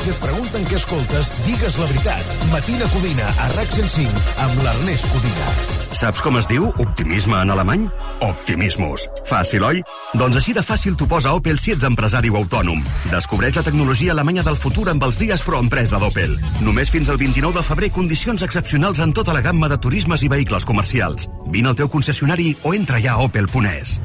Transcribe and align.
Si 0.00 0.08
et 0.08 0.16
pregunten 0.16 0.62
què 0.64 0.78
escoltes, 0.78 1.28
digues 1.44 1.74
la 1.76 1.86
veritat. 1.90 2.28
Matina 2.48 2.86
Codina, 2.88 3.26
a 3.36 3.48
RAC 3.52 3.74
105, 3.76 4.22
amb 4.40 4.62
l'Ernest 4.64 5.08
Codina. 5.12 5.48
Saps 5.98 6.22
com 6.24 6.38
es 6.40 6.46
diu 6.48 6.70
optimisme 6.80 7.36
en 7.36 7.52
alemany? 7.52 7.84
Optimismus. 8.24 9.04
Fàcil, 9.28 9.66
oi? 9.68 9.82
Doncs 10.16 10.38
així 10.40 10.54
de 10.56 10.64
fàcil 10.64 10.96
t'ho 10.96 11.04
posa 11.10 11.34
Opel 11.36 11.60
si 11.60 11.74
ets 11.74 11.84
empresari 11.84 12.32
o 12.32 12.38
autònom. 12.40 12.80
Descobreix 13.12 13.58
la 13.60 13.66
tecnologia 13.66 14.14
alemanya 14.16 14.46
del 14.46 14.56
futur 14.56 14.86
amb 14.88 15.04
els 15.04 15.20
dies 15.20 15.44
pro 15.44 15.60
empresa 15.60 16.00
d'Opel. 16.00 16.32
Només 16.64 16.88
fins 16.88 17.12
al 17.12 17.20
29 17.20 17.60
de 17.60 17.66
febrer 17.66 17.90
condicions 17.92 18.46
excepcionals 18.46 19.04
en 19.04 19.12
tota 19.12 19.36
la 19.36 19.44
gamma 19.44 19.68
de 19.68 19.76
turismes 19.76 20.24
i 20.24 20.32
vehicles 20.32 20.64
comercials. 20.64 21.28
Vine 21.52 21.74
al 21.74 21.76
teu 21.76 21.92
concessionari 21.92 22.54
o 22.64 22.72
entra 22.72 23.04
ja 23.04 23.18
a 23.18 23.28
opel.es. 23.28 23.98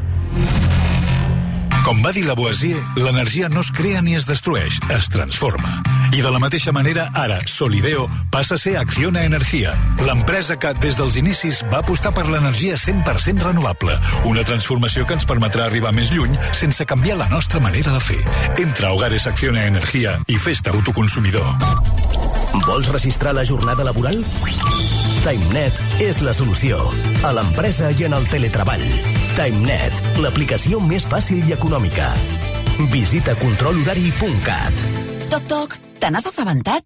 Com 1.86 2.00
va 2.02 2.10
dir 2.10 2.24
Lavoisier, 2.26 2.80
l'energia 2.98 3.46
no 3.54 3.62
es 3.62 3.68
crea 3.70 4.00
ni 4.02 4.16
es 4.18 4.26
destrueix, 4.26 4.80
es 4.90 5.06
transforma. 5.14 5.84
I 6.18 6.24
de 6.24 6.32
la 6.34 6.40
mateixa 6.42 6.72
manera, 6.74 7.04
ara, 7.14 7.38
Solideo 7.46 8.08
passa 8.34 8.58
a 8.58 8.62
ser 8.64 8.74
Acciona 8.82 9.22
Energia, 9.30 9.76
l'empresa 10.02 10.58
que, 10.58 10.72
des 10.82 10.98
dels 10.98 11.20
inicis, 11.22 11.62
va 11.70 11.84
apostar 11.84 12.10
per 12.18 12.26
l'energia 12.26 12.74
100% 12.82 13.46
renovable, 13.46 14.00
una 14.26 14.42
transformació 14.50 15.06
que 15.06 15.14
ens 15.20 15.30
permetrà 15.30 15.68
arribar 15.70 15.94
més 15.94 16.10
lluny 16.10 16.34
sense 16.58 16.90
canviar 16.90 17.20
la 17.22 17.30
nostra 17.30 17.62
manera 17.62 17.94
de 17.94 18.02
fer. 18.02 18.22
Entra 18.66 18.90
a 18.90 18.98
Hogares 18.98 19.30
Acciona 19.30 19.70
Energia 19.70 20.18
i 20.26 20.42
fes-te 20.42 20.74
autoconsumidor. 20.74 21.54
Vols 22.66 22.90
registrar 22.98 23.38
la 23.38 23.46
jornada 23.46 23.86
laboral? 23.86 24.26
TimeNet 25.26 25.80
és 26.06 26.20
la 26.22 26.36
solució. 26.38 26.78
A 27.26 27.32
l'empresa 27.34 27.90
i 27.98 28.06
en 28.06 28.14
el 28.14 28.28
teletreball. 28.30 28.84
TimeNet, 29.34 29.98
l'aplicació 30.22 30.78
més 30.78 31.10
fàcil 31.10 31.42
i 31.50 31.56
econòmica. 31.58 32.12
Visita 32.94 33.34
controlhorari.cat. 33.42 34.90
Toc, 35.34 35.48
toc, 35.50 35.80
te 35.98 36.14
n'has 36.14 36.30
assabentat? 36.30 36.86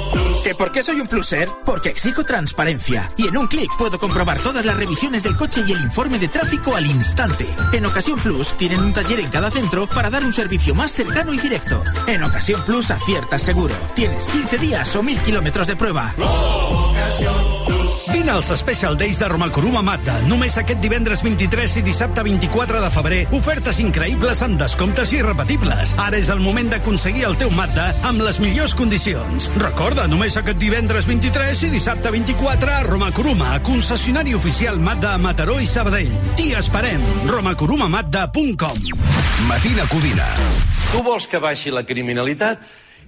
¿Que 0.43 0.55
por 0.55 0.71
qué 0.71 0.81
soy 0.81 0.99
un 0.99 1.07
pluser? 1.07 1.47
Porque 1.63 1.89
exijo 1.89 2.23
transparencia. 2.23 3.11
Y 3.15 3.27
en 3.27 3.37
un 3.37 3.45
clic 3.45 3.69
puedo 3.77 3.99
comprobar 3.99 4.39
todas 4.39 4.65
las 4.65 4.75
revisiones 4.75 5.21
del 5.21 5.37
coche 5.37 5.61
y 5.67 5.71
el 5.71 5.81
informe 5.81 6.17
de 6.17 6.27
tráfico 6.29 6.75
al 6.75 6.87
instante. 6.87 7.47
En 7.73 7.85
Ocasión 7.85 8.19
Plus 8.19 8.51
tienen 8.57 8.81
un 8.81 8.91
taller 8.91 9.19
en 9.19 9.29
cada 9.29 9.51
centro 9.51 9.85
para 9.87 10.09
dar 10.09 10.25
un 10.25 10.33
servicio 10.33 10.73
más 10.73 10.93
cercano 10.93 11.31
y 11.31 11.37
directo. 11.37 11.83
En 12.07 12.23
Ocasión 12.23 12.63
Plus 12.65 12.89
aciertas 12.89 13.43
seguro. 13.43 13.75
Tienes 13.93 14.25
15 14.29 14.57
días 14.57 14.95
o 14.95 15.03
1000 15.03 15.19
kilómetros 15.19 15.67
de 15.67 15.75
prueba. 15.75 16.13
Vine 18.11 18.31
als 18.31 18.51
Special 18.59 18.97
Days 18.97 19.19
de 19.19 19.27
Romacorum 19.27 19.77
a 19.77 19.81
Mazda. 19.81 20.17
Només 20.27 20.57
aquest 20.59 20.81
divendres 20.83 21.21
23 21.23 21.77
i 21.79 21.83
dissabte 21.85 22.23
24 22.27 22.81
de 22.83 22.89
febrer. 22.91 23.19
Ofertes 23.37 23.79
increïbles 23.79 24.41
amb 24.43 24.59
descomptes 24.59 25.13
irrepetibles. 25.15 25.93
Ara 25.95 26.19
és 26.19 26.27
el 26.33 26.41
moment 26.43 26.67
d'aconseguir 26.73 27.23
el 27.29 27.37
teu 27.39 27.53
Mazda 27.55 27.87
amb 28.09 28.23
les 28.25 28.41
millors 28.43 28.75
condicions. 28.75 29.47
Recorda, 29.61 30.09
només 30.11 30.35
aquest 30.35 30.59
divendres 30.59 31.07
23 31.07 31.63
i 31.69 31.71
dissabte 31.71 32.11
24 32.11 32.75
a 32.75 32.83
Romacoruma, 32.89 33.55
concessionari 33.63 34.35
oficial 34.35 34.79
Mazda 34.79 35.15
a 35.15 35.21
Mataró 35.21 35.61
i 35.63 35.69
Sabadell. 35.69 36.11
T'hi 36.35 36.51
esperem. 36.59 37.01
romacorumamazda.com 37.31 38.85
Matina 39.47 39.87
Codina. 39.87 40.27
Tu 40.91 40.99
vols 41.03 41.27
que 41.31 41.39
baixi 41.39 41.71
la 41.71 41.87
criminalitat, 41.87 42.59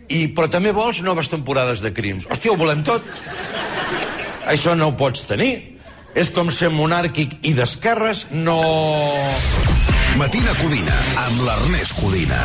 i, 0.07 0.29
però 0.35 0.47
també 0.51 0.71
vols 0.71 1.03
noves 1.03 1.29
temporades 1.31 1.83
de 1.83 1.91
crims. 1.91 2.27
Hòstia, 2.31 2.55
ho 2.55 2.59
volem 2.59 2.83
tot. 2.87 3.03
Això 4.49 4.75
no 4.75 4.91
ho 4.91 4.97
pots 4.99 5.27
tenir. 5.29 5.53
És 6.13 6.29
com 6.29 6.51
ser 6.53 6.69
monàrquic 6.69 7.39
i 7.49 7.55
d'esquerres, 7.57 8.27
no... 8.31 8.59
Matina 10.19 10.53
Codina, 10.59 10.97
amb 11.25 11.41
l'Ernest 11.47 11.97
Codina. 11.97 12.41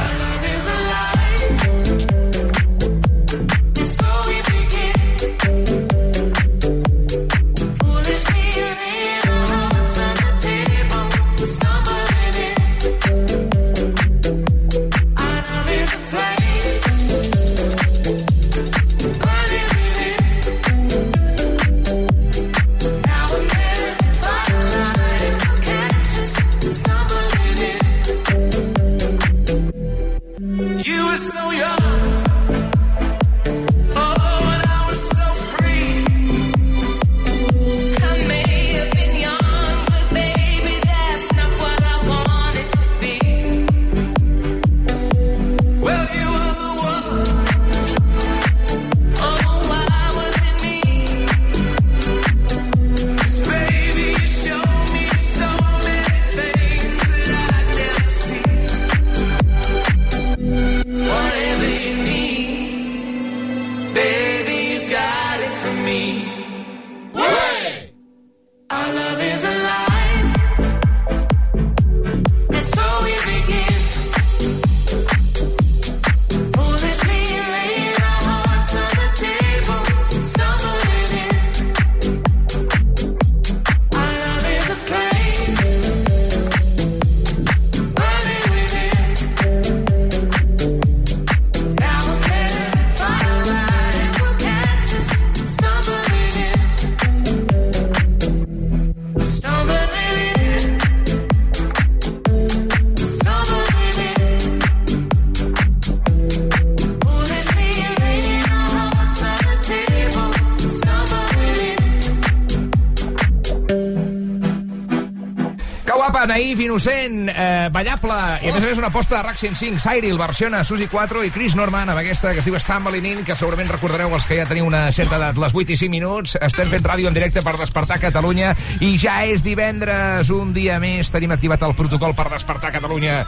Innocent, 116.78 117.28
eh, 117.28 117.68
ballable, 117.72 118.38
i 118.42 118.50
a 118.50 118.52
més 118.54 118.62
a 118.62 118.66
més 118.68 118.78
una 118.78 118.86
aposta 118.86 119.16
de 119.16 119.22
RAC 119.24 119.38
105, 119.40 119.80
Cyril, 119.82 120.18
versiona 120.18 120.62
Susi 120.64 120.86
4 120.86 121.24
i 121.26 121.30
Chris 121.34 121.56
Norman 121.58 121.90
amb 121.90 121.98
aquesta 121.98 122.30
que 122.32 122.38
es 122.38 122.46
diu 122.46 122.54
Stumbling 122.54 123.06
In, 123.06 123.24
que 123.26 123.34
segurament 123.34 123.70
recordareu 123.72 124.14
els 124.14 124.26
que 124.28 124.38
ja 124.38 124.46
teniu 124.46 124.68
una 124.68 124.84
certa 124.94 125.18
edat, 125.18 125.40
les 125.42 125.54
8 125.54 125.74
i 125.74 125.78
5 125.80 125.90
minuts, 125.90 126.36
estem 126.40 126.70
fent 126.70 126.86
ràdio 126.86 127.10
en 127.10 127.18
directe 127.18 127.42
per 127.42 127.56
despertar 127.58 127.98
Catalunya. 127.98 128.54
I 128.78 128.94
ja 129.00 129.24
és 129.26 129.42
divendres, 129.42 130.30
un 130.30 130.54
dia 130.54 130.78
més, 130.78 131.10
tenim 131.10 131.34
activat 131.34 131.66
el 131.66 131.74
protocol 131.74 132.14
per 132.14 132.30
despertar 132.30 132.70
Catalunya. 132.78 133.24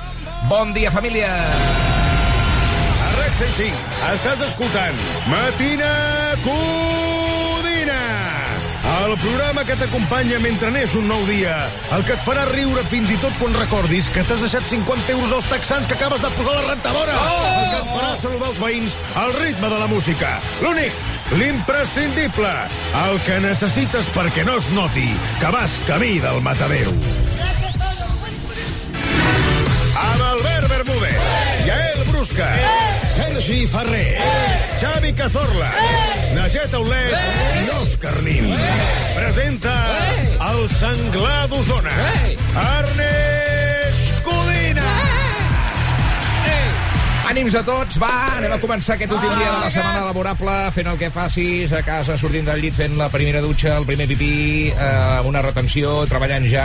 Bon 0.48 0.70
dia, 0.76 0.94
família! 0.94 1.34
A 3.02 3.12
RAC 3.18 3.34
105 3.42 4.00
estàs 4.14 4.46
escoltant 4.46 5.06
Matina 5.26 5.94
Codina 6.46 6.99
el 9.10 9.18
programa 9.18 9.64
que 9.64 9.74
t'acompanya 9.80 10.38
mentre 10.42 10.70
n'és 10.70 10.94
un 10.98 11.08
nou 11.10 11.22
dia. 11.26 11.54
El 11.96 12.04
que 12.06 12.14
et 12.14 12.22
farà 12.22 12.44
riure 12.50 12.82
fins 12.90 13.10
i 13.10 13.16
tot 13.22 13.34
quan 13.40 13.54
recordis 13.56 14.10
que 14.14 14.22
t'has 14.26 14.42
deixat 14.44 14.66
50 14.68 15.14
euros 15.16 15.32
als 15.34 15.48
texans 15.50 15.88
que 15.88 15.96
acabes 15.96 16.22
de 16.22 16.30
posar 16.36 16.54
a 16.54 16.60
la 16.60 16.74
rentadora. 16.74 17.16
Oh! 17.16 17.48
el 17.60 17.70
que 17.72 17.80
et 17.80 17.90
farà 17.94 18.12
saludar 18.20 18.50
els 18.52 18.60
veïns 18.62 18.96
al 19.22 19.34
ritme 19.40 19.72
de 19.72 19.80
la 19.80 19.88
música. 19.90 20.30
L'únic 20.62 20.92
l'imprescindible, 21.40 22.52
el 23.06 23.20
que 23.26 23.40
necessites 23.44 24.10
perquè 24.14 24.44
no 24.46 24.56
es 24.58 24.70
noti 24.74 25.08
que 25.40 25.52
vas 25.54 25.78
camí 25.86 26.18
del 26.22 26.40
matadero. 26.42 26.94
Amb 30.00 30.24
Albert 30.32 30.68
Bermúdez, 30.70 31.30
Yael 32.30 32.36
Brusca, 32.36 33.08
Sergi 33.08 33.66
Ferrer, 33.66 34.18
Xavi 34.78 35.12
Cazorla, 35.14 35.70
Najet 36.34 36.72
Aulet 36.74 37.14
i 37.64 37.68
Òscar 37.80 38.22
Nin. 38.22 38.54
Presenta 39.14 39.74
el 40.50 40.68
senglar 40.70 41.48
d'Osona, 41.48 41.94
Ernest 42.54 43.49
Ànims 47.30 47.54
a 47.54 47.60
tots, 47.62 47.94
va, 48.02 48.08
anem 48.40 48.50
a 48.50 48.56
començar 48.58 48.96
aquest 48.96 49.12
últim 49.14 49.30
dia 49.38 49.52
de 49.52 49.58
la 49.62 49.68
setmana 49.70 50.00
laborable, 50.02 50.54
fent 50.74 50.88
el 50.90 50.96
que 50.98 51.12
facis, 51.14 51.70
a 51.78 51.78
casa, 51.86 52.16
sortint 52.18 52.48
del 52.48 52.58
llit, 52.58 52.74
fent 52.74 52.96
la 52.98 53.06
primera 53.12 53.38
dutxa, 53.44 53.76
el 53.78 53.86
primer 53.86 54.08
pipí, 54.10 54.30
eh, 54.72 55.20
una 55.28 55.38
retenció, 55.46 55.92
treballant 56.10 56.48
ja, 56.50 56.64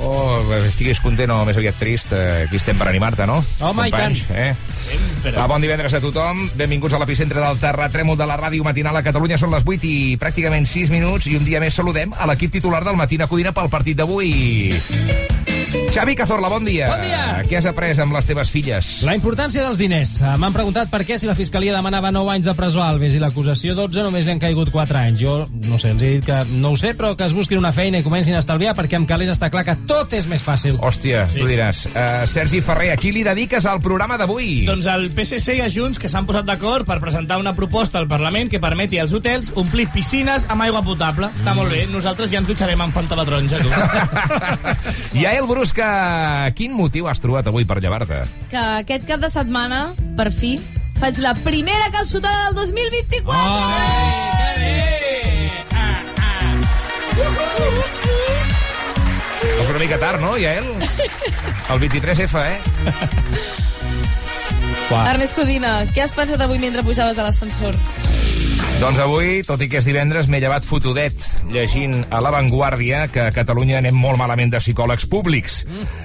o 0.00 0.14
oh, 0.14 0.54
estiguis 0.56 1.02
content 1.04 1.34
o 1.34 1.42
més 1.44 1.60
aviat 1.60 1.76
trist, 1.76 2.14
eh, 2.16 2.46
aquí 2.46 2.56
estem 2.56 2.80
per 2.80 2.88
animar-te, 2.88 3.26
no? 3.28 3.42
Home, 3.60 3.90
i 3.90 3.92
Companys, 3.92 4.22
tant. 4.30 4.40
Eh? 4.40 4.78
Sempre. 4.86 5.34
Va, 5.36 5.50
bon 5.52 5.68
divendres 5.68 5.98
a 5.98 6.00
tothom, 6.00 6.46
benvinguts 6.56 6.96
a 6.96 7.02
l'epicentre 7.02 7.42
del 7.44 7.60
terratrèmol 7.60 8.16
de 8.16 8.30
la 8.32 8.38
ràdio 8.40 8.64
matinal 8.64 8.96
a 8.96 9.04
Catalunya, 9.04 9.36
són 9.36 9.52
les 9.52 9.68
8 9.68 9.84
i 9.84 9.96
pràcticament 10.22 10.64
6 10.64 10.94
minuts, 10.96 11.28
i 11.28 11.36
un 11.36 11.44
dia 11.44 11.60
més 11.60 11.76
saludem 11.76 12.16
a 12.16 12.32
l'equip 12.32 12.56
titular 12.56 12.80
del 12.88 12.96
Matina 12.96 13.28
Codina 13.28 13.52
pel 13.52 13.68
partit 13.68 14.00
d'avui. 14.00 15.45
Xavi 15.96 16.12
Cazorla, 16.14 16.50
bon 16.52 16.60
dia. 16.60 16.90
Bon 16.92 17.00
dia. 17.00 17.20
Què 17.48 17.56
has 17.56 17.64
après 17.70 17.96
amb 18.04 18.12
les 18.12 18.26
teves 18.28 18.50
filles? 18.52 18.88
La 19.08 19.14
importància 19.16 19.62
dels 19.64 19.78
diners. 19.80 20.10
M'han 20.36 20.52
preguntat 20.52 20.90
per 20.92 20.98
què 21.08 21.16
si 21.16 21.24
la 21.24 21.32
Fiscalia 21.38 21.72
demanava 21.72 22.10
9 22.12 22.34
anys 22.34 22.48
de 22.50 22.52
presó 22.58 22.82
a 22.84 22.90
Alves 22.92 23.14
i 23.16 23.20
l'acusació 23.22 23.72
12 23.78 24.04
només 24.04 24.26
li 24.26 24.34
han 24.34 24.42
caigut 24.42 24.68
4 24.74 24.98
anys. 25.00 25.22
Jo, 25.22 25.36
no 25.64 25.78
sé, 25.80 25.94
els 25.94 26.04
he 26.04 26.10
dit 26.18 26.26
que 26.26 26.42
no 26.50 26.74
ho 26.74 26.76
sé, 26.76 26.90
però 26.98 27.14
que 27.16 27.24
es 27.24 27.32
busquin 27.32 27.62
una 27.62 27.70
feina 27.72 28.02
i 28.02 28.04
comencin 28.04 28.36
a 28.36 28.42
estalviar 28.44 28.74
perquè 28.76 28.98
amb 28.98 29.08
calés 29.08 29.30
està 29.32 29.48
clar 29.48 29.62
que 29.64 29.72
tot 29.88 30.12
és 30.18 30.26
més 30.28 30.44
fàcil. 30.44 30.76
Hòstia, 30.84 31.22
sí. 31.30 31.40
tu 31.40 31.48
diràs. 31.48 31.86
Uh, 31.94 32.26
Sergi 32.28 32.60
Ferrer, 32.60 32.90
a 32.92 33.00
qui 33.00 33.14
li 33.16 33.24
dediques 33.24 33.64
al 33.64 33.80
programa 33.80 34.20
d'avui? 34.20 34.66
Doncs 34.68 34.90
el 34.92 35.08
PSC 35.16 35.56
i 35.56 35.64
a 35.64 35.70
Junts 35.72 36.02
que 36.02 36.12
s'han 36.12 36.28
posat 36.28 36.44
d'acord 36.44 36.84
per 36.84 36.98
presentar 37.00 37.40
una 37.40 37.56
proposta 37.56 38.04
al 38.04 38.10
Parlament 38.12 38.52
que 38.52 38.60
permeti 38.60 39.00
als 39.00 39.16
hotels 39.16 39.48
omplir 39.56 39.88
piscines 39.96 40.44
amb 40.52 40.68
aigua 40.68 40.84
potable. 40.84 41.32
Mm. 41.32 41.40
Està 41.40 41.56
molt 41.56 41.72
bé, 41.72 41.86
nosaltres 41.88 42.36
ja 42.36 42.44
ens 42.44 42.52
dutxarem 42.52 42.84
amb 42.84 43.00
Fanta 43.00 43.16
de 43.16 43.28
taronja, 43.32 43.64
tu. 43.64 43.72
Yael 45.24 45.48
Brusca, 45.48 45.85
quin 46.56 46.72
motiu 46.76 47.08
has 47.10 47.20
trobat 47.22 47.46
avui 47.50 47.64
per 47.68 47.80
llevar-te? 47.82 48.22
que 48.50 48.62
aquest 48.82 49.06
cap 49.08 49.20
de 49.20 49.30
setmana, 49.32 49.94
per 50.18 50.32
fi, 50.32 50.56
faig 51.00 51.18
la 51.24 51.34
primera 51.34 51.90
calçotada 51.94 52.50
del 52.50 52.54
2024! 52.62 54.36
És 59.56 59.70
una 59.72 59.80
mica 59.82 59.98
tard, 59.98 60.20
no, 60.22 60.36
Yael? 60.38 60.66
El 61.72 61.80
23F, 61.82 62.34
eh? 62.44 62.60
Ernest 64.94 65.34
Codina, 65.34 65.80
què 65.90 66.04
has 66.04 66.12
pensat 66.14 66.40
avui 66.44 66.60
mentre 66.62 66.84
pujaves 66.86 67.18
a 67.18 67.26
l'ascensor? 67.26 67.74
Doncs 68.76 68.98
avui, 69.00 69.40
tot 69.40 69.62
i 69.64 69.70
que 69.72 69.78
és 69.80 69.86
divendres, 69.88 70.26
m'he 70.28 70.38
llevat 70.42 70.66
fotudet 70.68 71.22
llegint 71.48 71.94
a 72.12 72.18
La 72.20 72.30
Vanguardia 72.34 73.06
que 73.08 73.22
a 73.24 73.32
Catalunya 73.32 73.78
anem 73.80 73.96
molt 73.96 74.18
malament 74.20 74.50
de 74.52 74.60
psicòlegs 74.60 75.06
públics. 75.08 75.62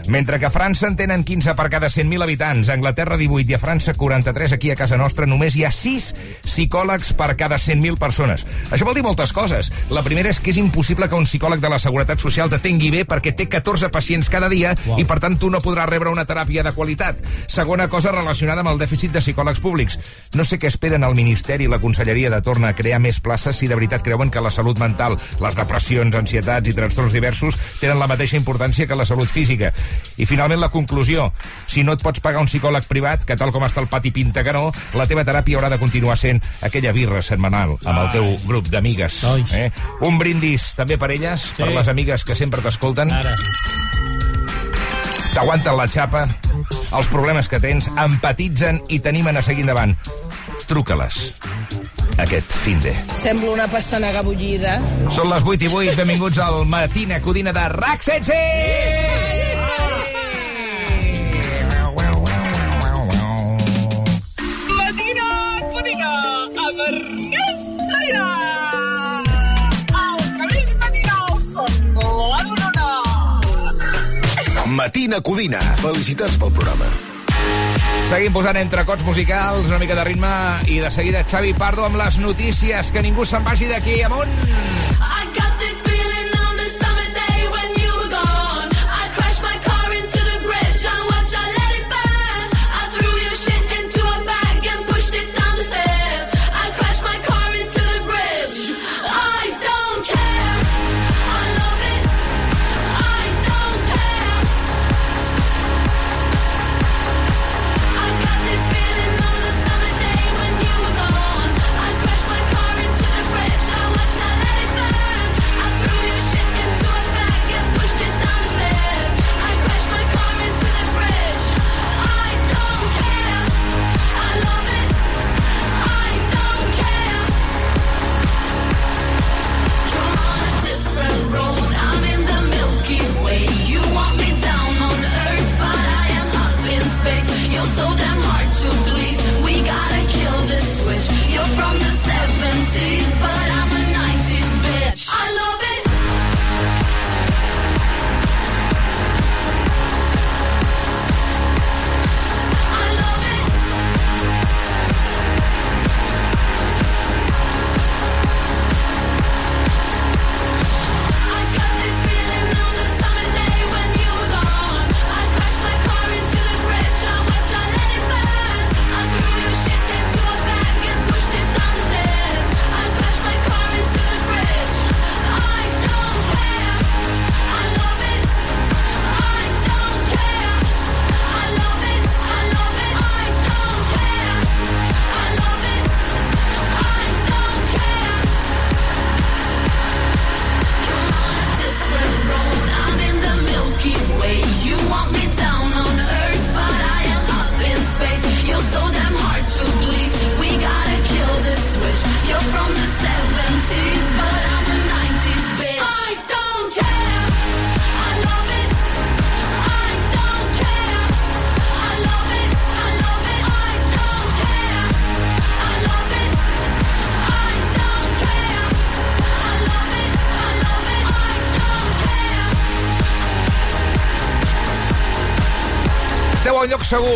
Mentre 0.07 0.39
que 0.39 0.47
a 0.47 0.53
França 0.53 0.87
en 0.87 0.95
tenen 0.95 1.25
15 1.27 1.55
per 1.59 1.67
cada 1.73 1.89
100.000 1.91 2.23
habitants, 2.23 2.69
a 2.69 2.77
Anglaterra 2.77 3.17
18 3.19 3.51
i 3.51 3.57
a 3.57 3.59
França 3.59 3.93
43, 3.93 4.55
aquí 4.55 4.71
a 4.71 4.77
casa 4.79 4.97
nostra 4.97 5.27
només 5.27 5.57
hi 5.57 5.65
ha 5.65 5.71
6 5.75 6.07
psicòlegs 6.45 7.11
per 7.19 7.33
cada 7.35 7.59
100.000 7.59 7.99
persones. 7.99 8.45
Això 8.71 8.87
vol 8.87 8.95
dir 8.95 9.03
moltes 9.03 9.33
coses. 9.35 9.71
La 9.91 10.05
primera 10.07 10.31
és 10.31 10.39
que 10.39 10.53
és 10.53 10.61
impossible 10.61 11.09
que 11.11 11.19
un 11.19 11.27
psicòleg 11.27 11.59
de 11.59 11.73
la 11.73 11.79
Seguretat 11.79 12.23
Social 12.23 12.49
t'atengui 12.49 12.93
bé 12.95 13.03
perquè 13.03 13.35
té 13.35 13.49
14 13.51 13.91
pacients 13.91 14.31
cada 14.31 14.47
dia 14.47 14.71
wow. 14.85 14.95
i 15.01 15.05
per 15.05 15.19
tant 15.19 15.35
tu 15.35 15.51
no 15.51 15.59
podràs 15.59 15.91
rebre 15.91 16.13
una 16.13 16.25
teràpia 16.25 16.63
de 16.63 16.73
qualitat. 16.77 17.19
Segona 17.51 17.89
cosa 17.91 18.15
relacionada 18.15 18.63
amb 18.63 18.71
el 18.71 18.79
dèficit 18.79 19.11
de 19.11 19.19
psicòlegs 19.19 19.59
públics. 19.59 19.99
No 20.39 20.47
sé 20.47 20.55
què 20.61 20.71
esperen 20.71 21.03
el 21.03 21.19
Ministeri 21.19 21.67
i 21.67 21.71
la 21.71 21.81
Conselleria 21.83 22.31
de 22.31 22.41
torn 22.51 22.67
a 22.67 22.73
crear 22.75 22.99
més 22.99 23.21
places 23.23 23.55
si 23.55 23.69
de 23.71 23.77
veritat 23.79 24.03
creuen 24.03 24.29
que 24.31 24.41
la 24.43 24.51
salut 24.51 24.79
mental, 24.81 25.15
les 25.39 25.55
depressions, 25.55 26.15
ansietats 26.19 26.67
i 26.67 26.75
trastorns 26.75 27.15
diversos 27.15 27.55
tenen 27.79 27.99
la 28.01 28.09
mateixa 28.11 28.35
importància 28.35 28.87
que 28.89 28.97
la 28.97 29.07
salut 29.07 29.31
física. 29.31 29.71
I 30.19 30.27
finalment 30.27 30.59
la 30.59 30.71
conclusió. 30.73 31.29
Si 31.71 31.85
no 31.87 31.95
et 31.95 32.03
pots 32.03 32.19
pagar 32.19 32.43
un 32.43 32.49
psicòleg 32.51 32.89
privat, 32.91 33.23
que 33.23 33.37
tal 33.39 33.53
com 33.55 33.63
està 33.63 33.79
el 33.79 33.87
pati 33.91 34.11
pinta 34.11 34.43
que 34.43 34.55
no, 34.55 34.67
la 34.99 35.07
teva 35.07 35.23
teràpia 35.23 35.61
haurà 35.61 35.71
de 35.71 35.79
continuar 35.79 36.17
sent 36.19 36.41
aquella 36.59 36.91
birra 36.91 37.21
setmanal 37.23 37.77
amb 37.85 38.03
el 38.03 38.11
teu 38.17 38.27
grup 38.43 38.67
d'amigues. 38.73 39.21
Eh? 39.55 39.69
Un 40.03 40.19
brindis 40.19 40.73
també 40.75 40.99
per 40.99 41.13
elles, 41.15 41.47
sí. 41.53 41.61
per 41.61 41.71
les 41.71 41.87
amigues 41.87 42.27
que 42.27 42.35
sempre 42.35 42.63
t'escolten. 42.65 43.15
Ara. 43.15 43.37
T'aguanten 45.31 45.77
la 45.79 45.87
xapa, 45.87 46.25
els 46.99 47.07
problemes 47.07 47.47
que 47.47 47.61
tens, 47.63 47.87
empatitzen 47.95 48.83
i 48.91 48.99
t'animen 48.99 49.39
a 49.39 49.45
seguir 49.45 49.63
endavant. 49.63 49.95
Truca-les 50.67 51.23
aquest 52.21 52.53
fin 52.63 52.79
de. 52.81 52.93
Sembla 53.17 53.51
una 53.51 53.67
pastanaga 53.71 54.21
bullida. 54.25 54.77
Són 55.13 55.29
les 55.31 55.43
8 55.43 55.65
i 55.65 55.69
8, 55.71 55.95
benvinguts 55.97 56.37
al 56.43 56.65
Matina 56.69 57.19
Codina 57.23 57.51
de 57.55 57.67
RAC 57.73 58.03
16! 58.05 59.31
Matina 64.77 65.27
Codina 65.73 66.11
amb 66.65 66.79
Ernest 66.87 67.67
Codina. 67.91 68.25
El 70.07 70.19
camí 70.39 70.65
matinal 70.81 71.39
són 71.51 71.73
la 72.01 72.41
donona. 72.49 72.89
Matina 74.81 75.17
Codina. 75.21 75.61
Felicitats 75.85 76.37
pel 76.37 76.53
programa. 76.59 77.10
Seguim 78.11 78.33
posant 78.35 78.57
entrecots 78.59 79.05
musicals, 79.07 79.69
una 79.69 79.77
mica 79.79 79.95
de 79.95 80.03
ritme, 80.03 80.31
i 80.67 80.81
de 80.83 80.91
seguida 80.91 81.23
Xavi 81.23 81.53
Pardo 81.55 81.87
amb 81.87 81.95
les 81.95 82.19
notícies. 82.19 82.91
Que 82.91 83.07
ningú 83.07 83.23
se'n 83.23 83.47
vagi 83.47 83.71
d'aquí 83.71 84.01
amunt. 84.03 84.80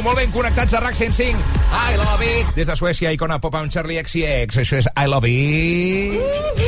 Molt 0.05 0.19
ben 0.21 0.31
connectats 0.31 0.73
a 0.77 0.79
RAC 0.83 0.95
105. 0.95 1.39
I 1.73 1.97
love 1.97 2.21
it. 2.21 2.53
Des 2.55 2.67
de 2.69 2.75
Suècia, 2.77 3.11
icona 3.15 3.39
pop 3.41 3.55
amb 3.57 3.71
Charlie 3.73 3.97
XCX. 4.03 4.61
Això 4.61 4.77
és 4.77 4.89
I 4.93 5.09
love 5.09 5.29
it. 5.29 6.65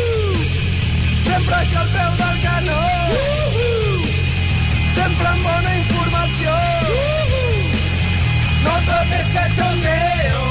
Sempre 1.27 1.59
que 1.69 1.77
al 1.77 1.89
peu 1.93 2.11
del 2.17 2.37
canó 2.43 2.81
Sempre 4.95 5.27
amb 5.27 5.45
bona 5.47 5.73
informació 5.77 6.55
No 8.65 8.75
tot 8.87 9.13
és 9.19 9.31
cachondeo 9.35 10.43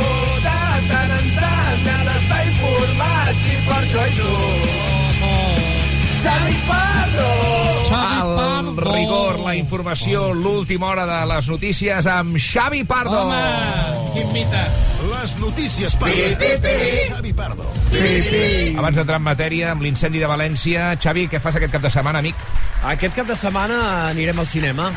De 0.47 0.59
tant 0.93 1.15
en 1.19 1.33
tant 1.41 1.83
m'ha 1.87 1.99
d'estar 2.11 2.43
informat 2.51 3.49
I 3.55 3.59
per 3.67 3.81
això 3.81 4.07
hi 4.07 4.15
soc 4.21 4.87
Xavi 6.23 6.57
Pardo 6.71 7.36
la 9.47 9.55
informació, 9.55 10.33
l'última 10.35 10.89
hora 10.91 11.07
de 11.07 11.19
les 11.31 11.49
notícies 11.49 12.07
amb 12.11 12.37
Xavi 12.41 12.83
Pardo. 12.85 13.21
Home, 13.23 14.11
quin 14.15 14.33
mite. 14.35 14.63
Les 15.07 15.35
notícies 15.39 15.95
per 16.01 16.11
Pi, 16.11 16.25
pi, 16.41 16.53
pi. 16.63 16.77
Xavi 17.13 17.33
Pardo. 17.37 17.67
Abans 18.77 18.99
d'entrar 18.99 19.21
en 19.21 19.27
matèria, 19.27 19.71
amb 19.73 19.87
l'incendi 19.87 20.23
de 20.23 20.31
València, 20.31 20.95
Xavi, 20.99 21.29
què 21.31 21.41
fas 21.43 21.61
aquest 21.61 21.77
cap 21.77 21.85
de 21.87 21.93
setmana, 21.95 22.25
amic? 22.25 22.49
Aquest 22.91 23.15
cap 23.15 23.31
de 23.31 23.39
setmana 23.39 23.79
anirem 24.11 24.43
al 24.43 24.51
cinema 24.51 24.91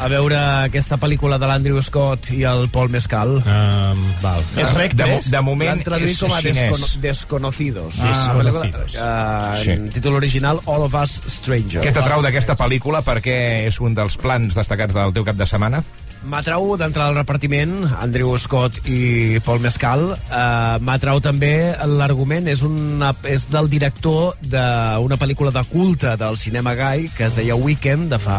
a 0.00 0.08
veure 0.12 0.36
aquesta 0.66 0.98
pel·lícula 1.00 1.38
de 1.40 1.48
l'Andrew 1.48 1.78
Scott 1.82 2.28
i 2.36 2.42
el 2.48 2.66
Paul 2.72 2.90
Mescal. 2.92 3.36
Um, 3.40 4.02
val. 4.22 4.42
És 4.60 4.72
rec, 4.76 4.94
De 4.98 5.06
de 5.32 5.40
moment 5.44 5.70
L'han 5.72 5.84
traduït 5.86 6.12
és 6.12 6.20
com 6.20 6.34
a 6.36 6.40
descono 6.44 6.90
Desconocidos. 7.00 7.98
Ah, 8.00 8.34
pel·lícula, 8.36 8.66
Desconocidos. 8.66 8.94
eh, 8.94 9.62
Sí. 9.64 9.70
En 9.70 9.88
títol 9.90 10.14
original, 10.20 10.60
All 10.66 10.82
of 10.84 10.94
Us 10.94 11.20
Strangers. 11.26 11.84
Què 11.86 11.92
t'atrau 11.92 12.22
d'aquesta 12.22 12.56
pel·lícula? 12.56 13.02
Perquè 13.02 13.66
és 13.66 13.80
un 13.80 13.94
dels 13.94 14.16
plans 14.20 14.54
destacats 14.54 14.94
del 14.94 15.12
teu 15.16 15.24
cap 15.24 15.36
de 15.36 15.46
setmana? 15.46 15.82
M'atrau 16.26 16.72
d'entrar 16.74 17.06
al 17.06 17.16
repartiment 17.20 17.84
Andrew 18.02 18.32
Scott 18.40 18.80
i 18.90 19.38
Paul 19.46 19.60
Mescal. 19.62 20.02
Uh, 20.26 20.76
M'atrau 20.82 21.20
també 21.22 21.76
l'argument, 21.86 22.48
és, 22.50 22.64
una, 22.66 23.12
és 23.30 23.46
del 23.52 23.70
director 23.70 24.34
d'una 24.42 25.18
pel·lícula 25.20 25.52
de 25.54 25.62
culte 25.70 26.16
del 26.18 26.38
cinema 26.40 26.74
gai 26.78 27.06
que 27.14 27.28
es 27.28 27.38
deia 27.38 27.54
Weekend, 27.54 28.10
de 28.10 28.18
fa 28.22 28.38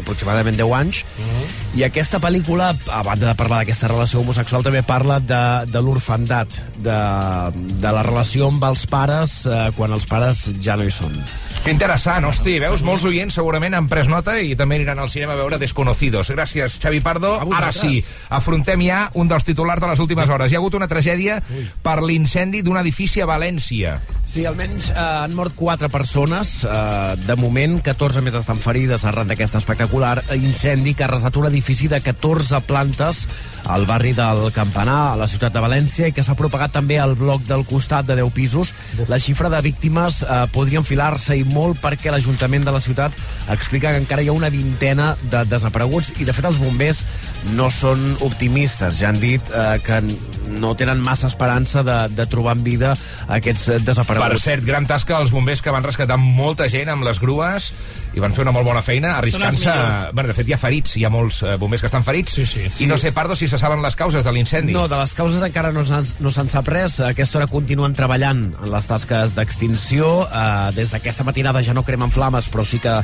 aproximadament 0.00 0.56
10 0.56 0.76
anys. 0.80 1.02
I 1.76 1.84
aquesta 1.84 2.20
pel·lícula, 2.24 2.70
a 2.72 3.02
banda 3.04 3.28
de 3.28 3.36
parlar 3.36 3.60
d'aquesta 3.62 3.92
relació 3.92 4.24
homosexual, 4.24 4.64
també 4.64 4.80
parla 4.86 5.20
de, 5.20 5.42
de 5.68 5.82
l'orfandat, 5.84 6.62
de, 6.80 7.00
de 7.82 7.96
la 7.98 8.06
relació 8.06 8.48
amb 8.48 8.64
els 8.70 8.86
pares 8.88 9.42
uh, 9.50 9.66
quan 9.76 9.92
els 9.92 10.08
pares 10.08 10.46
ja 10.64 10.78
no 10.80 10.88
hi 10.88 10.94
són. 10.94 11.20
Que 11.66 11.72
interessant, 11.74 12.22
hosti, 12.28 12.60
veus? 12.62 12.84
Molts 12.86 13.02
oients 13.08 13.34
segurament 13.34 13.74
han 13.74 13.88
pres 13.90 14.06
nota 14.06 14.36
i 14.38 14.52
també 14.54 14.76
aniran 14.78 15.00
al 15.02 15.10
cinema 15.10 15.34
a 15.34 15.40
veure 15.40 15.58
Desconocidos. 15.58 16.30
Gràcies, 16.30 16.76
Xavi 16.78 17.00
Pardo. 17.02 17.25
Ara 17.56 17.72
sí, 17.74 18.02
afrontem 18.30 18.82
ja 18.86 19.06
un 19.14 19.30
dels 19.30 19.46
titulars 19.46 19.82
de 19.82 19.90
les 19.90 20.02
últimes 20.02 20.30
hores. 20.30 20.52
Hi 20.52 20.58
ha 20.58 20.62
hagut 20.62 20.76
una 20.78 20.88
tragèdia 20.90 21.40
per 21.82 21.98
l'incendi 22.02 22.62
d'un 22.62 22.78
edifici 22.80 23.22
a 23.22 23.28
València. 23.28 23.98
Sí, 24.26 24.44
almenys 24.44 24.90
eh, 24.90 24.98
han 24.98 25.34
mort 25.36 25.54
4 25.56 25.88
persones. 25.92 26.58
Eh, 26.64 27.16
de 27.26 27.36
moment, 27.40 27.78
14 27.84 28.22
més 28.26 28.34
estan 28.36 28.60
ferides 28.62 29.06
arran 29.08 29.30
d'aquest 29.30 29.58
espectacular 29.60 30.18
incendi 30.36 30.94
que 30.94 31.06
ha 31.06 31.10
arrasat 31.10 31.36
un 31.40 31.48
edifici 31.50 31.88
de 31.88 32.02
14 32.04 32.60
plantes 32.66 33.26
al 33.68 33.86
barri 33.86 34.12
del 34.16 34.52
Campanar, 34.54 35.12
a 35.12 35.16
la 35.16 35.26
ciutat 35.26 35.54
de 35.54 35.62
València, 35.62 36.08
i 36.08 36.14
que 36.14 36.24
s'ha 36.24 36.36
propagat 36.38 36.74
també 36.76 36.98
al 37.02 37.16
bloc 37.18 37.44
del 37.48 37.64
costat 37.66 38.06
de 38.06 38.16
10 38.18 38.32
pisos. 38.34 38.72
La 39.10 39.18
xifra 39.22 39.50
de 39.52 39.60
víctimes 39.64 40.22
eh, 40.22 40.42
podria 40.54 40.82
enfilar-se 40.82 41.36
i 41.38 41.44
molt 41.50 41.80
perquè 41.82 42.12
l'Ajuntament 42.14 42.66
de 42.66 42.74
la 42.74 42.82
ciutat 42.82 43.14
explica 43.52 43.92
que 43.92 44.02
encara 44.02 44.22
hi 44.22 44.30
ha 44.30 44.36
una 44.36 44.52
vintena 44.52 45.14
de 45.30 45.44
desapareguts 45.50 46.14
i, 46.20 46.24
de 46.24 46.34
fet, 46.36 46.46
els 46.48 46.60
bombers 46.62 47.04
no 47.54 47.68
són 47.70 48.02
optimistes. 48.26 48.98
Ja 49.00 49.12
han 49.12 49.20
dit 49.22 49.52
eh, 49.54 49.76
que 49.84 50.00
no 50.56 50.74
tenen 50.78 51.00
massa 51.02 51.26
esperança 51.26 51.82
de, 51.86 51.96
de 52.14 52.26
trobar 52.30 52.56
en 52.56 52.64
vida 52.64 52.94
aquests 53.28 53.68
eh, 53.68 53.78
desapareguts. 53.84 54.36
Per 54.36 54.42
cert, 54.42 54.64
gran 54.66 54.86
tasca 54.88 55.18
als 55.18 55.32
bombers 55.34 55.62
que 55.62 55.74
van 55.74 55.84
rescatar 55.84 56.18
molta 56.20 56.68
gent 56.72 56.90
amb 56.92 57.06
les 57.06 57.20
grues 57.22 57.70
i 58.16 58.22
van 58.22 58.32
fer 58.32 58.46
una 58.46 58.54
molt 58.56 58.64
bona 58.68 58.82
feina 58.84 59.16
arriscant-se... 59.18 59.74
Bueno, 60.16 60.30
de 60.30 60.36
fet, 60.38 60.48
hi 60.48 60.54
ha 60.56 60.60
ferits, 60.60 60.96
hi 60.96 61.04
ha 61.04 61.12
molts 61.12 61.42
eh, 61.44 61.56
bombers 61.60 61.84
que 61.84 61.90
estan 61.90 62.06
ferits 62.06 62.38
sí, 62.38 62.46
sí, 62.48 62.64
i 62.84 62.88
no 62.88 62.96
sé, 63.00 63.12
Pardo, 63.16 63.36
si 63.36 63.48
se 63.48 63.60
saben 63.60 63.82
les 63.84 63.98
causes 63.98 64.24
de 64.24 64.32
l'incendi. 64.32 64.72
No, 64.76 64.86
de 64.88 64.96
les 64.96 65.12
causes 65.18 65.42
encara 65.44 65.72
no 65.74 65.84
se'n 65.86 66.06
no 66.24 66.32
se'n 66.32 66.48
sap 66.52 66.70
res. 66.72 66.98
A 67.02 67.10
aquesta 67.12 67.40
hora 67.40 67.50
continuen 67.50 67.94
treballant 67.96 68.46
en 68.54 68.72
les 68.72 68.88
tasques 68.88 69.36
d'extinció. 69.36 70.08
Uh, 70.26 70.70
des 70.76 70.94
d'aquesta 70.94 71.26
matinada 71.28 71.62
ja 71.66 71.76
no 71.76 71.84
cremen 71.84 72.12
flames, 72.14 72.48
però 72.52 72.64
sí 72.64 72.80
que 72.82 72.94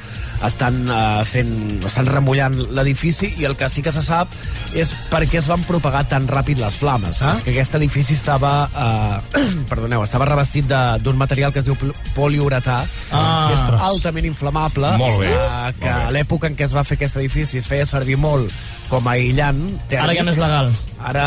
estan 0.46 0.82
uh, 0.88 1.22
fent, 1.28 1.52
estan 1.84 2.08
remullant 2.08 2.56
l'edifici 2.72 3.34
i 3.38 3.48
el 3.48 3.58
que 3.60 3.68
sí 3.72 3.84
que 3.84 3.92
se 3.92 4.04
sap 4.06 4.31
és 4.74 4.88
per 5.10 5.22
què 5.28 5.36
es 5.36 5.46
van 5.46 5.60
propagar 5.68 6.06
tan 6.08 6.24
ràpid 6.26 6.56
les 6.58 6.74
flames. 6.80 7.20
Ah? 7.22 7.34
És 7.36 7.42
que 7.44 7.50
aquest 7.52 7.74
edifici 7.76 8.14
estava, 8.14 8.52
uh, 8.72 9.40
perdoneu, 9.70 10.02
estava 10.04 10.24
revestit 10.24 10.64
de- 10.66 10.98
d'un 11.04 11.16
material 11.20 11.52
que 11.52 11.58
es 11.60 11.66
diu 11.66 11.76
pol- 11.76 11.94
poliuretà, 12.14 12.82
Ah. 13.12 13.46
que 13.48 13.54
és 13.54 13.60
Ostres. 13.60 13.80
altament 13.80 14.26
inflamable, 14.26 14.96
Molt 14.96 15.20
bé. 15.20 15.34
uh, 15.34 15.72
que 15.78 15.90
Molt 15.90 16.06
a 16.08 16.10
l'època 16.10 16.46
en 16.48 16.56
què 16.56 16.64
es 16.64 16.72
va 16.74 16.84
fer 16.84 16.96
aquest 16.96 17.16
edifici 17.16 17.58
es 17.58 17.66
feia 17.68 17.84
servir 17.84 18.16
molt 18.16 18.50
com 18.92 19.06
a 19.08 19.14
aïllant 19.16 19.62
tèrmic. 19.88 20.02
Ara 20.04 20.14
ja 20.18 20.24
no 20.26 20.32
és 20.34 20.40
legal. 20.40 20.72
Ara, 21.02 21.22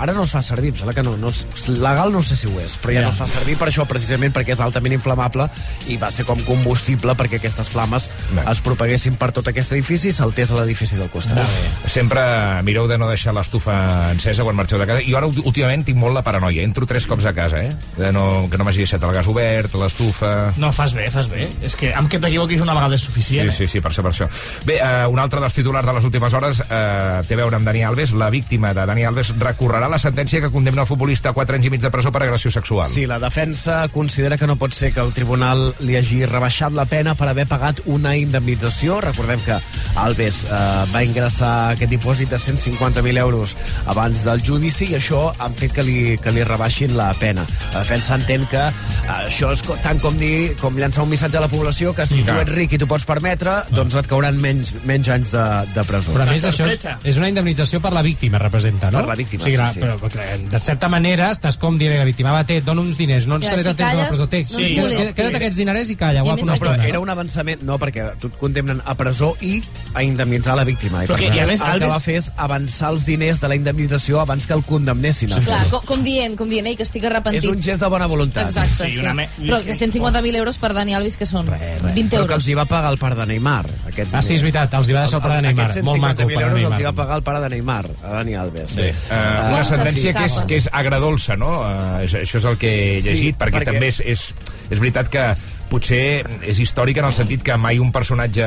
ara 0.00 0.12
no 0.16 0.22
es 0.24 0.30
fa 0.32 0.40
servir, 0.40 0.70
em 0.72 0.76
sembla 0.78 0.94
que 0.96 1.02
no, 1.04 1.12
no 1.20 1.28
és, 1.28 1.42
legal 1.68 2.08
no 2.14 2.22
sé 2.24 2.32
si 2.38 2.46
ho 2.48 2.54
és, 2.62 2.78
però 2.80 2.94
ja, 2.94 3.00
Ja. 3.02 3.08
no 3.08 3.12
es 3.12 3.18
fa 3.20 3.26
servir 3.28 3.58
per 3.60 3.66
això, 3.68 3.84
precisament 3.84 4.32
perquè 4.32 4.54
és 4.54 4.60
altament 4.64 4.94
inflamable 4.96 5.44
i 5.92 5.98
va 6.00 6.08
ser 6.14 6.24
com 6.24 6.40
combustible 6.46 7.12
perquè 7.18 7.36
aquestes 7.36 7.68
flames 7.68 8.06
es 8.40 8.62
propaguessin 8.64 9.18
per 9.20 9.28
tot 9.36 9.50
aquest 9.52 9.74
edifici 9.76 10.08
i 10.08 10.14
saltés 10.16 10.50
a 10.54 10.56
l'edifici 10.62 10.96
del 10.96 11.10
costat. 11.12 11.44
Sempre 11.86 12.22
mireu 12.64 12.86
de 12.88 12.96
no 12.96 13.08
deixar 13.10 13.34
l'estufa 13.36 14.12
encesa 14.14 14.46
quan 14.46 14.56
marxeu 14.56 14.78
de 14.80 14.86
casa. 14.88 15.02
Jo 15.04 15.18
ara 15.20 15.26
últi- 15.28 15.44
últimament 15.44 15.84
tinc 15.84 15.98
molt 16.00 16.14
la 16.16 16.22
paranoia. 16.24 16.62
Entro 16.64 16.86
tres 16.86 17.06
cops 17.06 17.26
a 17.28 17.34
casa, 17.36 17.60
eh? 17.60 17.74
De 17.98 18.10
no, 18.12 18.48
que 18.50 18.56
no 18.56 18.64
m'hagi 18.64 18.86
deixat 18.86 19.04
el 19.04 19.12
gas 19.12 19.28
obert, 19.28 19.74
l'estufa... 19.74 20.54
No, 20.56 20.72
fas 20.72 20.94
bé, 20.96 21.10
fas 21.12 21.28
bé. 21.28 21.50
És 21.60 21.76
que 21.76 21.92
amb 21.92 22.08
que 22.08 22.18
t'equivoquis 22.22 22.64
una 22.64 22.72
vegada 22.78 22.96
és 22.96 23.04
suficient. 23.04 23.52
Sí, 23.52 23.66
sí, 23.66 23.72
sí, 23.76 23.80
per 23.84 23.92
això, 23.92 24.02
per 24.06 24.12
això. 24.14 24.28
Bé, 24.64 24.78
eh, 24.80 25.06
un 25.10 25.18
altre 25.20 25.40
dels 25.44 25.52
titulars 25.60 25.84
de 25.86 25.96
les 25.98 26.08
últimes 26.08 26.32
hores 26.40 26.62
eh, 26.64 27.07
té 27.28 27.36
a 27.36 27.40
veure 27.42 27.58
amb 27.58 27.66
Dani 27.68 27.82
Alves. 27.84 28.12
La 28.12 28.30
víctima 28.30 28.72
de 28.74 28.86
Dani 28.88 29.04
Alves 29.08 29.32
recorrerà 29.38 29.88
la 29.90 30.00
sentència 30.02 30.40
que 30.44 30.50
condemna 30.54 30.84
el 30.84 30.90
futbolista 30.90 31.32
a 31.32 31.36
4 31.36 31.58
anys 31.58 31.68
i 31.68 31.72
mig 31.74 31.82
de 31.82 31.90
presó 31.94 32.12
per 32.14 32.22
agressió 32.24 32.50
sexual. 32.54 32.88
Sí, 32.90 33.06
la 33.06 33.18
defensa 33.22 33.80
considera 33.92 34.38
que 34.38 34.46
no 34.46 34.56
pot 34.56 34.74
ser 34.74 34.92
que 34.94 35.04
el 35.04 35.12
tribunal 35.16 35.72
li 35.80 35.96
hagi 35.98 36.24
rebaixat 36.26 36.74
la 36.76 36.86
pena 36.88 37.14
per 37.18 37.28
haver 37.30 37.46
pagat 37.50 37.82
una 37.86 38.14
indemnització. 38.16 39.00
Recordem 39.04 39.42
que 39.44 39.58
Alves 39.98 40.44
eh, 40.46 40.58
va 40.92 41.02
ingressar 41.04 41.52
aquest 41.74 41.92
dipòsit 41.92 42.30
de 42.32 42.38
150.000 42.38 43.18
euros 43.18 43.56
abans 43.86 44.24
del 44.26 44.42
judici 44.44 44.90
i 44.92 44.98
això 44.98 45.28
han 45.38 45.56
fet 45.58 45.74
que 45.74 45.84
li, 45.86 45.98
que 46.22 46.32
li 46.34 46.44
rebaixin 46.46 46.94
la 46.98 47.10
pena. 47.18 47.46
La 47.74 47.82
defensa 47.82 48.18
entén 48.18 48.46
que 48.50 48.62
eh, 48.68 49.16
això 49.16 49.52
és 49.56 49.64
tant 49.82 50.00
com 50.02 50.16
dir 50.20 50.54
com 50.60 50.76
llançar 50.78 51.04
un 51.06 51.12
missatge 51.12 51.40
a 51.40 51.44
la 51.44 51.50
població 51.50 51.94
que 51.96 52.06
si 52.06 52.22
tu 52.26 52.36
ets 52.38 52.54
ric 52.54 52.76
i 52.76 52.80
t'ho 52.80 52.88
pots 52.90 53.06
permetre, 53.08 53.62
doncs 53.74 53.98
et 53.98 54.08
cauran 54.10 54.38
menys, 54.42 54.74
menys 54.88 55.10
anys 55.12 55.34
de, 55.34 55.46
de 55.74 55.84
presó. 55.88 56.14
Però 56.16 56.26
a 56.26 56.30
més 56.30 56.46
això 56.48 56.68
és, 56.68 56.84
és 57.04 57.16
una 57.18 57.28
indemnització 57.28 57.80
per 57.80 57.92
la 57.92 58.02
víctima, 58.02 58.38
representa, 58.38 58.90
no? 58.90 58.98
Per 59.00 59.08
la 59.08 59.14
víctima, 59.14 59.44
sí, 59.44 59.52
clar, 59.54 59.72
sí, 59.72 59.80
sí. 59.80 59.86
Però, 59.86 59.96
però, 59.98 60.50
de 60.50 60.60
certa 60.60 60.88
manera 60.88 61.30
estàs 61.32 61.56
com 61.58 61.78
dient 61.78 61.94
a 61.94 61.98
la 61.98 62.04
víctima, 62.04 62.32
va, 62.32 62.44
té, 62.44 62.60
dona 62.60 62.80
uns 62.80 62.96
diners, 62.98 63.26
no 63.26 63.36
ens 63.36 63.46
quedes 63.48 63.62
si 63.64 63.68
a 63.70 63.74
temps 63.74 63.92
a 63.92 63.96
la 64.02 64.08
presó, 64.08 64.28
té, 64.28 64.42
no 64.42 64.48
sí. 64.58 64.76
molestis. 64.78 65.12
queda't 65.14 65.36
aquests 65.36 65.56
diners 65.56 65.90
i 65.90 65.96
calla, 65.96 66.22
guapo, 66.22 66.44
No, 66.46 66.54
però 66.56 66.72
estona. 66.72 66.86
era 66.88 67.00
un 67.00 67.10
avançament... 67.10 67.62
No, 67.62 67.78
perquè 67.78 68.08
tu 68.20 68.28
et 68.28 68.36
condemnen 68.38 68.80
a 68.84 68.94
presó 68.94 69.36
i 69.40 69.62
a 69.94 70.02
indemnitzar 70.02 70.56
la 70.56 70.64
víctima. 70.64 71.02
Però 71.04 71.16
per 71.16 71.18
que- 71.28 71.36
i 71.36 71.40
a 71.40 71.46
més, 71.46 71.60
el 71.60 71.66
que 71.66 71.72
Alves- 71.72 71.90
va 71.90 72.00
fer 72.00 72.16
és 72.16 72.30
avançar 72.36 72.90
els 72.90 73.04
diners 73.06 73.40
de 73.40 73.48
la 73.48 73.54
indemnització 73.56 74.20
abans 74.20 74.46
que 74.46 74.52
el 74.54 74.62
condemnessin. 74.64 75.32
a 75.32 75.40
Clar, 75.40 75.66
com, 75.70 75.84
com 75.84 76.02
dient, 76.04 76.36
com 76.36 76.48
dient, 76.48 76.66
ei, 76.66 76.76
que 76.76 76.82
estic 76.82 77.04
arrepentit. 77.04 77.42
És 77.44 77.48
un 77.50 77.62
gest 77.62 77.80
de 77.80 77.88
bona 77.88 78.06
voluntat. 78.06 78.46
Exacte, 78.48 78.88
sí. 78.90 79.00
Però 79.00 79.62
que 79.64 79.74
150.000 79.76 80.34
euros 80.36 80.58
per 80.58 80.72
Dani 80.74 80.94
Alves, 80.94 81.16
que 81.16 81.26
són 81.26 81.46
20 81.46 81.56
Però 81.92 82.08
que 82.08 82.16
euros. 82.16 82.36
els 82.38 82.48
hi 82.48 82.54
va 82.54 82.64
pagar 82.64 82.90
el 82.92 82.98
pare 82.98 83.14
de 83.16 83.26
Neymar. 83.26 83.66
Aquests 83.88 84.14
Ah, 84.14 84.22
sí, 84.22 84.34
és 84.34 84.42
veritat, 84.42 84.72
els 84.74 84.88
hi 84.88 84.92
va 84.92 85.00
deixar 85.02 85.18
el 85.18 85.22
pare 85.22 85.34
de 85.36 85.42
Neymar. 85.42 85.64
Aquests 85.70 85.84
Molt 85.84 86.00
maco, 86.00 86.22
el 86.22 86.28
150.000 86.28 86.34
pare 86.34 86.54
de 86.54 86.60
euros 86.62 86.77
els 86.78 86.86
hi 86.86 86.88
va 86.88 86.94
pagar 87.02 87.18
el 87.20 87.26
pare 87.26 87.42
de 87.44 87.50
Neymar, 87.56 87.84
a 88.04 88.14
Dani 88.20 88.38
Alves. 88.38 88.70
Sí. 88.78 88.88
Uh, 89.10 89.52
una 89.52 89.64
sentència 89.66 90.14
que 90.16 90.24
és, 90.30 90.40
que 90.48 90.62
és 90.62 90.70
agradolça, 90.72 91.36
no? 91.36 91.52
Uh, 91.66 92.00
això 92.06 92.38
és 92.40 92.44
el 92.48 92.56
que 92.58 92.72
he 92.72 92.96
Sí, 93.02 93.08
llegit, 93.10 93.36
perquè, 93.38 93.58
perquè- 93.60 93.72
també 93.74 93.90
és, 93.92 94.00
és, 94.06 94.28
és 94.70 94.78
veritat 94.78 95.10
que 95.12 95.28
potser 95.68 96.24
és 96.48 96.56
històric 96.64 96.96
en 96.96 97.04
el 97.04 97.12
sentit 97.12 97.42
que 97.44 97.52
mai 97.60 97.76
un 97.78 97.90
personatge 97.92 98.46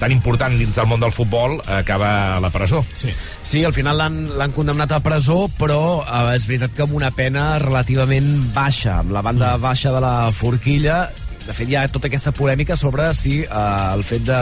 tan 0.00 0.12
important 0.14 0.54
dins 0.56 0.78
del 0.78 0.86
món 0.88 1.02
del 1.02 1.12
futbol 1.12 1.58
acaba 1.68 2.36
a 2.38 2.40
la 2.40 2.48
presó. 2.48 2.80
Sí. 2.96 3.12
Sí, 3.44 3.64
al 3.68 3.74
final 3.76 3.98
l'han 4.00 4.16
l'han 4.40 4.54
condemnat 4.56 4.94
a 4.96 5.00
presó, 5.04 5.42
però 5.60 6.00
eh, 6.06 6.36
és 6.38 6.46
veritat 6.48 6.72
que 6.72 6.86
amb 6.86 6.96
una 6.96 7.10
pena 7.12 7.58
relativament 7.60 8.30
baixa, 8.56 9.00
amb 9.02 9.12
la 9.12 9.20
banda 9.20 9.58
Mm. 9.58 9.60
baixa 9.60 9.92
de 9.92 10.00
la 10.00 10.32
forquilla. 10.32 11.10
De 11.48 11.52
fet, 11.52 11.68
hi 11.68 11.76
ha 11.76 11.86
tota 11.88 12.08
aquesta 12.08 12.32
polèmica 12.32 12.76
sobre 12.76 13.12
si 13.16 13.42
eh, 13.42 13.92
el 13.94 14.02
fet 14.04 14.24
de 14.24 14.40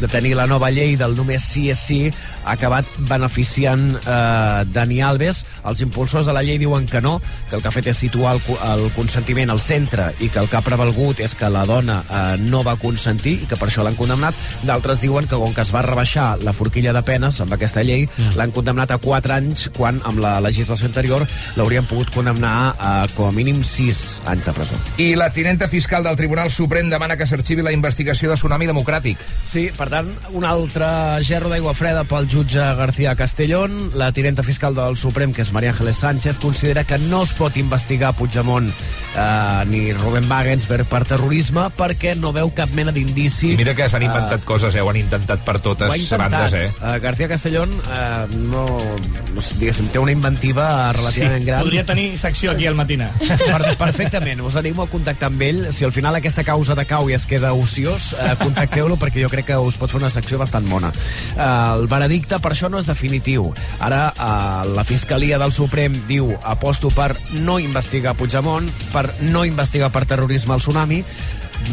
de 0.00 0.08
tenir 0.08 0.34
la 0.38 0.46
nova 0.46 0.70
llei 0.70 0.96
del 0.96 1.16
només 1.18 1.44
sí 1.44 1.68
és 1.72 1.78
sí 1.78 2.00
ha 2.48 2.54
acabat 2.54 2.86
beneficiant 3.10 3.84
eh, 3.98 4.64
Dani 4.72 5.00
Alves. 5.04 5.44
Els 5.68 5.82
impulsors 5.84 6.26
de 6.26 6.32
la 6.32 6.42
llei 6.42 6.58
diuen 6.60 6.86
que 6.88 7.02
no, 7.04 7.18
que 7.50 7.56
el 7.58 7.62
que 7.62 7.68
ha 7.68 7.74
fet 7.74 7.90
és 7.92 8.00
situar 8.00 8.36
el, 8.36 8.42
el 8.70 8.84
consentiment 8.96 9.52
al 9.52 9.60
centre 9.60 10.08
i 10.24 10.30
que 10.32 10.40
el 10.40 10.48
que 10.48 10.58
ha 10.58 10.64
prevalgut 10.64 11.20
és 11.24 11.34
que 11.38 11.50
la 11.52 11.66
dona 11.68 12.00
eh, 12.04 12.36
no 12.48 12.62
va 12.66 12.78
consentir 12.80 13.36
i 13.42 13.48
que 13.50 13.58
per 13.60 13.68
això 13.68 13.84
l'han 13.84 13.98
condemnat. 13.98 14.36
D'altres 14.68 15.02
diuen 15.04 15.28
que 15.28 15.36
com 15.38 15.52
que 15.54 15.64
es 15.64 15.72
va 15.74 15.84
rebaixar 15.84 16.30
la 16.44 16.54
forquilla 16.56 16.94
de 16.96 17.02
penes 17.04 17.40
amb 17.44 17.52
aquesta 17.54 17.84
llei, 17.84 18.06
mm. 18.06 18.38
l'han 18.38 18.54
condemnat 18.54 18.94
a 18.94 19.00
4 19.02 19.36
anys 19.36 19.68
quan 19.76 20.00
amb 20.08 20.22
la 20.22 20.38
legislació 20.44 20.88
anterior 20.88 21.26
l'haurien 21.58 21.86
pogut 21.88 22.12
condemnar 22.14 22.74
a 22.78 22.92
com 23.14 23.28
a 23.28 23.34
mínim 23.34 23.60
6 23.64 24.02
anys 24.32 24.48
de 24.48 24.56
presó. 24.56 24.80
I 25.02 25.12
la 25.20 25.30
tinenta 25.34 25.68
fiscal 25.68 26.04
del 26.06 26.16
Tribunal 26.16 26.52
Suprem 26.54 26.88
demana 26.90 27.16
que 27.16 27.26
s'arxivi 27.28 27.64
la 27.66 27.74
investigació 27.76 28.30
de 28.32 28.38
Tsunami 28.38 28.68
Democràtic. 28.70 29.20
Sí, 29.44 29.68
per 29.76 29.87
tant, 29.92 30.08
un 30.36 30.44
altre 30.44 30.86
gerro 31.26 31.50
d'aigua 31.52 31.74
freda 31.76 32.04
pel 32.08 32.28
jutge 32.30 32.62
García 32.78 33.14
Castellón. 33.16 33.90
La 33.98 34.10
tinenta 34.12 34.42
fiscal 34.42 34.74
del 34.76 34.96
Suprem, 34.96 35.32
que 35.32 35.42
és 35.44 35.52
María 35.52 35.70
Ángeles 35.74 36.00
Sánchez, 36.02 36.38
considera 36.42 36.84
que 36.84 36.98
no 37.08 37.22
es 37.26 37.32
pot 37.36 37.56
investigar 37.60 38.14
Puigdemont 38.16 38.68
eh, 38.68 39.64
ni 39.70 39.92
Rubén 39.92 40.28
Wagensberg 40.28 40.88
per 40.90 41.04
terrorisme 41.08 41.68
perquè 41.76 42.14
no 42.18 42.32
veu 42.36 42.50
cap 42.54 42.72
mena 42.76 42.92
d'indici... 42.94 43.54
Mira 43.58 43.74
que 43.78 43.88
s'han 43.90 44.04
inventat 44.06 44.44
coses, 44.48 44.74
eh? 44.74 44.82
Ho 44.84 44.90
han 44.92 45.00
intentat 45.00 45.44
per 45.46 45.58
totes 45.64 45.94
intentat. 45.94 46.24
bandes, 46.28 46.56
eh? 46.58 46.68
Uh, 46.80 46.98
García 47.02 47.28
Castellón 47.30 47.72
uh, 47.72 48.26
no, 48.50 48.64
no 49.34 49.44
sé, 49.44 49.58
diguéssim, 49.60 49.88
té 49.92 50.02
una 50.02 50.14
inventiva 50.14 50.68
relativament 50.96 51.46
gran. 51.46 51.64
Podria 51.64 51.86
tenir 51.88 52.10
secció 52.18 52.52
aquí 52.52 52.66
al 52.66 52.76
Matina. 52.78 53.10
Per, 53.48 53.76
perfectament, 53.78 54.42
us 54.44 54.56
animo 54.60 54.84
a 54.84 54.90
contactar 54.90 55.30
amb 55.32 55.42
ell. 55.42 55.62
Si 55.72 55.86
al 55.86 55.94
final 55.94 56.18
aquesta 56.18 56.44
causa 56.44 56.76
de 56.78 56.84
cau 56.88 57.08
i 57.10 57.16
es 57.16 57.26
queda 57.28 57.54
ociós, 57.56 58.12
eh, 58.18 58.34
contacteu-lo 58.42 58.98
perquè 59.00 59.22
jo 59.24 59.32
crec 59.32 59.48
que 59.48 59.56
us 59.56 59.77
pot 59.78 59.90
fer 59.90 60.00
una 60.00 60.12
secció 60.12 60.38
bastant 60.40 60.68
bona. 60.70 60.92
Eh, 61.34 61.48
el 61.48 61.88
veredicte 61.90 62.40
per 62.42 62.52
això 62.54 62.70
no 62.70 62.80
és 62.82 62.88
definitiu. 62.90 63.50
Ara 63.84 64.02
eh, 64.12 64.68
la 64.74 64.84
Fiscalia 64.88 65.40
del 65.40 65.54
Suprem 65.54 65.96
diu 66.08 66.32
aposto 66.44 66.92
per 66.94 67.14
no 67.44 67.58
investigar 67.62 68.16
Puigdemont, 68.18 68.68
per 68.92 69.08
no 69.30 69.44
investigar 69.48 69.92
per 69.94 70.06
terrorisme 70.06 70.56
al 70.56 70.64
tsunami. 70.64 71.02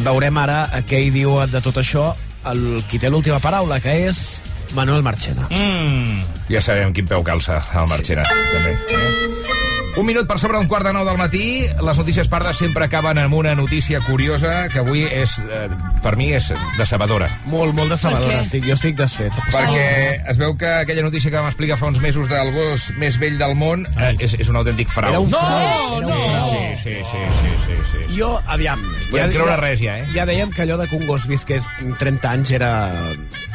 Veurem 0.05 0.37
ara 0.41 0.65
eh, 0.71 0.83
què 0.87 1.05
hi 1.05 1.13
diu 1.13 1.39
de 1.51 1.61
tot 1.61 1.81
això 1.81 2.11
el, 2.49 2.65
qui 2.89 3.01
té 3.01 3.09
l'última 3.09 3.41
paraula, 3.43 3.79
que 3.81 3.95
és 4.09 4.41
Manuel 4.77 5.05
Marchena. 5.05 5.49
Mm. 5.51 6.25
Ja 6.51 6.61
sabem 6.61 6.93
quin 6.93 7.07
peu 7.09 7.25
calça 7.25 7.61
el 7.73 7.89
Marchena, 7.89 8.25
també. 8.25 8.77
Eh? 8.93 9.64
Un 9.95 10.03
minut 10.05 10.27
per 10.27 10.35
sobre 10.41 10.59
un 10.59 10.67
quart 10.67 10.83
de 10.83 10.91
nou 10.91 11.05
del 11.07 11.15
matí. 11.15 11.63
Les 11.79 11.97
notícies 12.01 12.27
pardes 12.27 12.57
sempre 12.59 12.83
acaben 12.83 13.15
amb 13.21 13.37
una 13.37 13.53
notícia 13.55 14.01
curiosa 14.03 14.67
que 14.73 14.81
avui 14.81 15.05
és, 15.07 15.37
eh, 15.39 15.69
per 16.03 16.17
mi, 16.19 16.33
és 16.35 16.49
decebedora. 16.77 17.29
Molt, 17.47 17.71
molt 17.77 17.93
decebedora. 17.95 18.41
Estic, 18.41 18.65
jo 18.67 18.75
estic 18.75 18.97
desfet. 18.99 19.31
Perquè 19.53 19.85
es 20.27 20.37
veu 20.41 20.57
que 20.59 20.67
aquella 20.81 21.05
notícia 21.05 21.31
que 21.31 21.37
vam 21.39 21.47
explicar 21.47 21.77
fa 21.79 21.87
uns 21.87 22.01
mesos 22.03 22.27
del 22.27 22.51
gos 22.51 22.89
més 22.99 23.15
vell 23.21 23.37
del 23.39 23.55
món 23.55 23.87
eh, 23.95 24.11
és, 24.19 24.35
és 24.35 24.51
un 24.51 24.59
autèntic 24.59 24.91
frau. 24.91 25.13
Era 25.13 25.23
un 25.23 25.31
no! 25.31 25.39
frau, 25.39 25.97
era 26.01 26.07
un 26.07 26.11
Sí, 26.11 26.27
frau. 26.27 26.51
Sí, 26.51 26.75
sí, 26.83 26.95
sí, 27.13 27.23
sí, 27.39 27.55
sí, 27.65 27.79
sí. 27.93 28.19
Jo, 28.19 28.33
aviam... 28.51 28.83
Podem 29.13 29.31
creure 29.31 29.55
res, 29.63 29.79
ja, 29.79 29.95
eh? 30.03 30.09
Ja 30.11 30.27
dèiem 30.27 30.51
que 30.51 30.63
allò 30.67 30.75
de 30.81 30.89
que 30.91 30.99
un 30.99 31.07
gos 31.07 31.23
visqués 31.31 31.71
30 31.99 32.35
anys 32.35 32.51
era, 32.59 32.91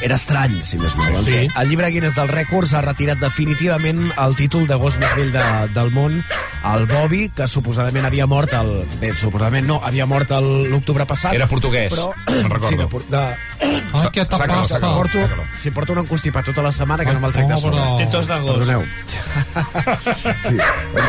era 0.00 0.16
estrany, 0.16 0.60
si 0.64 0.78
més 0.80 0.96
no. 0.96 1.04
Doncs 1.12 1.26
Sí. 1.28 1.40
El 1.60 1.68
llibre 1.68 1.90
Guinness 1.92 2.16
dels 2.16 2.32
Rècords 2.32 2.72
ha 2.74 2.80
retirat 2.84 3.20
definitivament 3.20 4.00
el 4.16 4.36
títol 4.38 4.66
de 4.66 4.78
gos 4.80 4.96
més 5.00 5.12
vell 5.18 5.32
de, 5.34 5.44
del 5.76 5.92
món 5.94 6.22
el 6.74 6.84
Bobby, 6.86 7.28
que 7.34 7.46
suposadament 7.48 8.04
havia 8.06 8.26
mort 8.28 8.52
el... 8.58 8.72
Bé, 9.00 9.14
suposadament 9.16 9.66
no, 9.68 9.80
havia 9.84 10.06
mort 10.06 10.30
el- 10.36 10.68
l'octubre 10.70 11.06
passat. 11.08 11.32
Era 11.36 11.46
portuguès, 11.48 11.94
però... 11.94 12.10
me'n 12.28 12.50
recordo. 12.52 12.68
Sí, 12.74 12.76
de, 12.82 12.86
por- 12.92 13.06
de... 13.08 13.22
Ai, 13.60 14.06
què 14.14 14.24
Saca'l, 14.24 14.44
passat? 14.48 14.76
saca'l. 14.78 14.94
Porto, 15.00 15.46
si 15.60 15.70
porto 15.74 15.92
un 15.96 16.02
encostipat 16.04 16.46
tota 16.50 16.62
la 16.64 16.72
setmana 16.72 17.04
que 17.04 17.12
no 17.16 17.20
me'l 17.22 17.32
trec 17.34 17.48
de 17.50 17.58
sobre. 17.60 17.82
Té 18.00 18.06
tos 18.12 18.28
de 18.30 18.38
gos. 18.44 18.60
Perdoneu. 18.60 18.84
sí. 20.46 20.56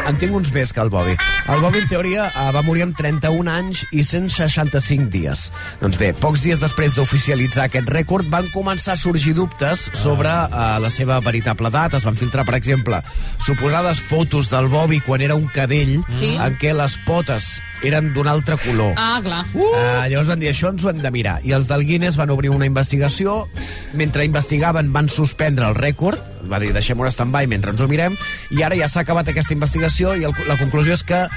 En 0.07 0.17
tinc 0.21 0.33
uns 0.35 0.51
més 0.53 0.71
que 0.73 0.81
el 0.83 0.89
Bobby. 0.93 1.15
El 1.51 1.61
Bobby, 1.63 1.81
en 1.83 1.87
teoria, 1.91 2.27
eh, 2.31 2.47
va 2.55 2.63
morir 2.65 2.83
amb 2.87 2.97
31 2.97 3.51
anys 3.51 3.83
i 3.91 4.03
165 4.07 5.09
dies. 5.13 5.45
Doncs 5.81 5.99
bé, 5.99 6.11
pocs 6.17 6.43
dies 6.45 6.61
després 6.63 6.95
d'oficialitzar 6.97 7.67
aquest 7.69 7.89
rècord, 7.91 8.27
van 8.31 8.47
començar 8.53 8.95
a 8.95 8.99
sorgir 9.01 9.33
dubtes 9.37 9.87
sobre 9.97 10.29
uh, 10.31 10.77
la 10.81 10.91
seva 10.93 11.19
veritable 11.23 11.71
edat. 11.71 11.95
Es 11.99 12.07
van 12.07 12.17
filtrar, 12.19 12.45
per 12.47 12.57
exemple, 12.59 13.01
suposades 13.45 14.01
fotos 14.09 14.49
del 14.51 14.67
Bobby 14.71 14.99
quan 15.05 15.21
era 15.21 15.35
un 15.37 15.40
cadell 15.47 16.01
Sí. 16.07 16.35
en 16.35 16.57
què 16.61 16.73
les 16.75 16.97
potes 17.05 17.59
eren 17.83 18.11
d'un 18.13 18.27
altre 18.27 18.57
color. 18.61 18.93
Ah, 18.97 19.19
clar. 19.23 19.45
Uh, 19.55 20.05
llavors 20.09 20.27
van 20.29 20.39
dir, 20.39 20.49
això 20.51 20.69
ens 20.69 20.83
ho 20.85 20.89
hem 20.91 20.99
de 21.01 21.11
mirar. 21.11 21.39
I 21.43 21.51
els 21.57 21.67
del 21.67 21.85
Guinness 21.87 22.17
van 22.17 22.29
obrir 22.29 22.49
una 22.53 22.65
investigació. 22.69 23.47
Mentre 23.93 24.25
investigaven 24.25 24.91
van 24.93 25.09
suspendre 25.09 25.65
el 25.67 25.75
rècord. 25.75 26.19
Va 26.49 26.59
dir, 26.59 26.71
deixem-ho 26.73 27.05
en 27.05 27.11
stand-by 27.11 27.47
mentre 27.47 27.71
ens 27.71 27.81
ho 27.81 27.87
mirem. 27.87 28.17
I 28.51 28.61
ara 28.63 28.75
ja 28.77 28.87
s'ha 28.87 29.01
acabat 29.01 29.27
aquesta 29.29 29.53
investigació 29.53 30.15
i 30.15 30.23
el, 30.29 30.33
la 30.47 30.57
conclusió 30.57 30.93
és 30.93 31.03
que 31.03 31.27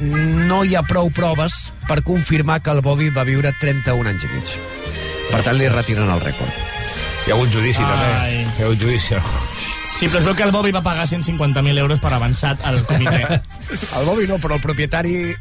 no 0.00 0.62
hi 0.64 0.74
ha 0.78 0.82
prou 0.86 1.10
proves 1.10 1.72
per 1.88 2.02
confirmar 2.06 2.60
que 2.62 2.70
el 2.70 2.80
Bobby 2.82 3.08
va 3.10 3.24
viure 3.26 3.52
31 3.60 4.08
anys 4.12 4.24
i 4.24 4.32
mig. 4.34 4.54
Per 5.30 5.42
tant, 5.42 5.56
li 5.58 5.68
retiren 5.68 6.08
el 6.10 6.20
rècord. 6.20 6.64
Hi 7.26 7.30
ha 7.32 7.34
hagut 7.34 7.50
judici, 7.52 7.82
Ai. 7.82 7.88
també. 7.88 8.44
Hi 8.58 8.62
ha 8.62 8.66
hagut 8.66 8.80
judici. 8.80 9.14
Sí, 9.98 10.06
però 10.06 10.20
es 10.20 10.26
veu 10.28 10.34
que 10.38 10.44
el 10.46 10.52
Bobby 10.54 10.70
va 10.70 10.78
pagar 10.80 11.08
150.000 11.10 11.78
euros 11.82 11.98
per 11.98 12.12
avançat 12.14 12.60
al 12.68 12.84
comitè. 12.86 13.40
El 13.98 14.04
Bobby 14.06 14.28
no, 14.30 14.36
però 14.38 14.54
el 14.54 14.60
propietari... 14.62 15.34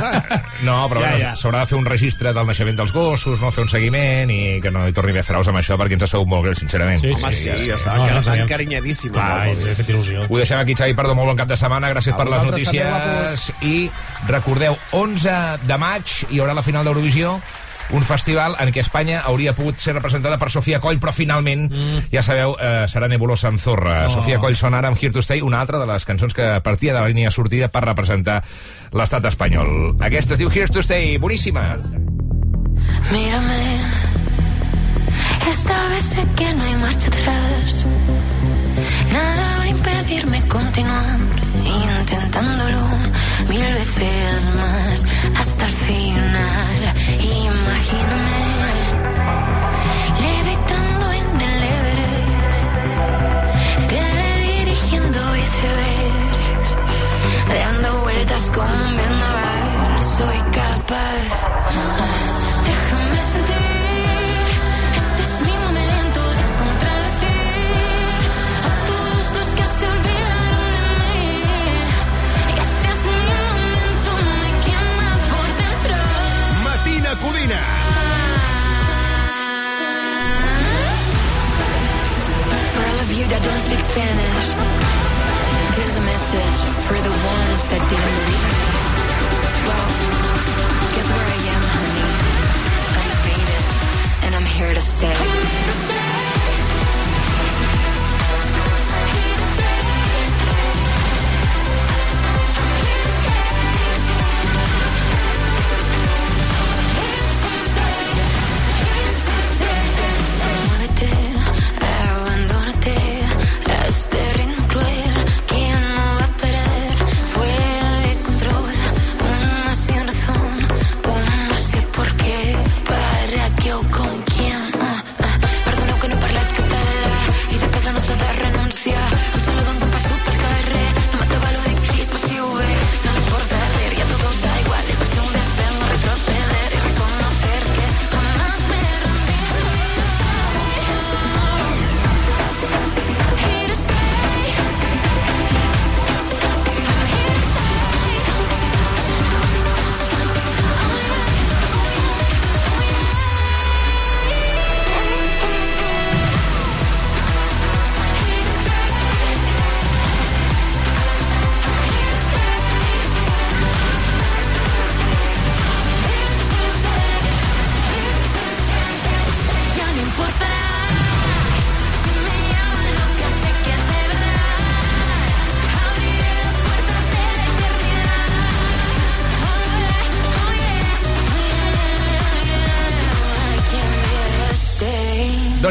No, 0.66 0.74
però 0.90 1.00
Ja, 1.00 1.12
ja. 1.16 1.28
s'haurà 1.38 1.62
de 1.62 1.68
fer 1.70 1.78
un 1.78 1.86
registre 1.88 2.32
del 2.36 2.44
naixement 2.48 2.76
dels 2.76 2.90
gossos, 2.92 3.38
no 3.40 3.48
fer 3.54 3.62
un 3.64 3.70
seguiment 3.72 4.28
i 4.34 4.58
que 4.60 4.72
no 4.74 4.82
hi 4.88 4.92
torni 4.92 5.14
a 5.16 5.22
fraus 5.24 5.48
amb 5.48 5.56
això 5.62 5.78
perquè 5.80 5.94
ens 5.96 6.04
ha 6.04 6.10
segut 6.10 6.28
molt 6.28 6.44
greu, 6.44 6.58
sincerament. 6.58 7.00
Sí, 7.00 7.14
Home, 7.14 7.30
sí, 7.32 7.46
ja, 7.48 7.54
ja 7.70 7.78
està 7.78 7.94
No, 7.96 8.08
no, 8.10 8.18
havíem- 8.20 8.42
encarinyadíssim. 8.44 9.14
Clar, 9.14 9.46
ens 9.54 9.62
he 9.64 9.76
fet 9.78 9.94
il·lusió. 9.94 10.26
Ho 10.28 10.36
deixem 10.42 10.58
aquí, 10.60 10.74
Xavi, 10.76 10.98
perdó, 10.98 11.14
molt 11.16 11.30
bon 11.32 11.38
cap 11.40 11.48
de 11.48 11.56
setmana, 11.56 11.88
gràcies 11.94 12.18
per 12.18 12.26
les 12.28 12.44
notícies. 12.50 13.46
I 13.64 13.88
recordeu, 14.28 14.76
11 15.00 15.38
de 15.70 15.78
maig 15.80 16.12
hi 16.28 16.42
haurà 16.42 16.52
la 16.58 16.66
final 16.66 16.84
d'Eurovisió, 16.84 17.38
un 17.96 18.04
festival 18.06 18.56
en 18.62 18.70
què 18.74 18.82
Espanya 18.84 19.22
hauria 19.26 19.54
pogut 19.56 19.80
ser 19.82 19.94
representada 19.96 20.38
per 20.38 20.50
Sofia 20.52 20.80
Coll, 20.82 21.00
però 21.02 21.12
finalment, 21.14 21.66
mm. 21.70 22.10
ja 22.12 22.22
sabeu, 22.26 22.54
eh, 22.60 22.84
serà 22.90 23.08
nebulosa 23.10 23.50
amb 23.50 23.60
zorra. 23.62 24.04
Oh. 24.06 24.14
Sofia 24.18 24.38
Coll 24.42 24.56
sona 24.58 24.80
ara 24.80 24.90
amb 24.92 25.00
Here 25.00 25.14
to 25.14 25.24
Stay, 25.24 25.42
una 25.42 25.60
altra 25.60 25.80
de 25.80 25.88
les 25.90 26.06
cançons 26.06 26.34
que 26.36 26.52
partia 26.64 26.94
de 26.94 27.00
la 27.00 27.08
línia 27.10 27.30
sortida 27.34 27.68
per 27.68 27.84
representar 27.86 28.40
l'estat 28.92 29.26
espanyol. 29.30 29.96
Aquesta 30.00 30.36
es 30.36 30.42
diu 30.42 30.52
Here 30.52 30.70
to 30.70 30.84
Stay, 30.86 31.18
boníssima. 31.18 31.66
Mírame, 33.10 33.62
esta 35.50 35.88
vez 35.88 36.04
sé 36.14 36.26
que 36.36 36.54
no 36.54 36.64
hay 36.64 36.76
marcha 36.76 37.08
atrás. 37.08 37.84
Nada 39.12 39.56
va 39.58 39.62
a 39.64 39.68
impedirme 39.68 40.40
continuar 40.48 41.18
intentándolo 41.64 42.78
mil 43.48 43.60
veces 43.60 44.48
más 44.54 45.04
hasta 45.36 45.66
el 45.66 45.72
final. 45.72 46.19
Don't 83.42 83.60
speak 83.60 83.80
Spanish, 83.80 84.46
this 85.76 85.88
is 85.88 85.96
a 85.96 86.00
message 86.00 86.58
for 86.86 86.98
the 87.00 87.10
ones 87.10 87.58
that 87.70 87.82
didn't 87.88 88.14
believe 88.20 88.44
me. 88.50 88.62
Well, 89.66 89.88
guess 90.94 91.08
where 91.14 91.26
I 91.26 91.38
am, 91.54 91.62
honey? 91.74 92.08
Undefeated, 93.00 93.64
and 94.24 94.34
I'm 94.36 94.44
here 94.44 94.74
to 94.74 94.80
stay. 94.80 95.39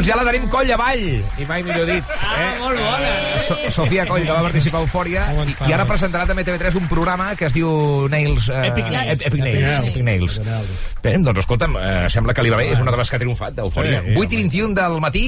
Doncs 0.00 0.08
ja 0.08 0.16
la 0.16 0.22
tenim 0.24 0.46
coll 0.48 0.70
avall, 0.72 1.02
i 1.36 1.44
mai 1.44 1.60
millor 1.60 1.82
dit. 1.84 2.12
Eh? 2.24 2.46
molt 2.56 2.78
bona. 2.80 3.10
So 3.44 3.56
Sofia 3.74 4.06
Coll, 4.08 4.24
que 4.24 4.32
va 4.32 4.46
participar 4.46 4.80
a 4.80 4.86
Eufòria, 4.86 5.26
i, 5.44 5.74
ara 5.76 5.84
presentarà 5.84 6.24
també 6.30 6.40
a 6.40 6.48
TV3 6.48 6.78
un 6.80 6.86
programa 6.88 7.26
que 7.36 7.50
es 7.50 7.56
diu 7.58 7.68
Nails... 8.08 8.48
Eh, 8.48 8.62
Epic 8.70 8.88
Nails. 8.88 9.26
Epic 9.28 9.44
Nails. 9.44 9.90
Epic 9.90 10.08
Nails. 10.08 10.40
Bé, 11.04 11.14
doncs 11.20 11.44
escolta'm, 11.44 11.76
eh, 11.76 12.08
sembla 12.16 12.32
que 12.32 12.48
li 12.48 12.56
va 12.56 12.62
bé, 12.64 12.70
és 12.72 12.80
una 12.80 12.96
de 12.96 13.02
les 13.02 13.12
que 13.12 13.20
ha 13.20 13.24
triomfat 13.26 13.60
d'Eufòria. 13.60 14.00
Sí, 14.08 14.16
8 14.24 14.38
i 14.38 14.42
21 14.46 14.74
del 14.80 14.98
matí. 15.04 15.26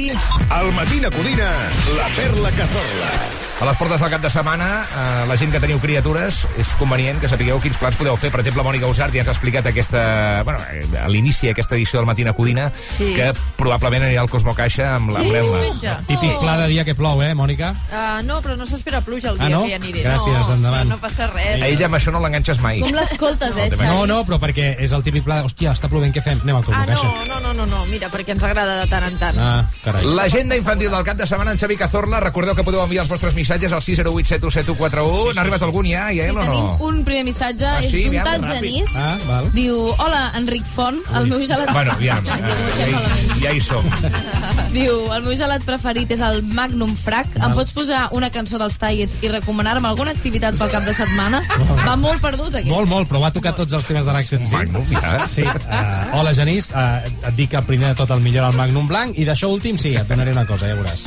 Al 0.49 0.73
Matina 0.81 1.13
Codina, 1.13 1.53
la 2.01 2.13
perla 2.17 2.57
cazorla. 2.57 3.42
A 3.63 3.65
les 3.65 3.77
portes 3.79 4.01
del 4.03 4.11
cap 4.11 4.21
de 4.21 4.29
setmana, 4.29 4.83
eh, 4.91 5.27
la 5.29 5.37
gent 5.39 5.53
que 5.55 5.61
teniu 5.63 5.79
criatures, 5.79 6.49
és 6.59 6.71
convenient 6.81 7.21
que 7.23 7.29
sapigueu 7.31 7.61
quins 7.63 7.77
plans 7.79 7.95
podeu 7.95 8.17
fer. 8.19 8.33
Per 8.35 8.41
exemple, 8.43 8.65
Mònica 8.67 8.89
Usart 8.91 9.15
ja 9.15 9.21
ens 9.23 9.29
ha 9.31 9.35
explicat 9.37 9.69
aquesta, 9.71 10.43
bueno, 10.43 10.59
eh, 10.73 10.83
a 10.99 11.07
l'inici 11.07 11.47
d'aquesta 11.47 11.77
edició 11.77 12.01
del 12.01 12.07
Matina 12.09 12.33
Codina, 12.35 12.73
Sí. 12.99 13.13
que 13.15 13.29
probablement 13.57 14.03
anirà 14.03 14.21
al 14.25 14.29
Cosmo 14.31 14.53
Caixa 14.53 14.97
amb 14.97 15.13
la- 15.13 15.21
l'Elna. 15.21 15.61
diumenge. 15.63 15.93
Típic 16.09 16.41
pla 16.41 16.57
de 16.59 16.67
dia 16.73 16.85
que 16.85 16.97
plou, 16.97 17.23
eh, 17.23 17.37
Mònica? 17.37 17.71
Uh, 17.93 18.25
no, 18.27 18.43
però 18.43 18.57
no 18.57 18.67
s'espera 18.67 19.01
pluja 19.01 19.31
el 19.31 19.37
Ah, 19.41 19.47
dia 19.47 19.55
no? 19.55 19.63
que 19.63 19.69
hi 19.69 19.73
aniré. 19.75 20.03
Gràcies, 20.03 20.49
no, 20.49 20.55
endavant. 20.55 20.89
No, 20.89 20.97
no 20.97 21.01
passa 21.01 21.29
res. 21.29 21.63
A 21.63 21.67
ella 21.69 21.87
amb 21.87 21.95
això 21.95 22.11
no 22.11 22.19
l'enganxes 22.19 22.59
mai. 22.61 22.81
Com 22.81 22.91
l'escoltes, 22.91 23.57
eh, 23.57 23.71
Xavi? 23.71 23.87
No, 23.87 24.07
no, 24.09 24.25
però 24.27 24.41
perquè 24.41 24.75
és 24.81 24.91
el 24.91 25.05
típic 25.05 25.23
pla 25.23 25.37
de, 25.37 25.43
hòstia, 25.45 25.71
està 25.71 25.89
plovent, 25.89 26.13
què 26.13 26.21
fem? 26.21 26.41
Anem 26.43 26.57
al 26.57 26.65
Cosmo 26.65 26.83
Ah, 26.83 26.87
Caixa. 26.87 27.05
no, 27.05 27.25
no, 27.27 27.41
no, 27.41 27.55
no, 27.55 27.67
no, 27.67 27.87
mira, 27.87 28.09
perquè 28.11 28.31
ens 28.31 28.43
agrada 28.43 28.81
de 28.81 28.87
tant 28.91 29.05
en 29.05 29.19
tant. 29.19 29.37
Ah, 29.39 29.65
carai. 29.85 30.05
L'agenda 30.05 30.57
infantil 30.57 30.91
del 30.91 31.05
cap 31.05 31.17
de 31.17 31.29
setmana 31.29 31.53
en 31.53 31.59
Xavi 31.59 31.77
Cazorla. 31.77 32.19
Recordeu 32.19 32.57
que 32.57 32.65
podeu 32.65 32.83
enviar 32.83 33.03
els 33.03 33.09
vostres 33.09 33.33
missatges 33.37 33.52
al 33.53 33.83
608 33.83 34.29
717141. 34.33 35.35
N'ha 35.35 35.43
arribat 35.45 35.63
algun 35.67 35.87
ja, 35.87 36.07
ja, 36.15 36.29
o 36.33 36.39
tenim 36.41 36.65
no? 36.65 36.77
un 36.89 37.03
primer 37.05 37.25
missatge, 37.29 37.67
Ah, 37.69 37.81
és 37.83 37.91
sí? 37.93 38.05
d'un 38.07 38.17
Aviam, 38.19 38.27
tal. 38.43 38.57
Genís. 38.57 38.95
Ah, 38.97 39.17
val. 39.29 39.51
Diu, 39.55 39.77
hola, 39.99 40.23
Enric 40.39 40.65
Font, 40.75 40.99
el 41.19 41.29
meu 41.29 41.43
gelat... 41.47 41.71
Bueno, 41.73 41.97
Ja, 42.03 42.17
ja, 42.25 42.37
eh, 42.39 42.57
ja, 42.79 42.87
ja, 42.89 43.01
ja 43.43 43.53
hi 43.53 43.61
som. 43.61 43.85
Diu, 44.77 44.97
el 45.13 45.23
meu 45.27 45.37
gelat 45.37 45.65
preferit 45.69 46.11
és 46.17 46.23
el 46.25 46.41
Magnum 46.57 46.95
Frac. 46.97 47.29
Em 47.37 47.43
Val. 47.45 47.55
pots 47.61 47.75
posar 47.77 48.07
una 48.17 48.31
cançó 48.33 48.59
dels 48.59 48.79
Tigers 48.81 49.19
i 49.23 49.29
recomanar-me 49.33 49.89
alguna 49.89 50.15
activitat 50.17 50.57
pel 50.59 50.73
cap 50.73 50.87
de 50.89 50.95
setmana? 50.97 51.43
Va 51.85 51.97
molt 52.01 52.23
perdut, 52.25 52.55
aquest. 52.55 52.71
Molt, 52.73 52.89
molt, 52.91 53.09
però 53.11 53.21
va 53.27 53.33
tocar 53.35 53.53
tots 53.59 53.73
els 53.77 53.85
temes 53.89 54.09
de 54.09 54.13
l'Accent 54.17 54.45
5. 54.49 54.57
Magnum, 54.57 54.87
ja. 54.97 55.27
Sí. 55.29 55.45
Uh, 55.45 56.17
hola, 56.19 56.33
Genís. 56.35 56.73
Uh, 56.73 57.03
et 57.29 57.37
dic 57.37 57.53
que 57.53 57.63
primer 57.69 57.93
de 57.93 58.01
tot 58.01 58.11
el 58.17 58.25
millor 58.25 58.49
al 58.49 58.57
Magnum 58.59 58.89
Blanc 58.89 59.19
i 59.19 59.29
d'això 59.29 59.53
últim 59.53 59.77
sí, 59.79 59.95
et 59.99 60.09
donaré 60.09 60.33
una 60.33 60.47
cosa, 60.49 60.69
ja 60.73 60.79
veuràs. 60.79 61.07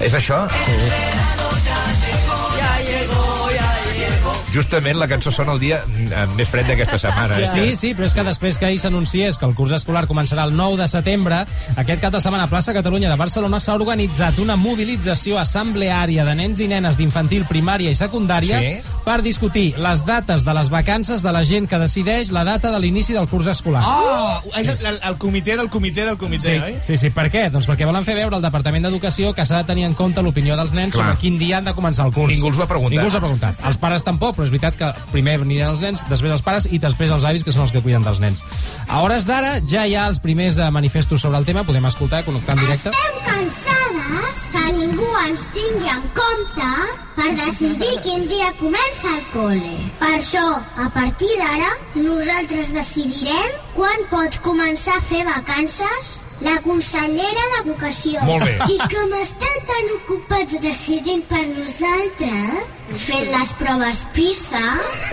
És 0.00 0.14
això? 0.14 0.42
Ja 0.48 0.74
llego. 0.82 2.35
Justament 4.54 4.96
la 4.96 5.08
cançó 5.08 5.30
sona 5.34 5.52
el 5.52 5.60
dia 5.60 5.80
eh, 5.84 6.26
més 6.36 6.48
fred 6.48 6.66
d'aquesta 6.70 6.98
setmana. 6.98 7.38
eh? 7.42 7.46
Sí, 7.50 7.76
sí, 7.76 7.90
però 7.94 8.06
és 8.06 8.14
que 8.14 8.22
després 8.24 8.58
que 8.58 8.66
ahir 8.66 8.78
s'anunciés 8.80 9.36
que 9.38 9.44
el 9.46 9.54
curs 9.54 9.72
escolar 9.76 10.06
començarà 10.08 10.44
el 10.46 10.54
9 10.56 10.78
de 10.80 10.88
setembre, 10.88 11.42
aquest 11.76 12.00
cap 12.00 12.12
de 12.14 12.20
setmana 12.20 12.44
a 12.46 12.50
Plaça 12.50 12.72
Catalunya 12.72 13.10
de 13.10 13.16
Barcelona 13.20 13.60
s'ha 13.60 13.74
organitzat 13.74 14.38
una 14.38 14.56
mobilització 14.56 15.38
assembleària 15.38 16.24
de 16.24 16.34
nens 16.38 16.60
i 16.60 16.68
nenes 16.70 16.96
d'infantil, 16.96 17.44
primària 17.50 17.90
i 17.90 17.94
secundària 17.98 18.60
Sí. 18.60 18.76
per 19.04 19.20
discutir 19.22 19.74
les 19.78 20.04
dates 20.06 20.44
de 20.44 20.54
les 20.54 20.70
vacances 20.70 21.22
de 21.22 21.32
la 21.32 21.44
gent 21.44 21.68
que 21.68 21.78
decideix 21.78 22.30
la 22.32 22.44
data 22.44 22.70
de 22.70 22.80
l'inici 22.80 23.12
del 23.12 23.28
curs 23.28 23.46
escolar. 23.46 23.82
Oh, 23.84 24.40
és 24.56 24.68
el, 24.68 24.78
el, 24.86 25.00
el 25.02 25.16
comitè 25.18 25.56
del 25.56 25.68
comitè 25.68 26.04
del 26.06 26.16
comitè, 26.16 26.54
Sí, 26.56 26.62
oi? 26.62 26.76
sí, 26.86 26.96
sí, 26.96 27.10
per 27.10 27.28
què? 27.30 27.50
Doncs 27.50 27.66
perquè 27.68 27.84
volen 27.86 28.04
fer 28.04 28.14
veure 28.16 28.36
al 28.36 28.42
Departament 28.42 28.84
d'Educació 28.86 29.34
que 29.34 29.44
s'ha 29.44 29.58
de 29.62 29.64
tenir 29.72 29.84
en 29.84 29.94
compte 29.94 30.22
l'opinió 30.22 30.56
dels 30.56 30.72
nens 30.72 30.94
Clar. 30.94 31.04
sobre 31.12 31.18
quin 31.20 31.38
dia 31.38 31.58
han 31.58 31.64
de 31.64 31.74
començar 31.74 32.06
el 32.06 32.12
curs. 32.12 32.32
Ningú 32.32 32.48
els 32.48 32.58
ho 32.58 32.62
ha 32.64 32.68
preguntat. 32.70 32.92
Ningú 32.96 33.06
els 33.10 33.14
ha 33.14 33.20
preguntat. 33.20 33.60
Els 33.66 33.76
pares 33.76 34.04
tampoc, 34.04 34.35
però 34.36 34.46
és 34.46 34.52
veritat 34.52 34.76
que 34.78 34.90
primer 35.12 35.38
aniran 35.40 35.74
els 35.74 35.82
nens, 35.84 36.04
després 36.10 36.34
els 36.36 36.44
pares 36.44 36.68
i 36.70 36.80
després 36.82 37.12
els 37.14 37.24
avis, 37.24 37.44
que 37.44 37.54
són 37.54 37.66
els 37.66 37.74
que 37.74 37.82
cuiden 37.84 38.04
dels 38.06 38.20
nens. 38.22 38.44
A 38.88 39.02
hores 39.02 39.26
d'ara 39.28 39.56
ja 39.68 39.86
hi 39.86 39.96
ha 39.96 40.06
els 40.10 40.20
primers 40.22 40.60
eh, 40.60 40.70
manifestos 40.70 41.24
sobre 41.24 41.40
el 41.40 41.48
tema, 41.48 41.64
podem 41.64 41.88
escoltar, 41.88 42.24
connectar 42.28 42.56
en 42.56 42.64
directe. 42.66 42.92
Estem 42.92 43.18
cansades 43.26 44.44
que 44.52 44.64
ningú 44.76 45.08
ens 45.24 45.48
tingui 45.56 45.90
en 45.92 46.04
compte 46.20 46.70
per 47.16 47.30
decidir 47.40 47.94
quin 48.04 48.28
dia 48.28 48.52
comença 48.60 49.14
el 49.14 49.24
col·le. 49.32 49.74
Per 50.02 50.12
això, 50.18 50.44
a 50.84 50.90
partir 50.94 51.32
d'ara, 51.40 51.72
nosaltres 51.96 52.74
decidirem 52.76 53.58
quan 53.76 54.06
pot 54.12 54.38
començar 54.44 55.00
a 55.00 55.04
fer 55.10 55.24
vacances 55.26 56.16
la 56.44 56.56
consellera 56.64 57.44
d'Educació. 57.54 58.20
Molt 58.28 58.44
bé. 58.44 58.56
I 58.74 58.78
com 58.92 59.14
estan 59.20 59.58
tan 59.70 59.92
ocupats 59.96 60.58
decidint 60.62 61.24
per 61.30 61.42
nosaltres, 61.48 62.72
fent 63.06 63.28
les 63.32 63.52
proves 63.60 64.04
PISA 64.16 64.64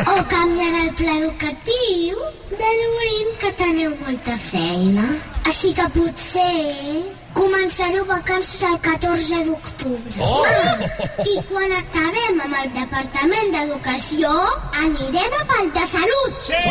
o 0.04 0.18
canviant 0.32 0.80
el 0.84 0.92
pla 1.00 1.18
educatiu, 1.22 2.24
deduïm 2.52 3.34
que 3.42 3.52
teniu 3.64 3.96
molta 4.04 4.38
feina. 4.50 5.08
Així 5.48 5.74
que 5.78 5.88
potser 5.96 7.04
començareu 7.34 8.06
vacances 8.10 8.62
el 8.68 8.78
14 8.86 9.42
d'octubre. 9.48 10.18
Oh! 10.22 10.44
Ah, 10.46 10.76
I 11.26 11.36
quan 11.50 11.74
acabem 11.80 12.44
amb 12.46 12.60
el 12.62 12.72
Departament 12.78 13.56
d'Educació, 13.56 14.34
anirem 14.84 15.40
a 15.40 15.44
pel 15.54 15.74
de 15.80 15.86
Salut. 15.96 16.44
Sí! 16.50 16.62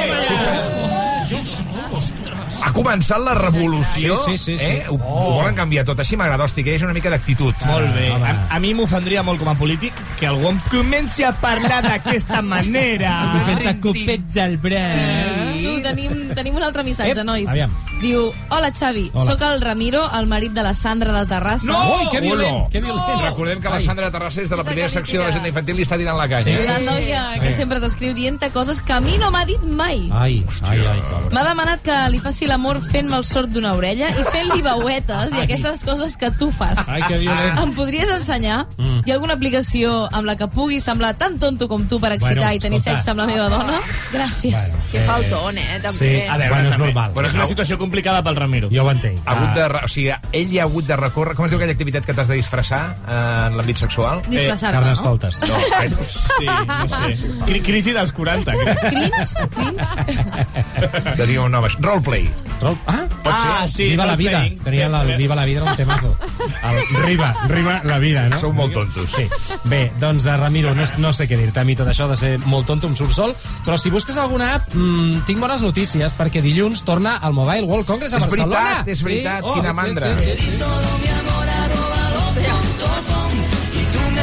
Ha 2.65 2.71
començat 2.73 3.19
la 3.23 3.35
revolució. 3.35 4.17
Sí, 4.25 4.37
sí, 4.39 4.57
sí, 4.57 4.59
sí. 4.59 4.65
Eh? 4.65 4.85
Ho, 4.89 4.95
ho 4.97 5.33
volen 5.41 5.55
canviar 5.59 5.85
tot. 5.89 5.99
Així 6.03 6.17
m'agrada, 6.17 6.45
hosti, 6.45 6.63
que 6.65 6.75
hagi 6.77 6.85
una 6.87 6.95
mica 6.95 7.11
d'actitud. 7.11 7.55
Molt 7.67 7.95
bé. 7.97 8.09
Ah, 8.15 8.33
A, 8.51 8.57
a 8.57 8.61
mi 8.63 8.73
m'ofendria 8.75 9.23
molt 9.27 9.41
com 9.43 9.51
a 9.51 9.57
polític 9.59 9.97
que 10.21 10.27
algú 10.31 10.49
em 10.53 10.61
comenci 10.71 11.25
a 11.27 11.33
parlar 11.33 11.83
d'aquesta 11.85 12.41
manera. 12.55 13.15
Fent-te 13.49 13.75
copets 13.83 14.37
al 14.45 14.57
braç. 14.63 15.59
Tu, 15.63 15.75
tenim, 15.83 16.15
tenim 16.37 16.57
un 16.59 16.63
altre 16.67 16.85
missatge, 16.87 17.19
Ep, 17.19 17.27
nois. 17.27 17.49
aviam. 17.49 17.73
Diu, 18.03 18.33
hola 18.51 18.73
Xavi, 18.75 19.11
Hola. 19.15 19.25
sóc 19.31 19.43
el 19.47 19.61
Ramiro, 19.63 20.01
el 20.19 20.27
marit 20.27 20.51
de 20.53 20.63
la 20.65 20.73
Sandra 20.75 21.13
de 21.21 21.27
Terrassa. 21.31 21.69
No! 21.71 21.79
Ui, 22.01 22.09
que 22.11 22.21
violent, 22.21 22.57
Hola. 22.65 22.69
que 22.73 22.81
violent. 22.81 23.21
Recordem 23.23 23.61
que 23.63 23.69
la. 23.71 23.81
Sandra 23.81 24.11
Terrassés 24.11 24.51
de 24.51 24.57
la 24.57 24.65
primera 24.65 24.89
secció 24.89 25.21
de 25.21 25.27
l'agenda 25.29 25.49
infantil 25.53 25.77
li 25.79 25.85
està 25.87 25.97
tirant 25.99 26.19
la 26.19 26.27
canya. 26.31 26.57
Sí. 26.59 26.67
La 26.67 26.79
noia 26.83 27.23
que 27.41 27.53
Sí. 27.53 27.59
sempre 27.61 27.79
t'escriu 27.83 28.15
dient-te 28.15 28.51
coses 28.51 28.81
que 28.83 28.93
a 28.93 29.01
mi 29.01 29.17
no 29.19 29.31
m'ha 29.31 29.45
dit 29.47 29.63
mai. 29.63 30.09
Ai, 30.13 30.45
ai, 30.67 30.79
ai. 30.87 31.01
M'ha 31.33 31.45
demanat 31.47 31.83
que 31.83 32.01
li 32.11 32.19
faci 32.19 32.47
l'amor 32.53 32.79
fent-me 32.85 33.17
el 33.17 33.25
sord 33.25 33.49
d'una 33.55 33.73
orella 33.79 34.11
i 34.13 34.25
fent-li 34.29 34.61
veuetes 34.63 35.33
i 35.33 35.41
aquestes 35.43 35.83
coses 35.89 36.17
que 36.21 36.29
tu 36.39 36.51
fas. 36.53 36.85
Ai, 36.89 37.01
que 37.09 37.17
violent. 37.23 37.59
Em 37.63 37.73
podries 37.77 38.11
ensenyar? 38.13 38.67
Mm. 38.77 39.01
Hi 39.07 39.11
ha 39.11 39.15
alguna 39.17 39.35
aplicació 39.39 39.95
amb 40.13 40.29
la 40.29 40.37
que 40.37 40.47
pugui 40.53 40.81
semblar 40.85 41.15
tan 41.19 41.39
tonto 41.41 41.67
com 41.71 41.87
tu 41.89 41.99
per 42.03 42.13
excitar 42.13 42.53
Bueno, 42.53 42.57
i 42.59 42.63
tenir 42.63 42.79
escolta. 42.79 43.01
sexe 43.01 43.11
amb 43.15 43.23
la 43.23 43.27
meva 43.31 43.49
dona? 43.49 43.79
Gràcies. 44.13 44.69
Que 44.93 45.01
faltón, 45.07 45.57
eh, 45.59 45.79
també. 45.83 45.97
Sí, 45.99 46.11
A 46.29 46.37
veure, 46.37 46.49
bueno, 46.53 46.69
és 46.69 46.75
també. 46.77 46.87
normal. 46.87 47.15
Però 47.17 47.27
és 47.27 47.35
una 47.35 47.47
situació 47.47 47.79
complicada 47.79 48.23
pel 48.23 48.37
Ramiro. 48.37 48.69
Jo 48.73 48.85
ho 48.85 48.91
entenc. 48.93 49.19
Ha 49.25 49.33
hagut 49.33 49.55
de, 49.57 49.69
re- 49.73 49.85
o 49.85 49.89
sigui, 49.89 50.13
ell 50.33 50.53
hi 50.53 50.59
ha 50.61 50.65
hagut 50.69 50.87
de 50.87 50.97
recórrer... 51.01 51.35
Com 51.39 51.47
es 51.47 51.53
diu 51.55 51.59
aquella 51.59 51.73
activitat 51.73 52.05
que 52.05 52.13
t'has 52.15 52.29
de 52.29 52.37
disfressar 52.37 52.83
eh, 53.09 53.47
en 53.49 53.57
l'àmbit 53.57 53.79
sexual? 53.81 54.21
Disfressar-te, 54.29 54.77
Carles 54.77 55.01
no? 55.01 55.09
Coltes. 55.09 55.41
No, 55.49 55.57
eh, 55.81 55.91
Sí, 56.13 56.47
no 56.47 56.89
sé. 56.89 57.17
Cri 57.47 57.61
crisi 57.65 57.93
dels 57.97 58.13
40. 58.13 58.53
crec. 58.53 58.81
Cringe? 58.93 59.49
Cringe? 59.57 61.17
tenia 61.17 61.41
un 61.43 61.51
nom. 61.53 61.65
Roleplay. 61.81 62.29
Rol... 62.63 62.77
Ah, 62.87 63.01
Pot 63.23 63.35
ser? 63.39 63.51
Ah, 63.53 63.67
sí, 63.69 63.85
Viva 63.91 64.07
la 64.07 64.17
vida. 64.17 64.39
role-playing. 64.39 64.63
Tenia 64.65 64.89
la, 64.89 65.03
el 65.03 65.17
Viva 65.19 65.35
la 65.35 65.45
vida, 65.45 65.61
era 65.63 65.71
un 65.71 65.77
temazo. 65.77 66.17
El 66.63 67.03
Riva, 67.05 67.33
Riva 67.49 67.81
la 67.85 67.99
vida, 67.99 68.29
no? 68.31 68.39
Sou 68.39 68.53
molt 68.55 68.73
tontos. 68.75 69.11
Sí. 69.11 69.27
Bé, 69.65 69.93
doncs, 70.01 70.27
eh, 70.27 70.37
Ramiro, 70.37 70.73
no, 70.75 70.85
no 71.03 71.13
sé 71.13 71.27
què 71.31 71.37
dir-te. 71.39 71.61
A 71.63 71.65
mi 71.67 71.75
tot 71.79 71.89
això 71.91 72.07
de 72.11 72.17
ser 72.19 72.33
molt 72.47 72.67
tonto 72.71 72.87
em 72.91 72.95
surt 72.99 73.15
sol, 73.17 73.35
però 73.67 73.77
si 73.79 73.91
busques 73.91 74.17
alguna 74.19 74.53
app, 74.57 74.73
mmm, 74.75 75.25
tinc 75.27 75.43
bones 75.43 75.63
notícies, 75.63 76.15
perquè 76.19 76.43
dilluns 76.43 76.85
torna 76.87 77.17
al 77.19 77.35
Mobile 77.35 77.67
World 77.67 77.87
Congress 77.87 78.15
a 78.15 78.23
És 78.23 78.27
Barcelona. 78.29 78.55
veritat, 78.63 78.89
és 78.95 79.03
veritat, 79.07 79.51
quina 79.55 79.73
mandra. 79.77 80.15
Sí, 80.19 80.37
sí, 80.39 80.51
sí. 80.53 80.59
La 80.63 81.42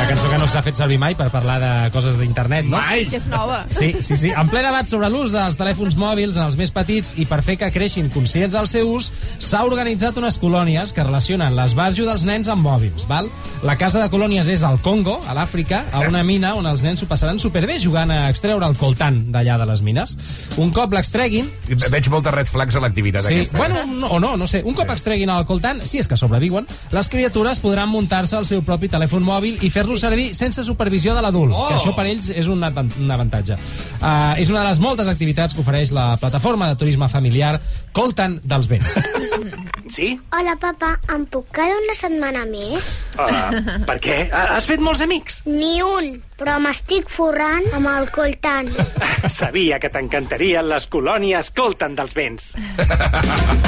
cançó 0.10 0.30
que 0.32 0.40
no 0.42 0.48
s'ha 0.50 0.62
fet 0.66 0.74
servir 0.80 0.98
mai 0.98 1.14
per 1.14 1.28
parlar 1.30 1.60
de 1.62 1.72
coses 1.94 2.16
d'internet, 2.18 2.66
no? 2.66 2.80
Mai. 2.82 3.04
Que 3.12 3.20
és 3.20 3.28
nova. 3.30 3.60
Sí, 3.70 3.92
sí, 4.02 4.16
sí. 4.18 4.32
En 4.34 4.48
ple 4.50 4.64
debat 4.66 4.88
sobre 4.90 5.06
l'ús 5.14 5.30
dels 5.36 5.58
telèfons 5.60 5.94
mòbils 6.00 6.38
en 6.40 6.48
els 6.48 6.56
més 6.58 6.72
petits 6.74 7.12
i 7.22 7.28
per 7.30 7.44
fer 7.46 7.60
que 7.62 7.68
creixin 7.72 8.08
conscients 8.10 8.56
del 8.58 8.66
seu 8.72 8.90
ús, 8.96 9.12
s'ha 9.38 9.62
organitzat 9.68 10.18
unes 10.18 10.40
colònies 10.42 10.96
que 10.98 11.06
relacionen 11.06 11.54
l'esbarjo 11.54 12.08
dels 12.08 12.26
nens 12.26 12.50
amb 12.50 12.66
mòbils. 12.66 13.06
Val? 13.10 13.30
La 13.62 13.76
casa 13.78 14.02
de 14.02 14.10
colònies 14.10 14.50
és 14.50 14.64
al 14.66 14.80
Congo, 14.82 15.20
a 15.30 15.36
l'Àfrica, 15.38 15.84
a 15.94 16.02
una 16.10 16.24
mina 16.26 16.56
on 16.58 16.66
els 16.66 16.82
nens 16.82 17.04
s'ho 17.04 17.10
passaran 17.12 17.38
superbé 17.38 17.78
jugant 17.80 18.10
a 18.10 18.24
extreure 18.34 18.66
el 18.66 18.78
coltant 18.82 19.22
d'allà 19.30 19.60
de 19.62 19.70
les 19.70 19.84
mines. 19.86 20.18
Un 20.58 20.74
cop 20.74 20.98
l'extreguin... 20.98 21.46
Veig 21.70 22.10
moltes 22.10 22.34
red 22.34 22.50
flags 22.50 22.80
a 22.80 22.82
l'activitat 22.82 23.28
Sí, 23.30 23.44
aquesta. 23.44 23.62
bueno, 23.62 23.86
no, 23.86 24.08
o 24.18 24.20
no, 24.20 24.34
no 24.42 24.50
sé. 24.50 24.64
Un 24.66 24.74
cop 24.74 24.90
extreguin 24.90 25.30
el 25.30 25.46
coltant, 25.46 25.86
si 25.86 26.02
és 26.02 26.10
que 26.10 26.18
sobreviuen, 26.18 26.66
les 26.98 27.14
criatures 27.14 27.62
podran 27.62 27.94
muntar-se 27.94 28.40
el 28.42 28.50
seu 28.50 28.66
propi 28.66 28.90
telèfon 28.90 29.22
mòbil 29.22 29.62
i 29.62 29.70
fer-lo 29.70 29.99
servir 30.02 30.30
sense 30.38 30.64
supervisió 30.66 31.16
de 31.16 31.24
l'adult, 31.26 31.54
oh! 31.56 31.68
que 31.70 31.78
això 31.80 31.94
per 31.98 32.08
ells 32.10 32.30
és 32.32 32.48
un, 32.52 32.64
un 32.64 33.12
avantatge. 33.16 33.58
Uh, 34.00 34.36
és 34.40 34.50
una 34.52 34.64
de 34.64 34.70
les 34.70 34.80
moltes 34.84 35.08
activitats 35.12 35.56
que 35.56 35.64
ofereix 35.64 35.92
la 35.96 36.14
plataforma 36.22 36.72
de 36.72 36.80
turisme 36.80 37.10
familiar 37.12 37.58
Coltan 37.94 38.40
dels 38.44 38.70
Vents. 38.72 38.98
Sí? 39.90 40.12
Hola, 40.38 40.54
papa, 40.62 40.92
em 41.16 41.24
puc 41.34 41.48
quedar 41.56 41.74
una 41.82 41.96
setmana 41.98 42.44
més? 42.46 42.86
Uh, 43.18 43.80
per 43.88 43.96
què? 44.04 44.18
Ha- 44.30 44.44
Has 44.60 44.68
fet 44.70 44.84
molts 44.86 45.02
amics? 45.02 45.40
Ni 45.50 45.80
un, 45.82 46.12
però 46.40 46.58
m'estic 46.64 47.10
forrant 47.12 47.66
amb 47.76 47.90
el 47.92 48.08
coltant. 48.16 48.70
Sabia 49.40 49.80
que 49.80 49.92
t'encantarien 49.92 50.68
les 50.70 50.88
colònies 50.88 51.52
Coltan 51.56 51.96
dels 52.00 52.16
vents. 52.16 52.54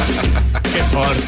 Que 0.71 0.83
fort. 0.87 1.19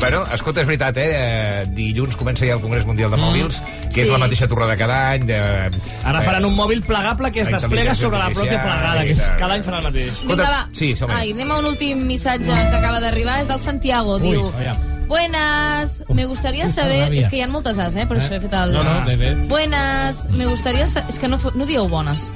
Bueno, 0.00 0.24
escolta, 0.32 0.60
és 0.60 0.66
veritat, 0.68 0.96
eh? 1.00 1.04
eh? 1.16 1.66
Dilluns 1.72 2.16
comença 2.20 2.44
ja 2.44 2.56
el 2.58 2.60
Congrés 2.60 2.84
Mundial 2.84 3.12
de 3.12 3.16
Mòbils, 3.20 3.60
que 3.94 4.02
és 4.02 4.08
Sí. 4.08 4.12
la 4.12 4.18
mateixa 4.20 4.48
torrada 4.48 4.76
cada 4.76 4.98
any. 5.12 5.24
De, 5.28 5.38
Ara 6.04 6.20
faran 6.24 6.44
un 6.44 6.54
mòbil 6.56 6.82
plegable 6.84 7.32
que 7.32 7.40
es 7.40 7.48
desplega 7.52 7.94
sobre 7.94 8.18
la 8.18 8.28
pròpia 8.30 8.60
plegada, 8.60 9.04
que 9.04 9.14
cada 9.40 9.54
any 9.54 9.62
faran 9.64 9.80
el 9.80 9.92
mateix. 9.92 10.20
Vinga, 10.24 10.50
va. 10.50 10.64
Sí, 10.72 10.94
som 10.96 11.10
Ai, 11.10 11.32
anem 11.32 11.52
a 11.52 11.60
un 11.62 11.70
últim 11.72 12.04
missatge 12.08 12.52
que 12.52 12.76
acaba 12.76 13.00
d'arribar, 13.00 13.40
és 13.40 13.48
del 13.48 13.60
Santiago, 13.60 14.18
Ui, 14.18 14.28
diu... 14.32 14.48
aviam. 14.52 14.93
Buenas, 15.06 16.04
me 16.08 16.24
gustaría 16.26 16.68
saber... 16.68 17.12
És 17.14 17.28
que 17.28 17.36
hi 17.38 17.42
ha 17.44 17.48
moltes 17.48 17.78
as, 17.78 17.96
eh? 17.96 18.06
Per 18.08 18.16
això 18.18 18.34
he 18.36 18.40
fet 18.42 18.54
el... 18.58 18.72
No, 18.76 18.82
no, 18.86 18.94
bé, 19.06 19.16
bé. 19.20 19.34
Buenas, 19.50 20.24
me 20.32 20.46
gustaría 20.46 20.86
saber... 20.86 21.10
És 21.12 21.18
que 21.20 21.28
no, 21.28 21.38
fo- 21.38 21.52
no 21.54 21.66
dieu 21.68 21.86
bones. 21.88 22.30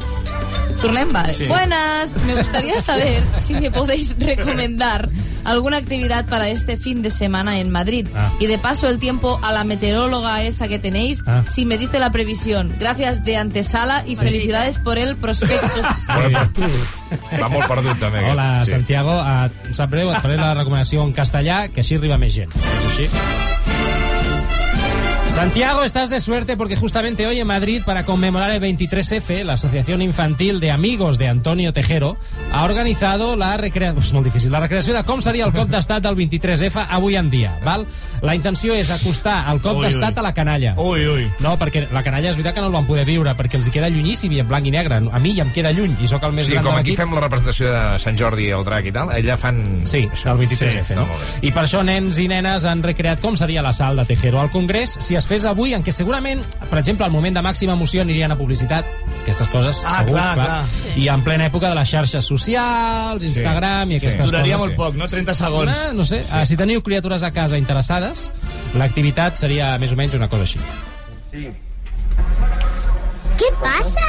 Tornem, 0.82 1.10
vale. 1.12 1.32
Sí. 1.34 1.48
Buenas, 1.48 2.14
me 2.26 2.36
gustaría 2.36 2.80
saber 2.80 3.22
si 3.40 3.54
me 3.54 3.70
podéis 3.70 4.14
recomendar 4.18 5.08
alguna 5.44 5.76
actividad 5.78 6.26
para 6.26 6.48
este 6.48 6.76
fin 6.76 7.02
de 7.02 7.10
semana 7.10 7.58
en 7.58 7.70
Madrid. 7.70 8.06
Ah. 8.14 8.32
Y 8.40 8.46
de 8.46 8.58
paso 8.58 8.88
el 8.88 8.98
tiempo 8.98 9.38
a 9.42 9.52
la 9.52 9.64
meteoróloga 9.64 10.42
esa 10.42 10.68
que 10.68 10.78
tenéis, 10.78 11.22
Ah. 11.26 11.42
si 11.48 11.64
me 11.64 11.78
dice 11.78 11.98
la 11.98 12.10
previsión. 12.10 12.72
Gracias 12.78 13.24
de 13.24 13.36
antesala 13.36 14.04
y 14.06 14.16
felicidades 14.16 14.78
por 14.78 14.98
el 14.98 15.16
prospecto. 15.16 15.66
Bueno, 16.18 16.40
però, 16.54 17.42
va 17.42 17.48
molt 17.48 17.66
perdut, 17.68 17.98
també. 18.00 18.18
aquest. 18.18 18.32
Hola, 18.32 18.64
Sí. 18.64 18.70
Santiago. 18.72 19.12
Uh, 19.20 19.66
em 19.68 19.74
sap 19.74 19.90
greu, 19.90 20.10
et 20.12 20.20
faré 20.20 20.36
la 20.36 20.54
recomanació 20.54 21.02
en 21.04 21.12
castellà, 21.12 21.68
que 21.72 21.80
així 21.84 21.96
arriba 21.96 22.18
més 22.18 22.34
gent. 22.34 22.50
És 22.56 22.86
així? 22.92 23.06
Santiago, 25.38 25.84
estás 25.84 26.10
de 26.10 26.20
suerte 26.20 26.56
porque 26.56 26.74
justamente 26.74 27.24
hoy 27.24 27.38
en 27.38 27.46
Madrid, 27.46 27.82
para 27.86 28.04
conmemorar 28.04 28.50
el 28.50 28.60
23F, 28.60 29.44
la 29.44 29.52
Asociación 29.52 30.02
Infantil 30.02 30.58
de 30.58 30.72
Amigos 30.72 31.16
de 31.16 31.28
Antonio 31.28 31.72
Tejero 31.72 32.16
ha 32.52 32.64
organitzado 32.64 33.36
la 33.36 33.56
recreació... 33.56 34.00
És 34.00 34.10
molt 34.12 34.26
difícil. 34.26 34.50
La 34.50 34.58
recreació 34.58 34.96
de 34.96 35.04
com 35.06 35.22
seria 35.22 35.46
el 35.46 35.52
cop 35.54 35.70
d'estat 35.70 36.02
del 36.02 36.16
23F 36.18 36.88
avui 36.90 37.14
en 37.14 37.30
dia. 37.30 37.52
Val? 37.62 37.86
La 38.26 38.34
intenció 38.34 38.74
és 38.74 38.90
acostar 38.90 39.44
el 39.52 39.60
cop 39.62 39.78
d'estat 39.84 40.18
a 40.18 40.24
la 40.26 40.32
canalla. 40.34 40.72
Ui, 40.74 41.06
ui. 41.06 41.28
No, 41.38 41.54
perquè 41.60 41.84
la 41.94 42.02
canalla 42.02 42.32
és 42.32 42.40
veritat 42.40 42.58
que 42.58 42.64
no 42.64 42.72
el 42.72 42.74
van 42.74 42.90
poder 42.90 43.06
viure, 43.06 43.30
perquè 43.38 43.60
els 43.60 43.70
hi 43.70 43.76
queda 43.76 43.92
llunyíssim 43.94 44.34
i 44.34 44.42
en 44.42 44.50
blanc 44.50 44.66
i 44.66 44.74
negre. 44.74 44.98
A 44.98 45.22
mi 45.22 45.36
ja 45.38 45.46
em 45.46 45.54
queda 45.54 45.70
lluny 45.70 45.94
i 46.02 46.10
sóc 46.10 46.26
el 46.26 46.34
més 46.34 46.50
Sí, 46.50 46.56
gran 46.56 46.66
com 46.66 46.74
de 46.74 46.82
aquí 46.82 46.98
fem 46.98 47.14
la 47.14 47.22
representació 47.22 47.70
de 47.70 47.84
Sant 48.02 48.18
Jordi 48.18 48.48
i 48.48 48.56
el 48.58 48.66
drac 48.66 48.90
i 48.90 48.94
tal, 48.98 49.14
allà 49.14 49.38
fan... 49.38 49.62
Sí, 49.86 50.02
el 50.02 50.42
23F. 50.42 50.82
Sí, 50.90 50.98
no? 50.98 51.06
I 51.46 51.54
per 51.54 51.62
això 51.68 51.86
nens 51.86 52.18
i 52.18 52.26
nenes 52.26 52.66
han 52.66 52.82
recreat 52.82 53.22
com 53.22 53.38
seria 53.38 53.62
la 53.62 53.76
sal 53.76 54.02
de 54.02 54.08
Tejero 54.10 54.42
al 54.42 54.50
Congrés 54.50 54.98
si 54.98 55.14
es 55.14 55.27
fes 55.28 55.44
avui, 55.44 55.74
en 55.76 55.82
què 55.84 55.92
segurament, 55.92 56.40
per 56.70 56.78
exemple, 56.80 57.04
al 57.04 57.12
moment 57.12 57.34
de 57.36 57.42
màxima 57.44 57.74
emoció 57.76 58.00
anirien 58.02 58.32
a 58.32 58.36
publicitat, 58.38 58.86
aquestes 59.22 59.48
coses, 59.52 59.82
Ah, 59.84 59.98
segur, 60.00 60.14
clar, 60.16 60.34
clar. 60.34 60.64
i 60.96 61.08
en 61.12 61.22
plena 61.22 61.46
època 61.50 61.68
de 61.68 61.74
les 61.76 61.88
xarxes 61.90 62.24
socials, 62.24 63.22
Instagram 63.22 63.92
i 63.92 63.96
aquestes 64.00 64.24
Duraria 64.30 64.56
coses. 64.56 64.68
molt 64.68 64.76
poc, 64.76 64.94
no? 64.96 65.06
30 65.08 65.34
segons. 65.34 65.70
No, 65.70 65.92
no 66.00 66.04
sé, 66.08 66.24
ah, 66.32 66.46
si 66.46 66.56
teniu 66.56 66.82
criatures 66.82 67.22
a 67.22 67.30
casa 67.30 67.58
interessades, 67.60 68.30
l'activitat 68.74 69.36
seria 69.36 69.76
més 69.78 69.92
o 69.92 69.96
menys 69.96 70.14
una 70.14 70.28
cosa 70.28 70.42
així. 70.42 70.58
¿Qué 73.38 73.44
pasa? 73.60 74.06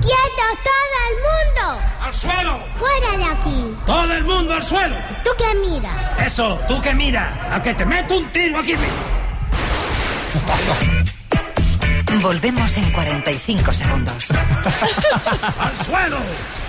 ¡Quieto 0.00 0.46
todo 0.64 0.96
el 1.08 1.16
mundo! 1.26 1.80
¡Al 2.00 2.14
suelo! 2.14 2.60
¡Fuera 2.76 3.16
de 3.18 3.24
aquí! 3.24 3.76
¡Todo 3.84 4.12
el 4.14 4.24
mundo 4.24 4.54
al 4.54 4.62
suelo! 4.62 4.96
¿Tú 5.24 5.30
qué 5.36 5.68
miras? 5.68 6.18
Eso, 6.26 6.58
tú 6.68 6.80
que 6.80 6.94
mira, 6.94 7.48
a 7.54 7.60
que 7.60 7.74
te 7.74 7.84
meto 7.84 8.16
un 8.16 8.30
tiro 8.32 8.58
aquí. 8.60 8.74
Volvemos 12.22 12.76
en 12.76 12.90
45 12.92 13.72
segundos. 13.72 14.30
¡Al 15.58 15.86
suelo! 15.86 16.18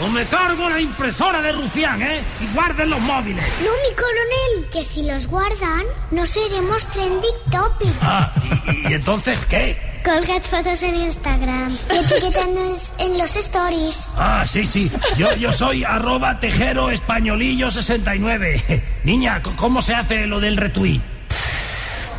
O 0.01 0.07
me 0.07 0.25
cargo 0.25 0.67
la 0.69 0.81
impresora 0.81 1.41
de 1.41 1.51
Rufián, 1.51 2.01
¿eh? 2.01 2.21
Y 2.41 2.53
guarden 2.55 2.89
los 2.89 2.99
móviles. 3.01 3.45
No, 3.59 3.69
mi 3.87 3.95
coronel, 3.95 4.69
que 4.71 4.83
si 4.83 5.03
los 5.03 5.27
guardan, 5.27 5.83
no 6.11 6.25
seremos 6.25 6.87
trending 6.87 7.35
topic. 7.51 7.93
Ah, 8.01 8.31
¿y, 8.67 8.89
y 8.91 8.93
entonces 8.93 9.45
qué? 9.45 9.77
Colgad 10.03 10.41
fotos 10.41 10.81
en 10.81 10.95
Instagram 10.95 11.77
y 11.93 11.97
etiquetándonos 11.97 12.91
en 12.97 13.17
los 13.17 13.35
stories. 13.35 14.11
Ah, 14.17 14.43
sí, 14.47 14.65
sí. 14.65 14.91
Yo, 15.17 15.33
yo 15.35 15.51
soy 15.51 15.83
arroba 15.83 16.39
tejero 16.39 16.89
españolillo 16.89 17.69
69. 17.69 18.83
Niña, 19.03 19.41
¿cómo 19.55 19.81
se 19.81 19.93
hace 19.93 20.25
lo 20.25 20.39
del 20.39 20.57
retweet? 20.57 21.12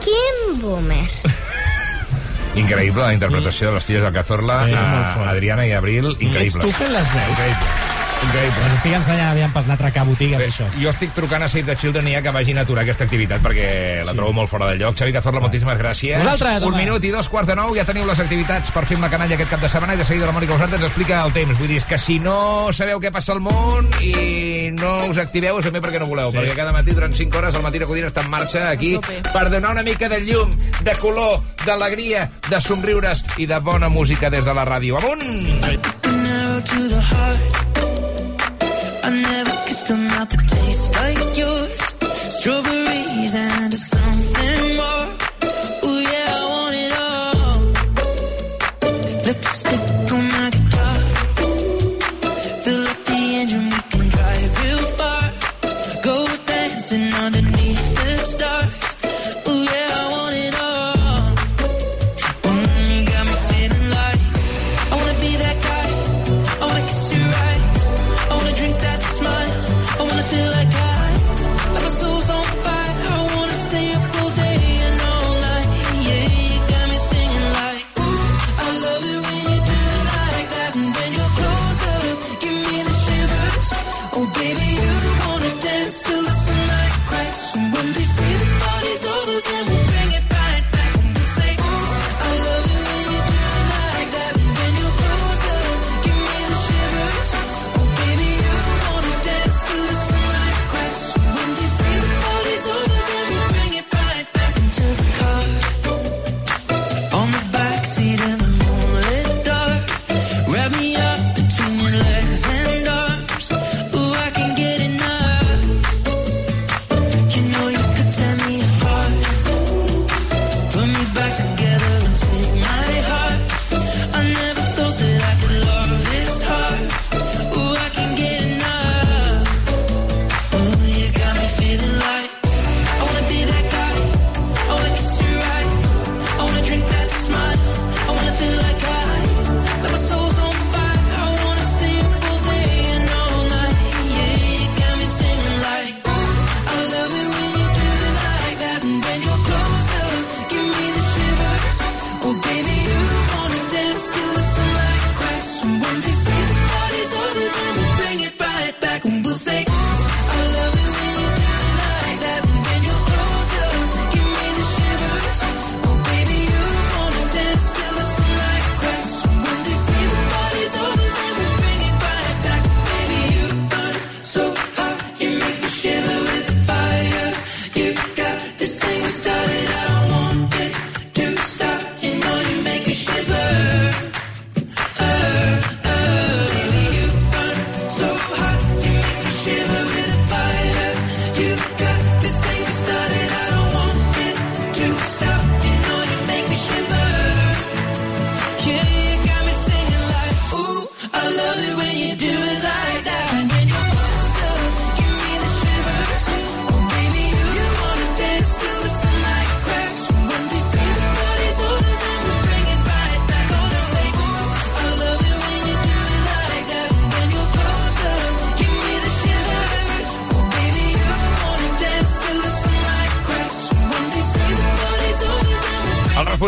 ¿Quién 0.04 0.60
boomer? 0.60 1.08
Increïble 2.54 3.02
la 3.02 3.14
interpretació 3.16 3.68
de 3.70 3.74
les 3.78 3.84
filles 3.88 4.02
del 4.04 4.12
Cazorla, 4.14 4.60
Sí, 4.68 4.74
a 4.78 5.14
fort. 5.16 5.26
Adriana 5.32 5.66
i 5.66 5.72
Abril, 5.74 6.12
increïble. 6.20 6.44
Ets 6.46 6.58
tu 6.60 6.70
fent 6.76 6.92
les 6.94 7.08
veus? 7.16 7.32
Increïble. 7.34 7.83
Increïble. 8.24 8.62
Les 8.64 8.72
estic 8.78 8.94
ensenyant 8.96 9.30
aviam 9.30 9.52
per 9.52 9.62
anar 9.62 9.74
a 9.74 9.78
atracar 9.78 10.04
botigues, 10.08 10.38
Bé, 10.38 10.48
això. 10.48 10.66
jo 10.80 10.90
estic 10.90 11.12
trucant 11.14 11.42
a 11.44 11.48
Save 11.48 11.64
the 11.64 11.76
Children 11.76 12.08
i 12.08 12.12
ja 12.14 12.22
que 12.22 12.30
vagin 12.34 12.58
a 12.58 12.62
aturar 12.62 12.82
aquesta 12.84 13.04
activitat 13.04 13.42
perquè 13.42 14.04
la 14.04 14.12
Sí. 14.12 14.16
trobo 14.16 14.32
molt 14.32 14.48
fora 14.50 14.66
de 14.70 14.76
lloc. 14.76 14.96
Xavi 14.96 15.12
Cazorla, 15.12 15.40
moltíssimes 15.40 15.78
gràcies. 15.78 16.18
Vosaltres, 16.18 16.62
Un 16.62 16.74
home. 16.74 16.84
minut 16.84 17.04
i 17.04 17.10
dos 17.10 17.28
quarts 17.28 17.48
de 17.48 17.54
nou, 17.56 17.74
ja 17.76 17.84
teniu 17.84 18.06
les 18.06 18.18
activitats 18.20 18.70
per 18.70 18.84
fer 18.86 18.96
amb 18.96 19.04
la 19.04 19.10
canalla 19.10 19.34
aquest 19.34 19.50
cap 19.50 19.60
de 19.60 19.68
setmana 19.68 19.94
i 19.94 19.96
de 19.98 20.04
seguida 20.04 20.26
la 20.26 20.32
Mònica 20.32 20.54
Usart 20.54 20.72
ens 20.72 20.82
explica 20.84 21.24
el 21.24 21.32
temps. 21.32 21.58
Vull 21.58 21.68
dir, 21.68 21.76
és 21.76 21.84
que 21.84 21.98
si 21.98 22.18
no 22.18 22.72
sabeu 22.72 22.98
què 23.00 23.10
passa 23.12 23.32
al 23.32 23.40
món 23.40 23.90
i 24.00 24.70
no 24.72 25.06
us 25.06 25.18
activeu 25.18 25.58
és 25.58 25.64
també 25.64 25.80
perquè 25.80 25.98
no 26.00 26.06
voleu, 26.06 26.30
Sí. 26.30 26.36
perquè 26.38 26.54
cada 26.54 26.72
matí 26.72 26.92
durant 26.92 27.12
5 27.14 27.36
hores 27.38 27.54
el 27.54 27.62
matí 27.62 27.78
de 27.78 27.86
Codina 27.86 28.06
està 28.08 28.22
en 28.24 28.30
marxa 28.30 28.70
aquí 28.70 28.98
per 29.32 29.50
donar 29.50 29.70
una 29.72 29.82
mica 29.82 30.08
de 30.08 30.20
llum, 30.20 30.50
de 30.82 30.92
color, 30.96 31.40
d'alegria, 31.66 32.30
de 32.48 32.60
somriures 32.60 33.24
i 33.38 33.46
de 33.46 33.58
bona 33.58 33.88
música 33.88 34.30
des 34.30 34.44
de 34.44 34.54
la 34.54 34.64
ràdio. 34.64 34.96
Amunt! 34.98 35.60
Narrow 36.04 36.60
to 36.62 36.88
the 36.88 37.00
heart. 37.00 37.73
I 39.06 39.10
never 39.10 39.50
kissed 39.66 39.90
a 39.90 39.96
mouth 39.96 40.30
that 40.30 40.48
tastes 40.48 40.90
like 40.96 41.36
yours. 41.36 41.80
Strawberries 42.36 42.83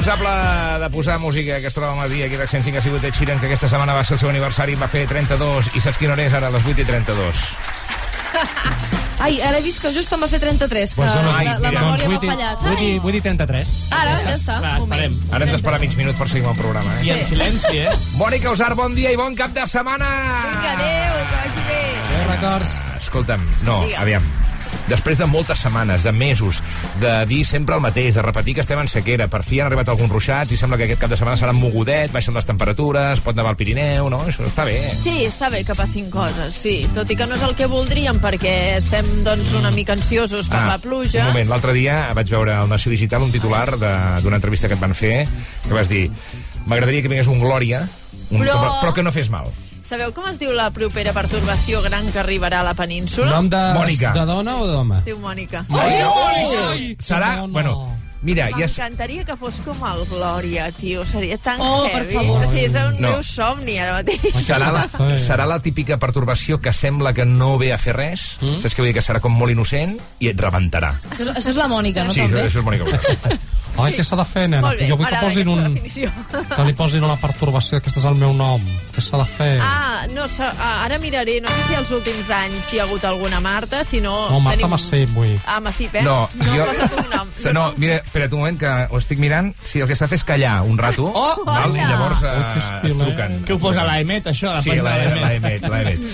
responsable 0.00 0.78
de 0.85 0.90
posar 0.90 1.18
música 1.18 1.61
que 1.61 1.66
es 1.68 1.74
troba 1.74 2.02
a 2.02 2.09
dia 2.09 2.26
aquí 2.26 2.37
de 2.37 2.46
105 2.46 2.78
ha 2.78 2.82
sigut 2.82 3.02
Ed 3.04 3.14
Sheeran, 3.14 3.38
que 3.40 3.46
aquesta 3.46 3.68
setmana 3.68 3.94
va 3.94 4.04
ser 4.04 4.14
el 4.14 4.18
seu 4.20 4.28
aniversari, 4.28 4.74
va 4.76 4.88
fer 4.88 5.06
32, 5.09 5.70
i 5.74 5.80
saps 5.80 5.96
quina 5.98 6.12
hora 6.12 6.26
és 6.26 6.35
ara, 6.37 6.48
a 6.48 6.50
les 6.52 6.64
8 6.66 6.82
i 6.82 6.85
32? 6.85 7.40
Ai, 9.26 9.40
ara 9.40 9.56
he 9.59 9.62
vist 9.64 9.80
que 9.80 9.88
just 9.94 10.12
em 10.12 10.20
va 10.20 10.28
fer 10.28 10.38
33, 10.42 10.90
que 10.92 11.00
Pues 11.00 11.09
la, 11.14 11.22
no, 11.22 11.30
la, 11.32 11.38
ai, 11.38 11.46
la 11.48 11.70
mira. 11.70 11.80
memòria 11.80 12.04
Doncs 12.04 12.12
m'ha 12.12 12.26
i- 12.26 12.30
fallat. 12.37 12.61
Vull 12.61 12.76
Ai, 12.76 12.85
dir, 12.85 13.00
vull 13.00 13.12
dir 13.16 13.22
33. 13.24 13.72
ara, 13.96 14.18
ja 14.26 14.35
està, 14.37 14.59
un 14.61 14.85
moment. 14.85 15.16
Ara 15.32 15.44
hem 15.48 15.52
d'esperar 15.56 15.80
mig 15.80 15.96
minut 15.96 16.18
per 16.20 16.28
seguir 16.28 16.44
amb 16.44 16.52
el 16.52 16.61
programa, 16.61 16.92
eh? 17.00 17.06
I 17.09 17.11
en 17.16 17.24
silenci, 17.24 17.78
eh? 17.88 17.96
Mònica 18.20 18.52
Usar, 18.52 18.74
bon 18.76 18.94
dia 18.94 19.11
i 19.16 19.16
bon 19.16 19.35
cap 19.35 19.56
de 19.56 19.64
setmana! 19.66 20.11
Vinga, 20.52 20.72
adéu, 20.76 21.20
que 21.24 21.37
vagi 21.40 21.68
bé. 21.70 21.80
Adéu, 22.04 22.28
records. 22.35 22.76
Escolta'm, 23.00 23.48
no, 23.64 23.80
Digue'm. 23.87 24.02
aviam. 24.04 24.28
Després 24.87 25.18
de 25.18 25.27
moltes 25.27 25.59
setmanes, 25.64 26.05
de 26.07 26.12
mesos, 26.12 26.61
de 27.01 27.12
dir 27.27 27.40
sempre 27.44 27.75
el 27.75 27.81
mateix, 27.83 28.14
de 28.14 28.22
repetir 28.22 28.55
que 28.55 28.62
estem 28.62 28.79
en 28.79 28.88
sequera, 28.88 29.27
per 29.33 29.42
fi 29.42 29.59
han 29.61 29.66
arribat 29.70 29.88
alguns 29.90 30.12
ruixats 30.12 30.55
i 30.55 30.59
sembla 30.61 30.79
que 30.79 30.87
aquest 30.87 31.01
cap 31.03 31.11
de 31.11 31.18
setmana 31.18 31.38
serà 31.40 31.53
mogudet, 31.57 32.12
baixen 32.14 32.37
les 32.38 32.46
temperatures, 32.46 33.20
pot 33.25 33.35
nevar 33.37 33.51
al 33.55 33.59
Pirineu, 33.59 34.09
no? 34.12 34.22
Això 34.31 34.46
està 34.46 34.64
bé. 34.68 34.79
Sí, 35.03 35.16
està 35.27 35.51
bé 35.51 35.64
que 35.66 35.75
passin 35.75 36.07
coses, 36.11 36.55
sí. 36.55 36.77
Tot 36.94 37.11
i 37.11 37.18
que 37.18 37.27
no 37.27 37.35
és 37.35 37.42
el 37.42 37.57
que 37.59 37.66
voldríem, 37.70 38.20
perquè 38.22 38.55
estem, 38.79 39.09
doncs, 39.27 39.51
una 39.59 39.72
mica 39.75 39.96
ansiosos 39.96 40.49
per 40.53 40.62
la 40.68 40.79
pluja. 40.83 41.25
Ah, 41.25 41.29
Un 41.29 41.35
moment, 41.35 41.51
l'altre 41.51 41.75
dia 41.77 41.99
vaig 42.14 42.31
veure 42.31 42.55
al 42.55 42.68
Nació 42.70 42.94
Digital 42.94 43.27
un 43.27 43.33
titular 43.35 43.66
d'una 43.77 44.38
entrevista 44.38 44.68
que 44.70 44.79
et 44.79 44.83
van 44.83 44.94
fer, 44.94 45.27
que 45.66 45.75
vas 45.75 45.90
dir, 45.90 46.07
m'agradaria 46.66 47.03
que 47.03 47.11
vingués 47.11 47.27
un 47.33 47.42
Glòria, 47.42 47.83
un, 48.31 48.42
però... 48.42 48.61
però 48.81 48.94
que 48.94 49.03
no 49.03 49.12
fes 49.14 49.31
mal. 49.35 49.51
Sabeu 49.87 50.11
com 50.12 50.27
es 50.27 50.38
diu 50.40 50.51
la 50.57 50.70
propera 50.75 51.12
pertorbació 51.14 51.79
gran 51.85 52.09
que 52.11 52.18
arribarà 52.18 52.61
a 52.64 52.66
la 52.66 52.75
península? 52.75 53.31
Nom 53.31 53.46
de, 53.53 53.61
Mònica. 53.77 54.11
de 54.16 54.25
dona 54.27 54.57
o 54.59 54.66
d'home? 54.66 54.99
Es 54.99 55.05
diu 55.07 55.20
Mònica. 55.22 55.62
Mònica! 55.68 57.05
Serà, 57.07 57.29
bueno, 57.46 57.77
mira, 58.27 58.49
ja... 58.51 58.66
M'encantaria 58.66 59.22
que 59.29 59.37
fos 59.38 59.61
com 59.64 59.79
el 59.87 60.03
Glòria, 60.11 60.72
tio. 60.75 61.05
Seria 61.07 61.38
tan 61.38 61.61
Oh, 61.62 61.85
per 61.92 62.03
heavy. 62.03 62.14
favor. 62.18 62.42
O 62.42 62.49
sigui, 62.51 62.64
és 62.66 62.75
un 62.81 62.99
No. 63.01 63.12
meu 63.14 63.22
somni 63.22 63.79
ara 63.79 64.01
mateix. 64.01 64.27
Serà 64.42 64.72
la, 64.75 64.88
serà 65.22 65.46
la 65.46 65.61
típica 65.62 66.01
pertorbació 66.03 66.59
que 66.61 66.72
sembla 66.75 67.14
que 67.14 67.25
no 67.25 67.55
ve 67.57 67.72
a 67.72 67.79
fer 67.79 67.94
res, 67.94 68.38
mm? 68.40 68.59
saps 68.64 68.75
què 68.75 68.83
vull 68.83 68.90
dir? 68.90 68.96
Que 68.99 69.07
serà 69.07 69.20
com 69.22 69.38
molt 69.38 69.55
innocent 69.55 70.01
i 70.18 70.33
et 70.35 70.40
rebentarà. 70.42 70.96
Això, 71.12 71.29
és- 71.31 71.37
això 71.37 71.51
és 71.55 71.62
la 71.62 71.68
Mònica, 71.70 72.03
no? 72.03 72.12
sí, 72.12 72.20
això, 72.27 72.35
també? 72.35 72.49
això 72.51 72.59
és 72.59 72.64
Mònica. 72.66 73.38
Ai, 73.79 73.93
què 73.93 74.05
s'ha 74.05 74.17
de 74.17 74.25
fer, 74.25 74.47
nena? 74.49 74.62
Molt 74.65 74.81
bé, 74.81 74.87
jo 74.89 74.97
vull 74.97 75.07
que 75.11 75.21
posin 75.21 75.49
un... 75.53 75.62
definició. 75.69 76.11
Que 76.55 76.65
li 76.65 76.73
posin 76.79 77.05
una 77.05 77.17
pertorbació, 77.21 77.79
aquest 77.81 77.99
és 78.01 78.07
el 78.09 78.15
meu 78.19 78.33
nom. 78.37 78.62
Què 78.95 79.03
s'ha 79.05 79.19
de 79.21 79.27
fer? 79.37 79.51
Ah, 79.62 80.07
no, 80.15 80.25
ah, 80.49 80.85
ara 80.87 80.99
miraré, 81.03 81.39
no 81.45 81.49
sé 81.53 81.67
si 81.69 81.77
els 81.79 81.91
últims 81.97 82.31
anys 82.33 82.73
hi 82.73 82.81
ha 82.81 82.87
hagut 82.87 83.05
alguna 83.05 83.41
Marta, 83.45 83.83
si 83.85 84.01
no... 84.01 84.15
no, 84.31 84.41
Marta 84.41 84.62
tenim... 84.62 84.73
Massip, 84.77 85.12
vull. 85.17 85.35
Ah, 85.47 85.59
Massip, 85.61 85.95
eh? 86.01 86.03
No, 86.07 86.17
no 86.35 86.49
jo... 86.55 86.65
posa 86.71 86.89
tu 86.95 87.05
nom. 87.15 87.31
Se- 87.47 87.53
No, 87.57 87.67
mira, 87.77 88.01
espera't 88.03 88.33
un 88.35 88.41
moment, 88.43 88.59
que 88.61 88.73
ho 88.91 88.99
estic 88.99 89.21
mirant. 89.23 89.53
Si 89.65 89.81
el 89.81 89.89
que 89.89 89.97
s'ha 89.97 90.07
de 90.09 90.15
fer 90.15 90.19
és 90.21 90.25
callar 90.29 90.57
un 90.69 90.77
rato, 90.81 91.11
Oh, 91.15 91.45
val? 91.47 91.77
i 91.77 91.81
llavors 91.81 92.21
Ui, 92.25 92.43
que 92.53 92.65
espilet. 92.65 92.99
truquen. 93.07 93.39
Què 93.49 93.55
ho 93.57 93.61
posa 93.62 93.85
l'Aemet, 93.89 94.27
això? 94.33 94.53
La 94.57 94.62
Sí, 94.65 94.75
l'Aemet? 94.77 95.23
l'Emet, 95.23 95.69
l'Emet. 95.73 96.05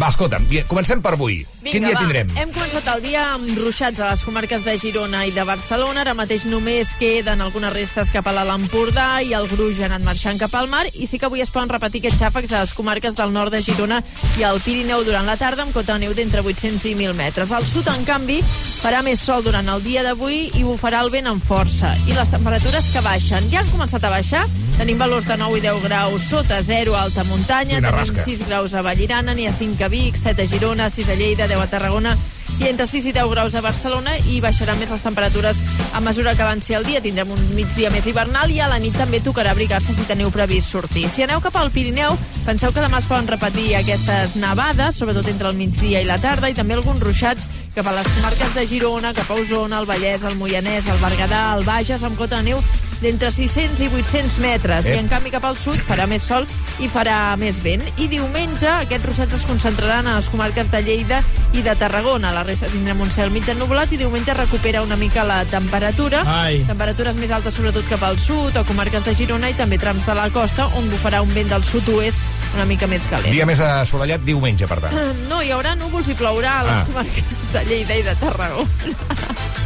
Va, 0.00 0.08
escolta'm, 0.10 0.46
comencem 0.70 1.02
per 1.04 1.12
avui. 1.18 1.40
Quin 1.68 1.84
dia 1.84 1.92
va. 1.94 2.00
tindrem? 2.00 2.30
Hem 2.38 2.52
començat 2.54 2.86
el 2.94 3.02
dia 3.04 3.24
amb 3.34 3.50
ruixats 3.58 4.00
a 4.00 4.10
les 4.14 4.22
comarques 4.24 4.64
de 4.64 4.78
Girona 4.80 5.24
i 5.28 5.32
de 5.36 5.44
Barcelona. 5.44 6.00
Ara 6.06 6.14
mateix 6.16 6.46
només 6.48 6.94
queden 7.08 7.40
algunes 7.40 7.72
restes 7.72 8.10
cap 8.12 8.26
a 8.28 8.32
l'Alt 8.36 8.52
Empordà 8.52 9.22
i 9.24 9.30
el 9.32 9.46
gruix 9.48 9.78
ha 9.80 9.86
anat 9.86 10.02
marxant 10.04 10.36
cap 10.36 10.52
al 10.58 10.66
mar. 10.68 10.82
I 10.92 11.06
sí 11.08 11.16
que 11.16 11.24
avui 11.24 11.40
es 11.40 11.48
poden 11.54 11.70
repetir 11.72 12.02
aquests 12.02 12.20
xàfecs 12.20 12.52
a 12.52 12.60
les 12.60 12.74
comarques 12.76 13.16
del 13.16 13.32
nord 13.32 13.54
de 13.54 13.62
Girona 13.64 14.02
i 14.36 14.44
al 14.44 14.60
Pirineu 14.60 15.00
durant 15.06 15.24
la 15.24 15.38
tarda 15.40 15.64
amb 15.64 15.72
cota 15.72 15.96
de 15.96 16.04
neu 16.04 16.12
d'entre 16.12 16.44
800 16.44 16.84
i 16.90 16.92
1.000 16.98 17.16
metres. 17.16 17.54
Al 17.56 17.64
sud, 17.64 17.88
en 17.88 18.04
canvi, 18.04 18.42
farà 18.44 19.00
més 19.06 19.24
sol 19.24 19.40
durant 19.46 19.72
el 19.72 19.80
dia 19.86 20.04
d'avui 20.04 20.50
i 20.52 20.66
bufarà 20.68 21.00
el 21.06 21.08
vent 21.14 21.32
amb 21.32 21.48
força. 21.48 21.94
I 22.04 22.12
les 22.12 22.32
temperatures 22.34 22.92
que 22.92 23.04
baixen. 23.08 23.48
Ja 23.48 23.64
han 23.64 23.72
començat 23.72 24.04
a 24.04 24.12
baixar. 24.12 24.44
Tenim 24.76 25.00
valors 25.00 25.24
de 25.30 25.38
9 25.40 25.62
i 25.62 25.64
10 25.64 25.84
graus 25.88 26.28
sota 26.28 26.60
0 26.60 26.92
a 26.92 27.06
alta 27.08 27.24
muntanya. 27.30 27.78
Tenim 27.78 28.02
rasca. 28.02 28.20
6 28.28 28.44
graus 28.50 28.76
a 28.76 28.84
Vallirana, 28.84 29.32
n'hi 29.32 29.48
ha 29.48 29.56
5 29.56 29.88
a 29.88 29.88
Vic, 29.88 30.20
7 30.20 30.44
a 30.44 30.52
Girona, 30.52 30.90
6 30.92 31.08
a 31.08 31.16
Lleida, 31.16 31.48
10 31.48 31.64
a 31.64 31.72
Tarragona 31.72 32.18
i 32.58 32.66
entre 32.66 32.86
6 32.86 33.06
i 33.06 33.12
10 33.12 33.30
graus 33.30 33.54
a 33.54 33.62
Barcelona 33.62 34.16
i 34.32 34.40
baixaran 34.42 34.78
més 34.80 34.90
les 34.90 35.04
temperatures 35.04 35.60
a 35.94 36.00
mesura 36.02 36.34
que 36.34 36.42
avanci 36.42 36.74
el 36.74 36.86
dia. 36.86 37.02
Tindrem 37.04 37.30
un 37.30 37.42
migdia 37.54 37.90
més 37.94 38.06
hivernal 38.06 38.50
i 38.50 38.58
a 38.60 38.68
la 38.70 38.80
nit 38.82 38.96
també 38.98 39.20
tocarà 39.22 39.54
abrigar-se 39.54 39.94
si 39.94 40.06
teniu 40.08 40.32
previst 40.34 40.74
sortir. 40.74 41.06
Si 41.10 41.22
aneu 41.22 41.42
cap 41.44 41.56
al 41.56 41.70
Pirineu, 41.70 42.18
penseu 42.46 42.74
que 42.74 42.82
demà 42.82 42.98
es 42.98 43.06
poden 43.06 43.30
repetir 43.30 43.70
aquestes 43.78 44.34
nevades, 44.42 44.98
sobretot 44.98 45.30
entre 45.30 45.52
el 45.52 45.58
migdia 45.58 46.02
i 46.02 46.08
la 46.08 46.18
tarda, 46.18 46.50
i 46.50 46.58
també 46.58 46.74
alguns 46.74 47.02
ruixats 47.04 47.46
cap 47.78 47.92
a 47.92 47.94
les 47.94 48.08
comarques 48.10 48.54
de 48.56 48.66
Girona, 48.66 49.12
cap 49.14 49.28
a 49.30 49.34
Osona, 49.38 49.78
el 49.78 49.86
Vallès, 49.86 50.24
el 50.26 50.34
Moianès, 50.34 50.88
el 50.90 50.98
Berguedà, 50.98 51.42
el 51.54 51.62
Bages, 51.62 52.02
amb 52.02 52.18
cota 52.18 52.40
de 52.40 52.48
neu 52.50 52.62
d'entre 52.98 53.30
600 53.30 53.78
i 53.84 53.86
800 54.00 54.38
metres. 54.42 54.86
Ep. 54.86 54.96
I 54.96 54.98
en 55.04 55.10
canvi 55.10 55.30
cap 55.30 55.44
al 55.46 55.54
sud 55.60 55.78
farà 55.86 56.08
més 56.10 56.24
sol 56.26 56.48
i 56.82 56.88
farà 56.90 57.36
més 57.38 57.60
vent. 57.62 57.84
I 58.02 58.08
diumenge 58.10 58.66
aquests 58.66 59.06
ruixats 59.06 59.36
es 59.38 59.46
concentraran 59.46 60.08
a 60.10 60.16
les 60.16 60.30
comarques 60.32 60.72
de 60.72 60.80
Lleida 60.82 61.20
i 61.54 61.62
de 61.62 61.76
Tarragona. 61.78 62.32
La 62.34 62.42
resta 62.48 62.66
tindrem 62.72 63.04
un 63.04 63.14
cel 63.14 63.30
mig 63.30 63.46
ennubulat 63.46 63.94
i 63.94 64.00
diumenge 64.00 64.34
recupera 64.34 64.82
una 64.82 64.98
mica 64.98 65.22
la 65.28 65.44
temperatura. 65.46 66.24
Ai. 66.26 66.64
Temperatures 66.66 67.22
més 67.22 67.30
altes 67.30 67.54
sobretot 67.54 67.86
cap 67.92 68.02
al 68.02 68.18
sud 68.18 68.58
o 68.58 68.66
comarques 68.66 69.06
de 69.06 69.14
Girona 69.14 69.54
i 69.54 69.58
també 69.60 69.78
trams 69.78 70.02
de 70.02 70.18
la 70.18 70.26
costa 70.34 70.66
on 70.74 70.90
bufarà 70.90 71.22
un 71.22 71.30
vent 71.36 71.54
del 71.54 71.62
sud-oest 71.62 72.37
una 72.54 72.64
mica 72.64 72.86
més 72.86 73.06
calent. 73.10 73.30
Dia 73.32 73.46
més 73.46 73.60
assolellat, 73.60 74.20
diumenge, 74.26 74.66
per 74.70 74.80
tant. 74.80 74.94
No, 75.28 75.42
hi 75.44 75.50
haurà 75.54 75.74
núvols 75.76 76.08
i 76.08 76.14
plourà 76.18 76.60
a 76.60 76.62
les 76.64 76.72
Ah. 76.78 76.84
comarques 76.86 77.24
de 77.52 77.64
Lleida 77.68 77.96
i 77.98 78.02
de 78.02 78.14
Tarragona. 78.16 78.68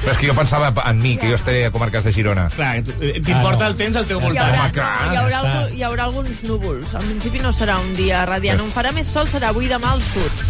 Però 0.02 0.10
és 0.10 0.18
que 0.18 0.26
jo 0.26 0.34
pensava 0.34 0.72
en 0.90 0.98
mi, 0.98 1.16
que 1.16 1.28
jo 1.30 1.36
estaré 1.36 1.64
a 1.66 1.70
comarques 1.70 2.02
de 2.04 2.12
Girona. 2.12 2.48
Clar, 2.56 2.82
t'importa 2.82 3.68
el 3.68 3.76
temps 3.78 3.96
al 3.96 4.06
teu 4.06 4.18
Hi 4.18 4.22
voltant. 4.24 4.48
haurà, 4.48 4.64
Home, 4.64 4.72
clar, 4.72 5.12
hi, 5.12 5.16
haurà 5.16 5.68
hi 5.70 5.82
haurà 5.86 6.04
alguns 6.10 6.42
núvols. 6.42 6.94
En 6.98 7.06
principi 7.06 7.38
no 7.38 7.52
serà 7.54 7.78
un 7.78 7.94
dia 7.94 8.24
radiant. 8.26 8.60
On 8.60 8.72
farà 8.74 8.90
més 8.92 9.06
sol 9.06 9.28
serà 9.30 9.52
avui 9.54 9.68
demà 9.70 9.92
al 9.94 10.02
sud. 10.02 10.42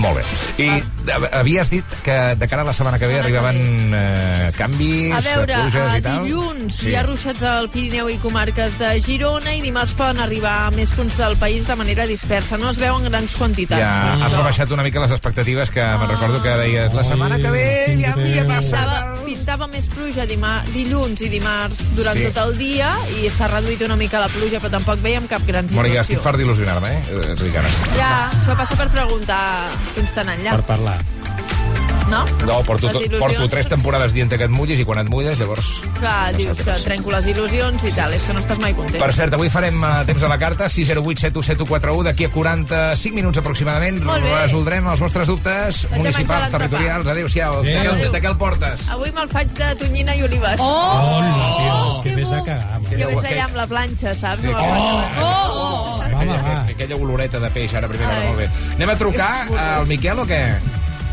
Molt 0.00 0.16
bé. 0.16 0.22
I 0.64 0.68
eh, 0.80 1.28
havies 1.36 1.68
dit 1.70 1.94
que 2.02 2.14
de 2.38 2.48
cara 2.48 2.62
a 2.62 2.64
la 2.64 2.72
setmana 2.74 2.98
que 2.98 3.06
ve 3.10 3.18
arribaven 3.20 3.58
eh, 3.94 4.50
canvis, 4.56 5.12
A 5.18 5.20
veure, 5.26 5.58
pluges 5.60 5.88
a 5.88 5.98
i 5.98 6.02
tal? 6.04 6.24
dilluns 6.24 6.78
hi 6.86 6.94
ha 6.96 7.02
ruixats 7.06 7.42
al 7.46 7.68
Pirineu 7.72 8.08
i 8.08 8.16
comarques 8.22 8.78
de 8.80 8.92
Girona 9.04 9.54
i 9.54 9.60
dimarts 9.64 9.92
poden 9.98 10.22
arribar 10.24 10.54
a 10.66 10.70
més 10.74 10.90
punts 10.96 11.16
del 11.20 11.36
país 11.36 11.66
de 11.68 11.76
manera 11.76 12.06
dispersa. 12.08 12.58
No 12.58 12.70
es 12.72 12.80
veuen 12.80 13.04
grans 13.10 13.36
quantitats. 13.36 13.82
Ja 13.82 14.14
has 14.14 14.26
Això. 14.28 14.38
rebaixat 14.40 14.72
una 14.72 14.82
mica 14.86 15.00
les 15.04 15.12
expectatives 15.12 15.70
que 15.70 15.84
me'n 15.84 16.08
recordo 16.14 16.42
que 16.42 16.56
deies 16.64 16.94
la 16.94 17.04
setmana 17.04 17.38
que 17.38 17.50
ve 17.50 17.68
ja 18.00 18.14
havia 18.16 18.46
passat. 18.48 19.22
Pintava 19.42 19.66
més 19.66 19.88
pluja 19.90 20.22
dilluns 20.70 21.18
i 21.26 21.28
dimarts 21.32 21.80
durant 21.96 22.14
Sí. 22.14 22.28
tot 22.28 22.36
el 22.44 22.52
dia 22.60 22.92
i 23.18 23.26
s'ha 23.28 23.48
reduït 23.50 23.80
una 23.82 23.96
mica 23.98 24.20
la 24.22 24.28
pluja, 24.30 24.60
però 24.62 24.70
tampoc 24.70 25.00
veiem 25.02 25.26
cap 25.26 25.42
gran 25.44 25.66
Mònica, 25.66 25.82
situació. 25.82 26.00
estic 26.02 26.20
fart 26.22 26.38
d'il·lusionar-me, 26.38 26.92
eh? 26.92 27.02
Ara. 27.58 27.72
Ja, 27.98 28.30
això 28.30 28.56
passa 28.56 28.76
per 28.78 28.86
preguntar 28.94 29.66
fins 29.96 30.14
tan 30.14 30.28
enllà. 30.28 30.54
Per 30.54 30.62
parlar. 30.62 30.94
No? 32.12 32.26
No, 32.44 32.58
porto, 32.68 32.88
Les 32.90 32.96
il·lusions- 33.06 33.22
porto 33.22 33.48
tres 33.48 33.68
temporades 33.72 34.12
dient 34.12 34.28
que 34.28 34.44
et 34.44 34.52
mullis 34.52 34.78
i 34.82 34.84
quan 34.84 34.98
et 35.00 35.08
mulles, 35.08 35.38
llavors... 35.40 35.68
Clar, 35.96 36.34
dius 36.36 36.58
que 36.60 36.74
trenco 36.84 37.12
les 37.14 37.28
il·lusions 37.32 37.86
i 37.88 37.92
tal, 37.96 38.12
és 38.12 38.26
que 38.28 38.34
no 38.36 38.42
estàs 38.42 38.58
mai 38.60 38.74
content. 38.76 39.00
Per 39.00 39.08
cert, 39.16 39.32
avui 39.38 39.48
farem 39.52 39.78
uh, 39.80 40.02
temps 40.04 40.20
a 40.26 40.28
la 40.28 40.36
carta, 40.42 40.68
608 40.68 41.22
7141, 41.24 42.02
d'aquí 42.10 42.26
a 42.28 42.32
45 42.34 43.16
minuts 43.16 43.40
aproximadament 43.40 44.02
resoldrem 44.26 44.90
els 44.92 45.00
vostres 45.00 45.30
dubtes 45.32 45.82
Vaig 45.86 45.94
a 45.94 46.02
municipals, 46.02 46.50
territorials. 46.52 47.08
Adéu-siau. 47.14 47.62
De, 47.64 47.78
què 47.80 48.10
de 48.12 48.20
què 48.26 48.30
el 48.34 48.36
portes? 48.42 48.84
Avui 48.92 49.14
me'l 49.16 49.32
faig 49.32 49.56
de 49.56 49.70
tonyina 49.80 50.16
i 50.18 50.26
olives. 50.28 50.60
Hola, 50.60 51.48
tio, 51.62 52.02
que 52.04 52.16
més 52.18 52.32
a 52.36 52.42
cagar. 52.44 52.82
Jo 52.92 53.08
veig 53.08 53.24
allà 53.32 53.46
amb 53.48 53.58
la 53.62 53.66
planxa, 53.72 54.12
saps? 54.18 54.44
No 54.44 54.52
Oh! 54.52 54.68
oh, 54.68 55.24
oh, 55.24 55.48
oh. 55.62 56.02
Aquella, 56.02 56.60
aquella 56.68 56.96
oloreta 57.00 57.40
de 57.40 57.48
peix, 57.56 57.72
ara 57.78 57.88
a 57.88 57.92
primera 57.92 58.20
molt 58.26 58.42
bé. 58.44 58.50
Anem 58.76 58.92
a 58.92 58.96
trucar 59.00 59.32
al 59.72 59.88
Miquel 59.88 60.20
o 60.20 60.28
què? 60.28 60.42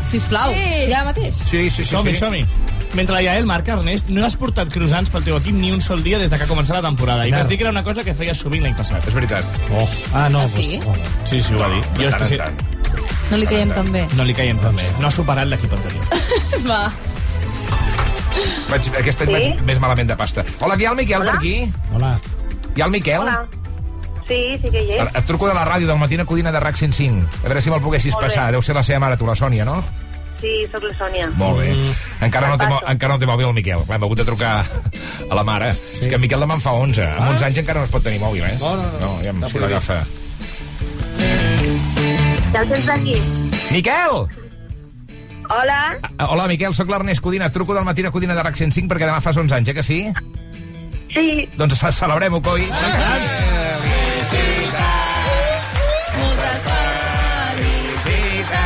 Sisplau, 0.08 0.52
Sí. 0.52 0.90
ja 0.90 1.04
mateix. 1.04 1.34
Sí, 1.46 1.70
sí, 1.70 1.84
sí. 1.84 1.84
Som-hi, 1.84 2.12
sí. 2.14 2.18
som-hi. 2.20 2.46
Mentre 2.94 3.14
la 3.14 3.22
Yael 3.22 3.46
marca, 3.46 3.72
Ernest, 3.74 4.08
no 4.08 4.24
has 4.26 4.34
portat 4.36 4.68
croissants 4.72 5.10
pel 5.10 5.22
teu 5.22 5.36
equip 5.36 5.54
ni 5.54 5.70
un 5.70 5.80
sol 5.80 6.02
dia 6.02 6.18
des 6.18 6.30
de 6.30 6.36
que 6.36 6.42
ha 6.44 6.48
començat 6.48 6.74
la 6.74 6.82
temporada. 6.82 7.26
I 7.26 7.30
vas 7.30 7.46
dir 7.48 7.56
que 7.56 7.62
era 7.62 7.70
una 7.70 7.84
cosa 7.84 8.02
que 8.02 8.14
feies 8.14 8.38
sovint 8.38 8.64
l'any 8.64 8.74
passat. 8.74 9.06
És 9.06 9.14
veritat. 9.14 9.44
Oh. 9.70 9.86
Ah, 10.12 10.28
no. 10.28 10.40
Ah, 10.40 10.46
sí? 10.48 10.80
Doncs, 10.82 11.08
Sí, 11.24 11.40
sí, 11.42 11.54
ho 11.54 11.58
va 11.60 11.68
dir. 11.68 11.84
De 11.94 12.02
Jo 12.02 12.08
és 12.08 12.14
que 12.16 12.28
sí, 12.32 12.36
tant. 12.36 12.60
No 13.30 13.36
li 13.36 13.46
caiem 13.46 13.70
tan 13.70 13.92
bé. 13.92 14.08
no 14.16 14.24
li 14.24 14.34
caiem 14.34 14.58
tan 14.58 14.74
bé. 14.74 14.88
No 14.98 15.06
ha 15.06 15.10
superat 15.14 15.46
l'equip 15.46 15.72
anterior. 15.72 16.04
Va. 16.70 16.90
Vaig, 18.70 18.88
aquest 18.98 19.22
any 19.22 19.28
Sí? 19.28 19.32
vaig 19.34 19.62
més 19.66 19.78
malament 19.82 20.08
de 20.10 20.16
pasta. 20.16 20.44
Hola, 20.60 20.74
aquí 20.74 20.82
hi 20.82 20.86
ha 20.86 20.90
el 20.90 20.96
Miquel 20.96 21.22
per 21.22 21.34
aquí? 21.36 21.54
Hola. 21.94 22.18
Hi 22.74 22.80
ha 22.80 22.84
el 22.86 22.90
Miquel? 22.90 23.20
Hola. 23.20 23.46
Sí, 24.30 24.38
sí 24.62 24.70
que 24.70 24.80
hi 24.86 24.92
és. 24.94 25.08
Et 25.18 25.24
truco 25.26 25.48
de 25.50 25.54
la 25.56 25.64
ràdio 25.66 25.88
del 25.90 25.98
Matina 25.98 26.24
Codina 26.24 26.52
de 26.54 26.60
RAC 26.62 26.76
105. 26.78 27.26
A 27.42 27.48
veure 27.48 27.60
si 27.60 27.70
me'l 27.72 27.82
poguessis 27.82 28.12
Molt 28.14 28.22
bé. 28.22 28.28
passar. 28.30 28.52
Deu 28.54 28.62
ser 28.62 28.76
la 28.78 28.84
seva 28.86 29.00
mare, 29.02 29.16
tu, 29.18 29.26
la 29.26 29.34
Sònia, 29.34 29.64
no? 29.66 29.80
Sí, 30.40 30.52
sóc 30.72 30.84
la 30.86 30.94
Sònia. 30.96 31.26
Molt 31.36 31.58
bé. 31.60 31.72
Encara 32.24 32.48
no, 32.48 32.56
té, 32.56 32.68
mo- 32.70 32.78
encara 32.88 33.12
no 33.14 33.18
té 33.20 33.26
mòbil 33.28 33.48
el 33.50 33.54
Miquel. 33.58 33.82
Hem 33.88 34.04
hagut 34.06 34.22
de 34.22 34.24
trucar 34.24 34.52
a 35.28 35.34
la 35.34 35.42
mare. 35.44 35.74
Sí. 35.74 36.04
És 36.04 36.08
que 36.08 36.14
en 36.14 36.20
Miquel 36.22 36.40
demà 36.40 36.54
en 36.56 36.62
fa 36.64 36.72
11. 36.78 37.04
Amb 37.10 37.34
11 37.34 37.44
anys 37.50 37.58
encara 37.64 37.80
no 37.82 37.84
es 37.90 37.92
pot 37.92 38.02
tenir 38.06 38.20
mòbil, 38.22 38.44
eh? 38.46 38.54
No, 38.60 38.76
no, 38.78 38.86
no. 38.86 38.98
No, 39.02 39.10
ja, 39.24 39.32
No 39.34 39.50
si 39.50 39.58
l'agafa. 39.58 39.98
Ja 42.52 42.62
el 42.62 42.68
tens 42.70 42.88
aquí. 42.88 43.16
Miquel! 43.70 44.22
Hola. 45.50 45.98
Ah, 46.16 46.26
Hola, 46.30 46.46
Miquel, 46.46 46.72
sóc 46.74 46.88
l'Ernest 46.88 47.20
Codina. 47.20 47.46
Et 47.50 47.52
truco 47.52 47.74
del 47.74 47.84
Matina 47.84 48.10
Codina 48.14 48.34
de 48.38 48.42
RAC 48.46 48.56
105 48.56 48.88
perquè 48.94 49.06
demà 49.10 49.20
fas 49.20 49.36
11 49.36 49.54
anys, 49.58 49.68
eh 49.68 49.74
que 49.74 49.82
sí? 49.82 50.00
Sí. 51.12 51.48
Doncs 51.58 51.74
ce- 51.82 51.92
celebrem-ho, 51.92 52.40
coi. 52.40 52.62
Moltes 56.40 56.60
felicitats. 57.60 58.64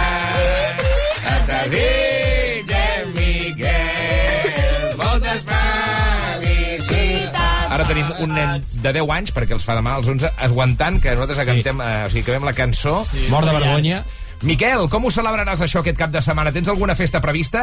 Et 1.27 1.43
desitgem, 1.49 3.09
Miquel, 3.17 4.95
moltes 5.01 5.43
felicitats. 5.49 7.41
Ara 7.75 7.85
tenim 7.89 8.07
un 8.23 8.31
nen 8.37 8.63
de 8.63 8.93
10 8.95 9.11
anys, 9.17 9.35
perquè 9.35 9.57
els 9.57 9.67
fa 9.67 9.75
demà 9.75 9.97
als 9.99 10.07
11, 10.13 10.31
aguantant 10.47 11.03
que 11.03 11.11
nosaltres 11.19 11.41
sí. 11.43 11.47
cantem, 11.51 11.77
eh, 11.83 12.07
o 12.07 12.09
sigui, 12.13 12.23
acabem 12.23 12.47
la 12.47 12.55
cançó. 12.55 12.95
Sí, 13.11 13.27
Mort 13.35 13.51
de 13.51 13.57
vergonya. 13.59 13.99
Miquel, 14.47 14.87
com 14.93 15.03
ho 15.09 15.11
celebraràs 15.11 15.61
això 15.67 15.83
aquest 15.83 15.99
cap 15.99 16.11
de 16.15 16.23
setmana? 16.23 16.55
Tens 16.55 16.69
alguna 16.71 16.95
festa 16.95 17.19
prevista? 17.25 17.61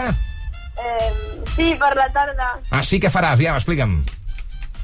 Eh, 0.75 1.11
sí, 1.55 1.71
per 1.79 1.95
la 1.95 2.09
tarda. 2.11 2.59
Ah, 2.67 2.83
sí, 2.83 2.99
què 2.99 3.07
faràs? 3.13 3.39
Ja, 3.39 3.55
explica'm. 3.55 4.01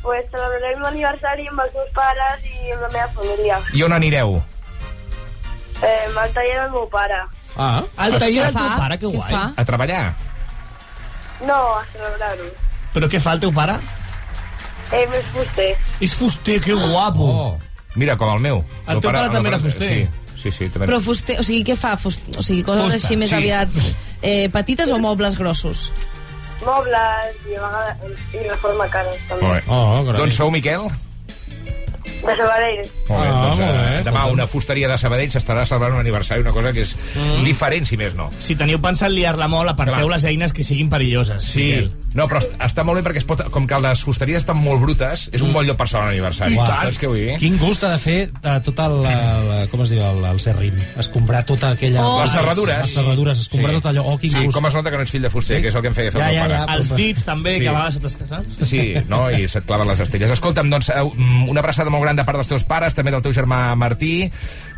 Pues 0.03 0.23
celebrarem 0.31 0.79
l'aniversari 0.85 1.49
amb 1.51 1.59
els 1.65 1.73
meus 1.75 1.91
pares 1.97 2.39
i 2.47 2.71
amb 2.71 2.81
la 2.85 2.91
meva 2.93 3.09
família. 3.17 3.59
I 3.75 3.83
on 3.83 3.91
anireu? 3.97 4.39
Eh, 5.83 6.07
al 6.17 6.31
taller 6.33 6.55
del 6.61 6.71
meu 6.71 6.87
pare. 6.89 7.19
Ah, 7.55 7.83
El 8.05 8.17
taller 8.19 8.43
del 8.45 8.53
teu 8.53 8.67
fa? 8.69 8.77
pare, 8.77 8.97
que 8.99 9.07
Què 9.07 9.15
guai. 9.15 9.31
fa? 9.31 9.43
A 9.55 9.65
treballar? 9.65 10.13
No, 11.45 11.57
a 11.77 11.83
celebrar-ho. 11.93 12.49
Però 12.93 13.09
què 13.11 13.19
fa 13.21 13.33
el 13.37 13.39
teu 13.43 13.51
pare? 13.53 13.77
Eh, 14.91 15.05
més 15.11 15.25
fuster. 15.33 15.71
És 16.01 16.13
fuster, 16.15 16.59
que 16.63 16.73
guapo. 16.73 17.27
Oh. 17.27 17.59
Mira, 17.95 18.15
com 18.17 18.29
el 18.35 18.39
meu. 18.39 18.63
El 18.87 19.01
teu 19.01 19.11
pare 19.11 19.29
també 19.33 19.49
era 19.49 19.59
fuster? 19.59 19.87
Sí, 19.89 20.07
sí, 20.41 20.51
sí. 20.51 20.69
També. 20.69 20.87
Però 20.87 20.99
fuster, 21.03 21.39
o 21.41 21.43
sigui, 21.45 21.63
què 21.71 21.75
fa? 21.77 21.95
Fust, 21.97 22.21
o 22.37 22.41
sigui, 22.45 22.63
coses 22.63 22.83
Fusta, 22.87 23.01
així 23.01 23.17
més 23.17 23.29
sí. 23.29 23.35
aviat 23.35 23.69
eh, 24.21 24.49
petites 24.53 24.89
o 24.93 24.99
mobles 24.99 25.37
grossos? 25.37 25.91
Mobles 26.65 27.43
i 27.51 27.55
a 27.57 27.61
vegades 27.61 28.23
i 28.33 28.47
reforma 28.49 28.87
cares, 28.89 29.17
també. 29.29 29.61
Oh, 29.67 30.01
carai. 30.07 30.21
Doncs 30.23 30.39
sou 30.41 30.49
Miquel? 30.51 30.87
De 32.17 32.35
Sabadell. 32.35 32.89
Molt 33.07 33.21
bé, 33.21 33.27
Ah, 33.27 33.41
doncs, 33.45 33.59
molt 33.59 33.71
bé, 33.71 33.99
eh, 33.99 34.03
demà 34.03 34.25
una 34.31 34.47
fusteria 34.47 34.87
de 34.89 34.97
Sabadell 34.97 35.31
s'estarà 35.31 35.65
celebrant 35.65 35.93
un 35.93 35.99
aniversari, 36.01 36.41
una 36.41 36.51
cosa 36.51 36.73
que 36.73 36.81
és 36.81 36.95
mm. 37.15 37.43
diferent, 37.45 37.85
si 37.87 37.97
més 37.97 38.15
no. 38.15 38.29
Si 38.39 38.55
teniu 38.59 38.79
pensat 38.83 39.11
liar-la 39.11 39.47
molt, 39.47 39.69
aparteu 39.69 39.95
Clar. 40.07 40.15
les 40.17 40.25
eines 40.25 40.53
que 40.53 40.63
siguin 40.63 40.89
perilloses. 40.89 41.43
Sí, 41.43 41.63
Miquel. 41.63 41.91
no, 42.15 42.27
però 42.27 42.39
est- 42.39 42.57
està 42.59 42.83
molt 42.83 42.99
bé 42.99 43.05
perquè 43.09 43.17
es 43.23 43.27
pot, 43.29 43.43
com 43.51 43.67
que 43.67 43.79
les 43.79 44.03
fusteries 44.03 44.37
estan 44.43 44.57
molt 44.57 44.81
brutes, 44.81 45.29
és 45.31 45.41
un 45.41 45.53
bon 45.53 45.65
lloc 45.65 45.77
per 45.77 45.87
celebrar 45.87 46.09
un 46.09 46.15
aniversari. 46.17 46.55
Uau. 46.57 46.67
Saps 46.67 46.99
què 46.99 47.07
vull 47.07 47.17
dir? 47.21 47.37
Quin 47.39 47.57
gust 47.61 47.83
ha 47.85 47.91
de 47.93 47.99
fer 47.99 48.17
eh, 48.43 48.57
tot 48.65 48.79
el, 48.79 48.97
la, 49.03 49.67
com 49.71 49.81
es 49.85 49.89
diu, 49.93 50.01
el, 50.03 50.23
el 50.25 50.39
serrín? 50.43 50.75
Escombrar 50.97 51.45
tota 51.45 51.71
aquella... 51.77 52.03
Oh. 52.05 52.21
Les 52.21 52.31
serradures. 52.31 52.77
Les 52.83 52.93
serradures, 52.99 53.39
escombrar 53.45 53.71
Sí. 53.75 53.81
tot 53.81 53.91
allò. 53.91 54.03
Oh, 54.13 54.17
quin 54.17 54.31
Sí, 54.31 54.43
gust. 54.45 54.55
com 54.57 54.65
es 54.67 54.75
nota 54.75 54.91
que 54.91 54.97
no 54.97 55.03
ets 55.03 55.11
fill 55.11 55.21
de 55.23 55.29
fuster, 55.29 55.57
Sí? 55.57 55.61
que 55.63 55.69
és 55.69 55.75
el 55.75 55.81
que 55.81 55.87
em 55.87 55.93
feia 55.95 56.11
fer 56.11 56.21
Ja, 56.21 56.27
el 56.29 56.35
meu 56.35 56.43
ja, 56.43 56.47
pare. 56.49 56.59
ja. 56.67 56.75
Els 56.77 56.95
dits, 56.95 57.23
també, 57.23 57.55
Sí. 57.55 57.61
que 57.61 57.69
a 57.69 57.71
vegades 57.71 57.93
se 57.95 57.99
t'escasen. 58.01 58.45
Sí, 58.65 58.93
no? 59.07 59.29
I 59.31 59.47
se't 59.47 59.65
claven 59.65 59.87
les 59.87 59.99
estelles. 59.99 60.31
Escolta'm, 60.31 60.69
doncs, 60.69 60.89
eh, 60.89 61.01
una 61.47 61.59
abraçada 61.61 61.89
molt 61.89 61.96
gran 62.03 62.17
de 62.17 62.25
part 62.27 62.39
dels 62.39 62.49
teus 62.49 62.65
pares, 62.67 62.95
també 62.97 63.11
del 63.13 63.23
teu 63.25 63.33
germà 63.35 63.75
Martí. 63.79 64.29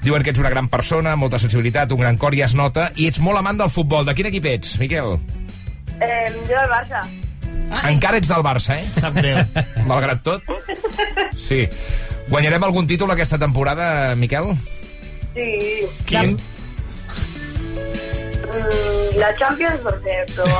Diuen 0.03 0.23
que 0.23 0.33
ets 0.33 0.41
una 0.41 0.51
gran 0.53 0.69
persona, 0.71 1.15
molta 1.19 1.39
sensibilitat, 1.41 1.91
un 1.95 2.03
gran 2.03 2.17
cor, 2.17 2.35
i 2.37 2.43
es 2.45 2.55
nota. 2.55 2.91
I 2.95 3.09
ets 3.09 3.21
molt 3.23 3.39
amant 3.41 3.59
del 3.59 3.71
futbol. 3.73 4.05
De 4.07 4.15
quin 4.17 4.29
equip 4.29 4.45
ets, 4.45 4.77
Miquel? 4.81 5.17
Eh, 5.99 6.27
jo 6.47 6.55
del 6.55 6.71
Barça. 6.71 7.03
Encara 7.89 8.17
ets 8.17 8.29
del 8.29 8.43
Barça, 8.45 8.79
eh? 8.79 8.85
Sap 8.99 9.13
greu. 9.17 9.41
Malgrat 9.89 10.23
tot. 10.25 10.43
Sí. 11.37 11.65
Guanyarem 12.29 12.63
algun 12.63 12.87
títol 12.87 13.11
aquesta 13.13 13.39
temporada, 13.41 14.15
Miquel? 14.15 14.53
Sí. 15.33 15.49
Quin? 16.09 16.37
Mm, 18.49 19.17
la 19.21 19.33
Champions 19.37 19.83
no 19.85 19.95
sé, 20.03 20.19
però... 20.35 20.59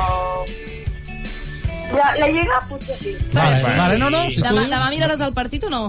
La, 1.90 2.14
la 2.20 2.28
Lliga 2.30 2.60
potser 2.68 2.96
sí. 3.00 3.16
Vale, 3.32 3.56
sí. 3.56 3.70
vale, 3.76 3.98
no, 3.98 4.10
no. 4.14 4.20
Si 4.30 4.38
Demà, 4.44 4.62
demà 4.70 4.90
miraràs 4.92 5.24
el 5.26 5.32
partit 5.34 5.64
o 5.66 5.70
no? 5.72 5.88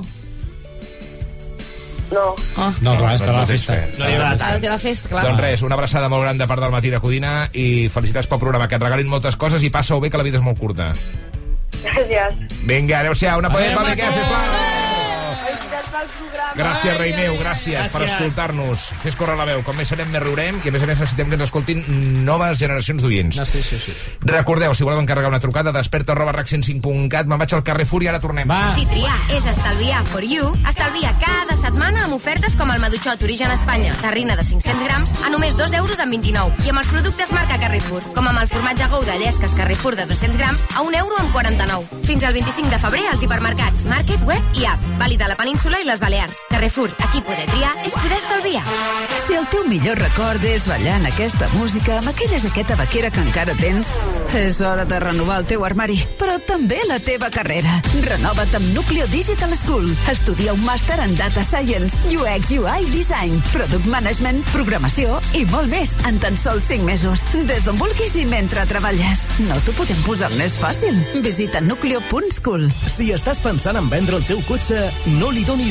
No. 2.11 2.35
Ah. 2.57 2.73
No, 2.81 2.97
clar, 2.97 3.15
estarà 3.15 3.31
a 3.31 3.41
la 3.41 3.45
tens 3.47 3.63
festa. 3.65 3.73
fe. 3.73 3.97
No 3.97 4.09
hi 4.09 4.15
haurà 4.17 4.31
Ah, 4.39 4.57
té 4.59 4.67
la 4.69 4.77
festa, 4.77 5.07
clar. 5.09 5.23
Doncs 5.29 5.39
res, 5.39 5.61
una 5.63 5.75
abraçada 5.79 6.09
molt 6.11 6.23
gran 6.25 6.37
de 6.37 6.47
part 6.47 6.61
del 6.61 6.71
Matí 6.71 6.89
de 6.91 6.99
Codina 6.99 7.49
i 7.53 7.87
felicitats 7.89 8.27
pel 8.27 8.39
programa, 8.39 8.67
que 8.67 8.75
et 8.75 8.83
regalin 8.83 9.07
moltes 9.07 9.35
coses 9.39 9.63
i 9.63 9.69
passa-ho 9.69 9.99
bé, 10.03 10.09
que 10.11 10.17
la 10.19 10.23
vida 10.27 10.37
és 10.37 10.43
molt 10.43 10.59
curta. 10.59 10.93
Gràcies. 11.81 12.59
Vinga, 12.67 12.99
adeu-siau, 12.99 13.39
una 13.39 13.49
podem 13.49 13.73
per 13.73 13.87
Miquel, 13.89 14.13
sisplau. 14.13 14.41
Felicitats 14.41 14.80
pel 15.91 16.07
programa. 16.17 16.53
Gràcies, 16.57 16.97
rei 16.97 17.13
meu, 17.15 17.35
gràcies, 17.39 17.75
Gràcies. 17.77 17.93
per 17.93 18.01
escoltar-nos. 18.07 18.87
Fes 19.03 19.15
córrer 19.19 19.35
la 19.37 19.45
veu, 19.45 19.63
com 19.67 19.75
més 19.77 19.87
serem, 19.91 20.09
més 20.11 20.23
riurem, 20.23 20.61
i 20.63 20.69
a 20.69 20.71
més 20.71 20.83
a 20.83 20.89
més 20.89 20.99
necessitem 20.99 21.29
que 21.29 21.35
ens 21.37 21.43
escoltin 21.47 21.83
noves 22.25 22.59
generacions 22.59 23.01
d'oients. 23.03 23.37
No, 23.37 23.45
sí, 23.45 23.61
sí, 23.63 23.79
sí. 23.79 23.93
Recordeu, 24.21 24.73
si 24.75 24.83
voleu 24.87 24.99
encarregar 25.01 25.29
una 25.29 25.39
trucada, 25.39 25.71
desperta 25.75 26.13
arroba 26.13 26.33
rac105.cat, 26.39 27.27
me'n 27.27 27.39
vaig 27.41 27.53
al 27.53 27.63
carrer 27.63 27.85
Fúria, 27.85 28.11
ara 28.11 28.19
tornem. 28.23 28.47
Va. 28.49 28.73
Si 28.75 28.85
triar 28.89 29.17
és 29.35 29.45
estalviar 29.45 30.03
for 30.05 30.23
you, 30.23 30.51
estalvia 30.69 31.13
cada 31.21 31.55
setmana 31.61 32.05
amb 32.05 32.15
ofertes 32.15 32.55
com 32.55 32.71
el 32.71 32.79
Maduixot 32.83 33.21
Origen 33.23 33.51
Espanya, 33.51 33.93
terrina 34.01 34.35
de 34.39 34.45
500 34.47 34.83
grams, 34.87 35.11
a 35.25 35.29
només 35.33 35.57
2 35.57 35.73
euros 35.81 35.99
amb 35.99 36.11
29. 36.15 36.55
I 36.65 36.69
amb 36.73 36.79
els 36.83 36.87
productes 36.93 37.31
marca 37.35 37.59
Carrefour, 37.59 38.01
com 38.15 38.27
amb 38.27 38.39
el 38.41 38.47
formatge 38.47 38.87
Gouda 38.91 39.17
Llesques 39.17 39.55
Carrefour 39.57 39.95
de 39.95 40.05
200 40.05 40.37
grams, 40.37 40.65
a 40.75 40.81
1 40.81 40.97
euro 41.01 41.17
amb 41.19 41.33
49. 41.33 42.01
Fins 42.07 42.23
al 42.23 42.33
25 42.33 42.69
de 42.69 42.79
febrer 42.79 43.07
als 43.11 43.23
hipermercats, 43.23 43.85
Market, 43.85 44.23
Web 44.23 44.61
i 44.61 44.65
App. 44.69 44.89
Vàlid 45.01 45.21
a 45.21 45.27
la 45.31 45.35
península 45.39 45.80
i 45.81 45.85
les 45.85 45.99
Balears. 45.99 46.37
Carrefour, 46.49 46.91
aquí 46.99 47.21
poder 47.25 47.47
triar 47.49 47.71
és 47.85 47.93
poder 47.97 48.17
estalviar. 48.17 48.61
Si 49.21 49.33
el 49.37 49.47
teu 49.49 49.63
millor 49.65 49.97
record 49.97 50.43
és 50.45 50.67
ballant 50.69 51.07
aquesta 51.09 51.47
música 51.55 51.97
amb 51.97 52.11
aquella 52.11 52.39
jaqueta 52.41 52.77
vaquera 52.77 53.09
que 53.13 53.21
encara 53.23 53.55
tens, 53.57 53.89
és 54.37 54.59
hora 54.61 54.85
de 54.85 54.99
renovar 55.01 55.39
el 55.41 55.47
teu 55.49 55.65
armari, 55.65 55.97
però 56.19 56.37
també 56.45 56.79
la 56.87 56.99
teva 57.01 57.31
carrera. 57.33 57.79
Renova't 58.05 58.53
amb 58.59 58.69
Nucleo 58.75 59.07
Digital 59.13 59.55
School. 59.57 59.89
Estudia 60.11 60.53
un 60.53 60.61
màster 60.65 60.99
en 61.01 61.15
Data 61.17 61.43
Science, 61.43 61.97
UX, 62.13 62.53
UI, 62.53 62.85
Design, 62.93 63.41
Product 63.51 63.89
Management, 63.89 64.43
Programació 64.51 65.17
i 65.37 65.45
molt 65.49 65.71
més 65.71 65.95
en 66.09 66.21
tan 66.21 66.37
sols 66.37 66.69
5 66.69 66.85
mesos. 66.85 67.25
Des 67.49 67.65
d'on 67.65 67.79
vulguis 67.81 68.15
i 68.21 68.27
mentre 68.29 68.67
treballes. 68.69 69.25
No 69.47 69.57
t'ho 69.65 69.75
podem 69.79 70.05
posar 70.05 70.29
més 70.37 70.59
fàcil. 70.61 71.01
Visita 71.25 71.63
nucleo.school. 71.65 72.69
Si 72.85 73.11
estàs 73.15 73.41
pensant 73.41 73.79
en 73.81 73.89
vendre 73.91 74.21
el 74.21 74.27
teu 74.29 74.45
cotxe, 74.49 74.85
no 75.17 75.33
li 75.33 75.45
donis 75.47 75.70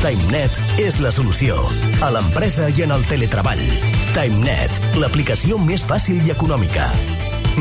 TimeNet 0.00 0.54
és 0.80 0.96
la 1.04 1.10
solució. 1.12 1.58
A 2.00 2.08
l'empresa 2.14 2.70
i 2.72 2.86
en 2.86 2.94
el 2.94 3.04
teletreball. 3.10 3.60
TimeNet, 4.14 4.96
l'aplicació 5.02 5.60
més 5.60 5.84
fàcil 5.84 6.22
i 6.24 6.32
econòmica. 6.32 6.88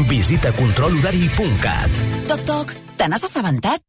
Visita 0.08 0.54
controlhorari.cat. 0.56 2.02
Toc, 2.32 2.48
toc, 2.48 2.76
te 2.96 3.12
n'has 3.12 3.28
assabentat? 3.28 3.89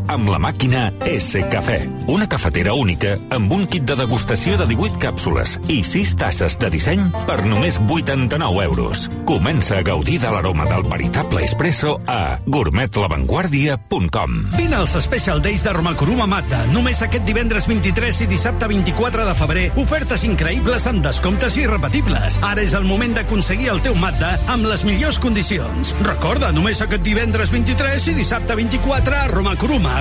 amb 0.11 0.27
la 0.27 0.39
màquina 0.43 0.89
S 1.07 1.39
Cafè. 1.47 1.77
Una 2.11 2.27
cafetera 2.27 2.73
única 2.75 3.13
amb 3.31 3.51
un 3.55 3.63
kit 3.71 3.85
de 3.87 3.95
degustació 3.95 4.57
de 4.59 4.65
18 4.67 4.99
càpsules 4.99 5.53
i 5.71 5.79
6 5.87 6.15
tasses 6.19 6.57
de 6.59 6.69
disseny 6.73 7.05
per 7.29 7.37
només 7.47 7.77
89 7.79 8.65
euros. 8.65 9.05
Comença 9.29 9.77
a 9.79 9.85
gaudir 9.87 10.19
de 10.19 10.31
l'aroma 10.33 10.65
del 10.67 10.83
veritable 10.83 11.45
espresso 11.45 12.01
a 12.11 12.39
gourmetlavanguardia.com. 12.45 14.35
Vine 14.57 14.75
als 14.81 14.97
Special 14.99 15.41
Days 15.41 15.63
de 15.63 15.71
Romakuruma 15.77 16.27
Mazda. 16.27 16.65
Només 16.73 17.01
aquest 17.05 17.23
divendres 17.27 17.69
23 17.71 18.25
i 18.25 18.29
dissabte 18.33 18.67
24 18.67 19.25
de 19.29 19.37
febrer. 19.39 19.65
Ofertes 19.79 20.27
increïbles 20.27 20.89
amb 20.91 21.05
descomptes 21.07 21.55
irrepetibles. 21.61 22.41
Ara 22.43 22.65
és 22.65 22.75
el 22.75 22.83
moment 22.89 23.15
d'aconseguir 23.15 23.71
el 23.71 23.81
teu 23.85 23.95
Mazda 23.95 24.33
amb 24.51 24.67
les 24.67 24.83
millors 24.87 25.21
condicions. 25.23 25.95
Recorda, 26.03 26.51
només 26.51 26.83
aquest 26.83 27.07
divendres 27.07 27.55
23 27.55 28.11
i 28.11 28.19
dissabte 28.19 28.59
24 28.59 29.23
a 29.23 29.27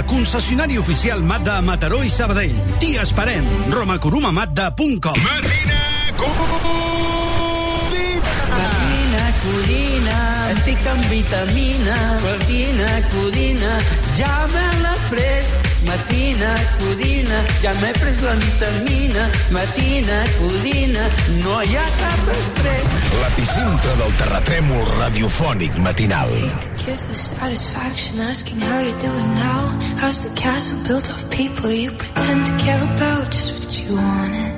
Concessionari 0.07 0.79
oficial 0.79 1.23
Mazda 1.23 1.59
a 1.59 1.63
Mataró 1.63 2.03
i 2.05 2.11
Sabadell. 2.11 2.57
T'hi 2.81 2.97
esperem. 3.01 3.45
romakurumamazda.com 3.71 5.17
Matina, 8.51 9.33
codina, 9.43 10.30
estic 10.71 10.87
amb 10.91 11.05
vitamina. 11.11 11.97
Matina, 12.23 12.89
codina, 13.11 13.79
ja 14.17 14.47
me 14.53 14.67
l'he 14.83 14.95
pres. 15.11 15.55
Matina, 15.87 16.51
codina, 16.79 17.39
ja 17.63 17.73
m'he 17.81 17.93
pres 17.99 18.21
la 18.23 18.35
vitamina. 18.39 19.29
Matina, 19.51 20.19
codina, 20.39 21.09
no 21.43 21.61
hi 21.61 21.77
ha 21.77 21.87
cap 21.99 22.31
estrès. 22.35 22.97
L'epicentre 23.23 23.97
del 24.03 24.15
terratrèmol 24.21 24.85
radiofònic 24.99 25.79
matinal. 25.79 26.31
Give 26.85 27.03
the 27.09 27.15
satisfaction 27.15 28.21
asking 28.21 28.61
how 28.61 28.81
you're 28.81 28.99
doing 28.99 29.35
now. 29.35 29.63
How's 29.99 30.23
the 30.23 30.35
castle 30.35 30.79
built 30.87 31.11
of 31.11 31.31
people 31.31 31.71
you 31.71 31.91
pretend 31.91 32.47
to 32.47 32.57
care 32.65 32.83
about? 32.95 33.31
Just 33.31 33.59
what 33.59 33.71
you 33.81 33.97
wanted. 33.97 34.55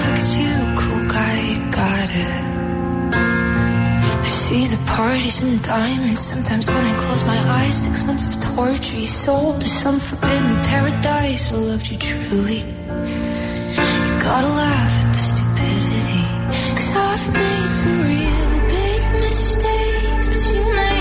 Look 0.00 0.18
at 0.22 0.30
you, 0.38 0.54
cool 0.78 1.04
guy, 1.08 1.40
you 1.50 1.70
got 1.70 2.10
it. 2.10 2.53
I 4.24 4.28
see 4.28 4.66
the 4.66 4.78
parties 4.96 5.42
and 5.42 5.62
diamonds. 5.62 6.20
Sometimes 6.20 6.66
when 6.66 6.84
I 6.92 6.94
close 7.04 7.24
my 7.26 7.38
eyes, 7.58 7.74
six 7.84 8.04
months 8.04 8.26
of 8.26 8.34
torture 8.56 8.96
you 8.96 9.06
sold 9.06 9.60
to 9.60 9.68
some 9.68 9.98
forbidden 10.00 10.56
paradise. 10.64 11.52
I 11.52 11.56
loved 11.56 11.90
you 11.90 11.98
truly. 11.98 12.60
You 14.06 14.12
gotta 14.28 14.52
laugh 14.62 14.94
at 15.02 15.10
the 15.16 15.22
stupidity. 15.30 16.24
Cause 16.78 16.90
I've 17.08 17.34
made 17.34 17.68
some 17.78 17.96
real 18.08 18.52
big 18.74 19.02
mistakes, 19.26 20.26
but 20.32 20.42
you 20.54 20.64
make 20.74 20.93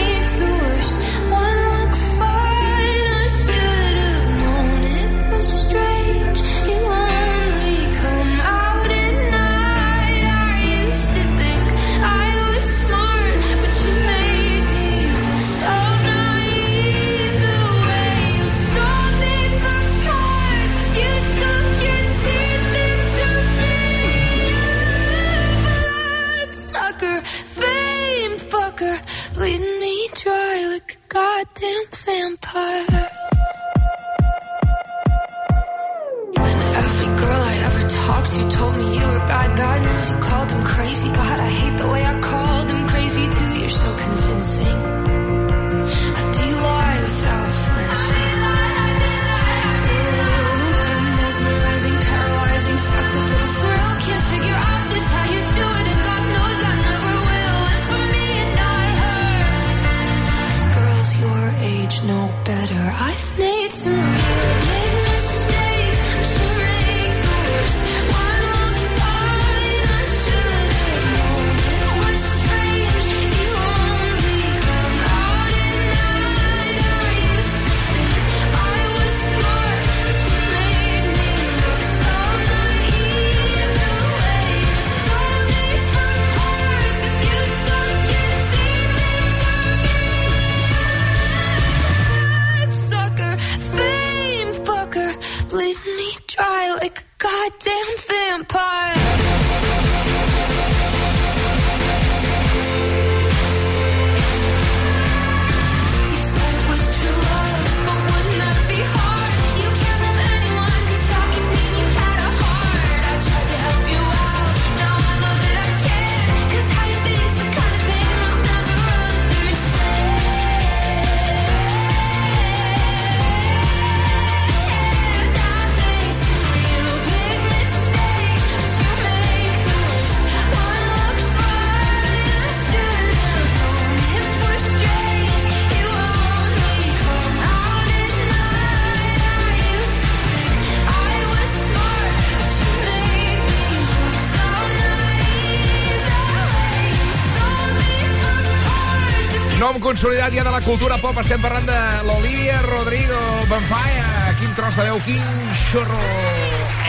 ja 149.96 150.30
de 150.30 150.52
la 150.52 150.62
cultura 150.62 150.98
pop. 150.98 151.18
Estem 151.20 151.42
parlant 151.42 151.66
de 151.66 152.04
l'Olivia 152.08 152.62
Rodrigo 152.62 153.18
Vampire. 153.48 154.34
Quin 154.40 154.54
tros 154.56 154.76
de 154.76 154.84
veu, 154.84 155.00
quin 155.06 155.22
xorro 155.70 156.00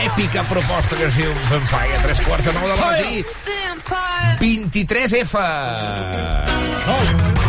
èpica 0.05 0.43
proposta 0.49 0.95
que 0.95 1.05
es 1.05 1.15
diu 1.15 1.31
Vampire. 1.49 1.99
Tres 2.03 2.21
quarts 2.25 2.45
de 2.45 2.53
nou 2.53 2.67
de 2.67 2.75
la 2.75 2.85
matí. 2.85 3.25
vampire. 3.85 4.37
23F. 4.39 5.35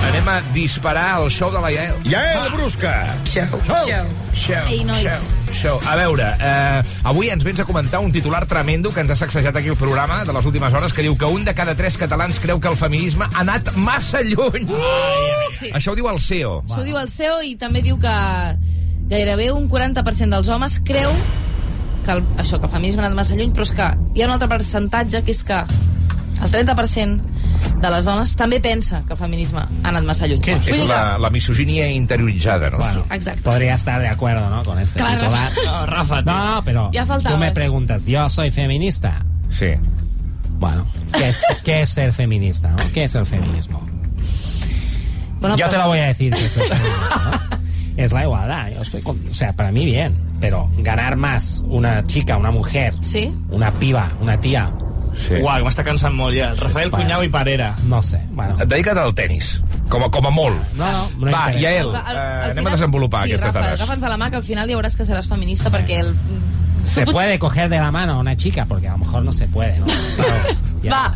Anem 0.07 0.28
a 0.28 0.40
disparar 0.52 1.22
el 1.22 1.30
show 1.30 1.50
de 1.50 1.61
la 1.61 1.70
Yael. 1.70 1.96
Yael 2.04 2.50
Brusca. 2.52 3.14
Show, 3.24 3.61
show. 3.66 4.07
Show, 4.34 4.68
Ei, 4.68 4.84
nois. 4.84 5.02
show, 5.02 5.45
show. 5.66 5.80
A 5.86 5.96
veure, 5.96 6.26
eh, 6.38 6.82
avui 7.04 7.30
ens 7.30 7.42
vens 7.44 7.58
a 7.60 7.64
comentar 7.64 8.00
un 8.00 8.12
titular 8.12 8.46
tremendo 8.46 8.92
que 8.94 9.00
ens 9.02 9.10
ha 9.10 9.16
sacsejat 9.16 9.56
aquí 9.56 9.68
el 9.72 9.76
programa 9.76 10.24
de 10.24 10.32
les 10.32 10.46
últimes 10.46 10.72
hores, 10.72 10.92
que 10.94 11.02
diu 11.02 11.16
que 11.18 11.26
un 11.26 11.44
de 11.44 11.54
cada 11.54 11.74
tres 11.74 11.96
catalans 11.98 12.38
creu 12.40 12.60
que 12.60 12.68
el 12.68 12.76
feminisme 12.76 13.26
ha 13.26 13.42
anat 13.42 13.72
massa 13.76 14.22
lluny. 14.22 14.68
Sí. 15.58 15.72
Això 15.74 15.92
ho 15.92 15.98
diu 15.98 16.08
el 16.12 16.20
CEO. 16.20 16.60
Això 16.68 16.80
ho 16.82 16.86
diu 16.86 16.98
el 17.00 17.10
CEO 17.10 17.40
i 17.42 17.56
també 17.58 17.82
diu 17.82 17.98
que 17.98 18.14
gairebé 19.10 19.50
un 19.54 19.68
40% 19.70 20.36
dels 20.36 20.48
homes 20.48 20.78
creu 20.86 21.10
que 22.04 22.14
el, 22.14 22.22
això, 22.38 22.60
que 22.60 22.66
el 22.66 22.74
feminisme 22.76 23.02
ha 23.02 23.06
anat 23.08 23.18
massa 23.18 23.38
lluny, 23.38 23.50
però 23.54 23.66
és 23.66 23.74
que 23.74 23.90
hi 24.14 24.22
ha 24.22 24.30
un 24.30 24.36
altre 24.36 24.50
percentatge 24.52 25.24
que 25.26 25.34
és 25.34 25.42
que 25.46 25.62
el 26.36 26.52
30% 26.52 27.36
de 27.80 27.90
les 27.90 28.04
dones 28.04 28.34
també 28.36 28.58
pensa 28.60 29.02
que 29.06 29.12
el 29.14 29.18
feminisme 29.18 29.60
ha 29.60 29.88
anat 29.90 30.04
massa 30.04 30.26
lluny. 30.26 30.42
És 30.48 30.60
Vull 30.64 30.78
dir 30.80 30.86
la, 30.88 31.18
la 31.18 31.30
misoginia 31.30 31.88
interioritzada, 31.90 32.70
¿no? 32.70 32.78
Bueno, 32.78 33.04
Exacto. 33.12 33.42
Podría 33.42 33.74
estar 33.74 34.00
de 34.00 34.08
acuerdo, 34.08 34.48
¿no? 34.50 34.62
Con 34.64 34.78
este 34.78 34.98
Claro. 35.00 35.20
titular. 35.22 35.52
No, 35.66 35.86
Rafa, 35.86 36.22
tío. 36.22 36.32
No, 36.32 36.62
pero 36.64 36.90
Ya 36.92 37.02
tú 37.02 37.08
faltabas. 37.08 37.38
me 37.38 37.52
preguntas, 37.52 38.06
¿yo 38.06 38.28
soy 38.30 38.50
feminista? 38.50 39.24
Sí. 39.50 39.74
Bueno, 40.58 40.86
¿qué 41.12 41.28
es, 41.28 41.38
qué 41.64 41.82
es 41.82 41.88
ser 41.90 42.12
feminista, 42.12 42.70
no? 42.70 42.76
¿Qué 42.94 43.04
es 43.04 43.14
el 43.14 43.26
feminismo? 43.26 43.80
Bueno, 45.40 45.56
Yo 45.56 45.66
pero- 45.66 45.70
te 45.70 45.76
lo 45.78 45.86
voy 45.88 45.98
a 45.98 46.06
decir 46.06 46.32
que 46.34 46.46
es 46.46 46.56
el 46.56 46.62
feminismo, 46.64 47.06
¿no? 47.50 47.56
Es 47.96 48.12
la 48.12 48.22
igualdad. 48.22 48.68
Yo 48.74 48.82
estoy 48.82 49.02
con- 49.02 49.20
o 49.30 49.34
sea, 49.34 49.52
para 49.52 49.70
mí 49.72 49.84
bien. 49.86 50.14
Pero 50.40 50.70
ganar 50.78 51.16
más 51.16 51.62
una 51.66 52.04
chica, 52.04 52.36
una 52.36 52.50
mujer, 52.50 52.92
Sí? 53.00 53.32
una 53.50 53.70
piba, 53.72 54.10
una 54.20 54.38
tía, 54.38 54.70
Sí. 55.16 55.34
Uau, 55.42 55.64
m'està 55.64 55.82
cansant 55.82 56.14
molt 56.14 56.36
ja. 56.36 56.50
Rafael 56.54 56.90
Bueno. 56.90 57.04
Cunyau 57.04 57.22
i 57.24 57.28
Parera. 57.28 57.74
no 57.88 58.02
sé. 58.02 58.20
Bueno, 58.30 58.56
Dedica't 58.56 58.98
al 58.98 59.14
tenis, 59.14 59.60
com 59.88 60.04
a, 60.04 60.10
com 60.10 60.26
a 60.26 60.30
molt. 60.30 60.56
no, 60.76 60.84
no, 60.92 61.26
no 61.26 61.32
Va, 61.32 61.44
al 61.46 61.56
eh, 61.56 61.68
anem 61.96 62.56
final- 62.56 62.66
a 62.66 62.70
desenvolupar 62.76 63.22
sí, 63.24 63.32
aquestes 63.32 63.46
Rafa, 63.54 63.60
dades. 63.66 63.80
agafa'ns 63.80 64.02
de 64.02 64.08
la 64.08 64.16
mà 64.18 64.30
que 64.30 64.36
al 64.36 64.42
final 64.42 64.68
ja 64.70 64.76
veuràs 64.76 64.94
que 64.96 65.04
seràs 65.08 65.26
feminista 65.28 65.70
perquè 65.70 66.00
el... 66.00 66.14
Se 66.86 67.04
puede 67.04 67.38
coger 67.40 67.68
de 67.68 67.78
la 67.80 67.90
mano 67.90 68.12
a 68.12 68.18
una 68.18 68.36
chica, 68.36 68.64
porque 68.66 68.86
a 68.86 68.92
lo 68.92 68.98
mejor 68.98 69.24
no 69.24 69.32
se 69.32 69.48
puede, 69.48 69.76
¿no? 69.80 69.86
Pero, 69.86 70.28
ya. 70.84 70.90
Va, 70.92 71.14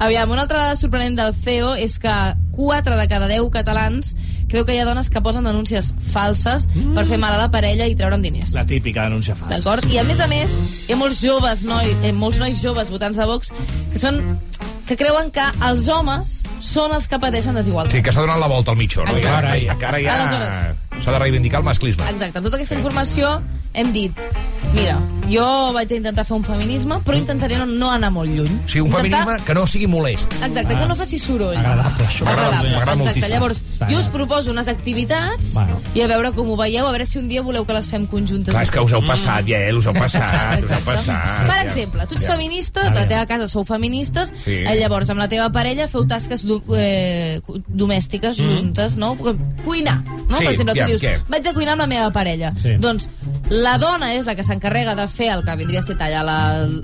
aviam, 0.00 0.28
una 0.30 0.42
altra 0.42 0.58
dada 0.58 0.74
sorprenent 0.76 1.14
del 1.16 1.32
CEO 1.34 1.76
és 1.76 2.00
que 2.00 2.10
4 2.50 2.96
de 2.96 3.06
cada 3.08 3.28
10 3.28 3.48
catalans 3.52 4.16
creu 4.54 4.64
que 4.68 4.74
hi 4.76 4.80
ha 4.82 4.86
dones 4.86 5.10
que 5.10 5.20
posen 5.24 5.44
denúncies 5.48 5.92
falses 6.14 6.68
Mm. 6.74 6.94
per 6.94 7.04
fer 7.10 7.18
mal 7.18 7.34
a 7.34 7.38
la 7.42 7.50
parella 7.50 7.86
i 7.90 7.94
treure'n 7.98 8.22
diners. 8.22 8.52
La 8.54 8.64
típica 8.64 9.04
denúncia 9.08 9.34
falsa. 9.34 9.56
D'acord? 9.58 9.84
I 9.92 9.98
a 9.98 10.04
més 10.06 10.20
a 10.20 10.28
més, 10.30 10.54
hi 10.88 10.92
ha 10.94 10.96
molts 11.00 11.20
joves, 11.22 11.64
noi, 11.66 11.90
eh, 12.02 12.12
molts 12.12 12.38
nois 12.38 12.60
joves 12.62 12.90
votants 12.90 13.16
de 13.18 13.26
Vox 13.26 13.50
que 13.92 13.98
són 13.98 14.38
que 14.86 14.96
creuen 15.00 15.30
que 15.32 15.42
els 15.64 15.88
homes 15.88 16.42
són 16.60 16.92
els 16.92 17.06
que 17.08 17.18
pateixen 17.18 17.54
desigualtat. 17.56 17.92
Sí, 17.96 18.02
que 18.04 18.12
s'ha 18.12 18.20
donat 18.20 18.38
la 18.38 18.46
volta 18.52 18.70
al 18.70 18.76
mitjó, 18.76 19.04
no? 19.04 19.16
Exacte. 19.16 19.76
que 19.78 19.86
ara 19.86 20.00
ja 20.00 20.74
s'ha 21.02 21.10
de 21.12 21.18
reivindicar 21.18 21.60
el 21.60 21.64
masclisme. 21.64 22.04
Exacte, 22.10 22.38
amb 22.38 22.44
tota 22.46 22.56
aquesta 22.56 22.74
informació 22.76 23.40
hem 23.74 23.92
dit 23.92 24.12
mira, 24.74 24.96
jo 25.30 25.44
vaig 25.72 25.92
a 25.92 25.94
intentar 25.94 26.24
fer 26.26 26.34
un 26.34 26.42
feminisme 26.42 26.96
però 27.06 27.14
intentaré 27.16 27.54
no, 27.60 27.66
no 27.66 27.90
anar 27.94 28.08
molt 28.10 28.30
lluny. 28.34 28.50
O 28.64 28.68
sigui, 28.68 28.80
un 28.80 28.90
feminisme 28.90 29.36
que 29.46 29.54
no 29.54 29.66
sigui 29.70 29.86
molest. 29.86 30.32
Exacte, 30.42 30.74
que 30.74 30.86
no 30.90 30.96
faci 30.98 31.18
soroll. 31.22 31.56
Agradable, 31.56 32.06
això 32.08 32.24
m'agrada- 32.26 32.48
Agradable, 32.48 32.70
m'agrada 32.72 32.92
Exacte, 32.96 33.04
moltíssim. 33.20 33.30
llavors, 33.34 33.60
Està 33.74 33.90
jo 33.92 33.98
us 34.00 34.08
proposo 34.08 34.50
unes 34.50 34.66
activitats 34.72 35.52
Bueno. 35.54 35.78
i 35.94 36.00
a 36.02 36.08
veure 36.10 36.32
com 36.34 36.50
ho 36.50 36.56
veieu, 36.56 36.86
a 36.88 36.90
veure 36.90 37.06
si 37.06 37.18
un 37.20 37.28
dia 37.28 37.42
voleu 37.42 37.64
que 37.66 37.72
les 37.76 37.88
fem 37.88 38.06
conjuntes. 38.06 38.50
Clar, 38.50 38.64
és 38.64 38.70
que 38.74 38.80
us 38.80 38.92
heu 38.92 39.04
passat, 39.06 39.46
ja, 39.46 39.60
eh? 39.60 39.72
Us 39.74 39.86
heu 39.86 39.94
passat, 39.94 40.64
us 40.64 40.70
heu 40.74 40.82
passat. 40.84 41.46
Per 41.46 41.60
exemple, 41.68 42.06
tu 42.08 42.14
ets 42.18 42.24
Ja. 42.26 42.32
feminista, 42.32 42.80
A 42.82 42.88
a 42.88 42.94
la 42.94 43.06
teva 43.08 43.26
casa 43.26 43.46
sou 43.48 43.62
feministes, 43.64 44.32
Sí. 44.44 44.50
eh, 44.66 44.74
llavors 44.80 45.08
amb 45.10 45.20
la 45.20 45.28
teva 45.28 45.50
parella 45.52 45.86
feu 45.86 46.04
tasques 46.06 46.42
do, 46.44 46.60
eh, 46.76 47.40
domèstiques 47.68 48.38
Mm. 48.40 48.42
juntes, 48.56 48.96
no? 48.96 49.16
Cuinar, 49.64 50.02
no? 50.28 50.38
Sí, 50.38 50.44
per 50.44 50.52
exemple, 50.52 50.74
tu 50.74 50.80
ja, 50.80 50.86
dius, 50.86 51.00
què? 51.02 51.18
vaig 51.28 51.46
a 51.46 51.52
cuinar 51.54 51.72
amb 51.72 51.80
la 51.82 51.86
meva 51.86 52.10
parella. 52.10 52.52
Sí. 52.56 52.74
Doncs 52.78 53.08
la 53.64 53.78
dona 53.80 54.12
és 54.14 54.26
la 54.28 54.34
que 54.36 54.44
s'encarrega 54.44 54.94
de 54.98 55.06
fer 55.08 55.30
el 55.34 55.42
que 55.46 55.56
vindria 55.56 55.80
a 55.80 55.86
ser 55.86 55.96
tallar 55.98 56.22
la, 56.26 56.36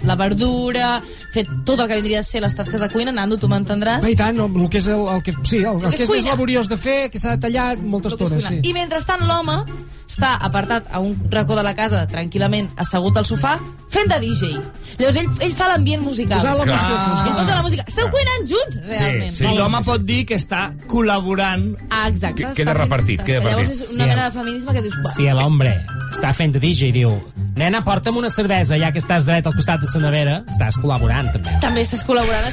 la 0.09 0.17
verdura, 0.17 1.03
fer 1.35 1.45
tot 1.69 1.79
el 1.85 1.89
que 1.91 2.01
vindria 2.01 2.21
a 2.25 2.27
ser 2.27 2.41
les 2.43 2.55
tasques 2.57 2.81
de 2.81 2.89
cuina, 2.89 3.13
Nando, 3.13 3.37
tu 3.39 3.49
m'entendràs. 3.53 4.03
I 4.09 4.17
tant, 4.17 4.37
no, 4.41 4.49
el 4.49 4.69
que 4.73 4.81
és 4.81 4.89
el, 4.89 5.05
el 5.13 5.23
que, 5.23 5.37
sí, 5.45 5.61
el, 5.61 5.77
el, 5.77 5.91
que 5.93 6.03
és 6.03 6.11
que 6.11 6.19
és 6.25 6.27
laboriós 6.33 6.69
de 6.73 6.81
fer, 6.81 6.99
que 7.13 7.21
s'ha 7.21 7.37
de 7.37 7.45
tallar 7.47 7.77
molta 7.79 8.09
El 8.11 8.17
estona, 8.19 8.41
sí. 8.49 8.61
I 8.65 8.73
mentrestant 8.77 9.23
l'home 9.29 9.61
està 10.11 10.33
apartat 10.43 10.89
a 10.91 10.99
un 10.99 11.13
racó 11.31 11.55
de 11.55 11.63
la 11.63 11.75
casa, 11.79 12.01
tranquil·lament, 12.11 12.73
assegut 12.83 13.17
al 13.21 13.27
sofà, 13.29 13.53
fent 13.95 14.09
de 14.11 14.17
DJ. 14.25 14.57
Llavors 14.99 15.19
ell, 15.21 15.29
ell 15.47 15.53
fa 15.55 15.69
l'ambient 15.71 16.03
musical. 16.03 16.41
Posant 16.43 16.59
la 16.59 16.65
música 16.67 17.05
fons. 17.05 17.23
Ell 17.29 17.37
posa 17.39 17.55
la 17.55 17.63
música. 17.63 17.85
Esteu 17.87 18.09
cuinant 18.11 18.49
junts, 18.51 18.81
realment. 18.89 19.39
I 19.39 19.55
l'home 19.57 19.81
pot 19.87 20.03
dir 20.03 20.25
que 20.27 20.35
està 20.41 20.65
col·laborant. 20.91 21.69
Ah, 21.91 22.09
exacte. 22.09 22.43
Que- 22.43 22.53
queda 22.59 22.75
repartit, 22.75 23.23
queda 23.23 23.39
Llavors 23.45 23.69
repartit. 23.69 23.83
és 23.87 23.95
una 23.95 24.05
Sí, 24.05 24.09
mena 24.11 24.27
el- 24.27 24.33
de 24.33 24.39
feminisme 24.39 24.73
que 24.75 24.83
dius... 24.83 24.99
Si 25.15 25.29
l'home 25.31 25.71
està 26.11 26.33
fent 26.35 26.53
de 26.59 26.59
DJ 26.71 26.89
i 26.91 26.93
diu 26.95 27.13
nena, 27.61 27.83
porta'm 27.85 28.17
una 28.17 28.31
cervesa, 28.33 28.79
ja 28.81 28.89
que 28.95 29.01
estàs 29.03 29.27
dret 29.29 29.45
al 29.47 29.53
costat 29.57 29.83
de 29.83 29.89
la 29.99 30.03
nevera, 30.07 30.37
estàs 30.49 30.79
col·laborant, 30.81 31.29
també. 31.35 31.53
també 31.61 31.83
estàs 31.85 32.01
col·laborant. 32.09 32.47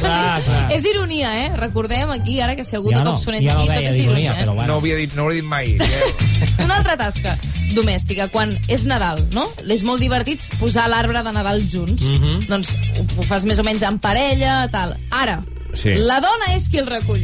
Clar, 0.00 0.40
clar. 0.46 0.62
És 0.74 0.86
ironia, 0.88 1.30
eh? 1.44 1.50
Recordem 1.60 2.10
aquí, 2.10 2.40
ara, 2.42 2.56
que 2.58 2.64
si 2.64 2.74
algú 2.78 2.90
Ja 2.90 2.98
de 3.02 3.04
no, 3.06 3.12
cop 3.14 3.22
sonés 3.28 3.44
ja 3.44 3.54
no 3.54 3.62
aquí, 3.62 3.68
deia 3.76 3.92
és 3.92 4.00
d'ironia, 4.00 4.32
ironia, 4.32 4.32
eh? 4.32 4.42
però 4.42 4.56
bueno. 4.56 4.66
No 4.72 4.78
ho 4.78 4.82
havia 4.82 4.96
dit, 4.98 5.14
no 5.14 5.26
ho 5.28 5.30
he 5.30 5.38
dit 5.38 5.46
mai. 5.46 5.76
Ja. 5.78 6.10
Una 6.64 6.80
altra 6.80 6.96
tasca 6.98 7.36
domèstica, 7.76 8.26
quan 8.32 8.56
és 8.68 8.82
Nadal, 8.88 9.22
no? 9.32 9.46
És 9.68 9.84
molt 9.86 10.02
divertit 10.02 10.42
posar 10.58 10.88
l'arbre 10.92 11.22
de 11.24 11.32
Nadal 11.32 11.62
junts. 11.68 12.08
Mhm. 12.10 12.46
Doncs 12.50 12.72
ho, 12.98 13.06
ho 13.20 13.28
fas 13.30 13.46
més 13.48 13.60
o 13.62 13.64
menys 13.68 13.84
en 13.86 14.00
parella, 14.02 14.64
tal. 14.74 14.96
Ara, 15.10 15.42
Sí. 15.72 15.94
la 15.96 16.18
dona 16.20 16.50
és 16.56 16.66
qui 16.68 16.82
el 16.82 16.86
recull. 16.90 17.22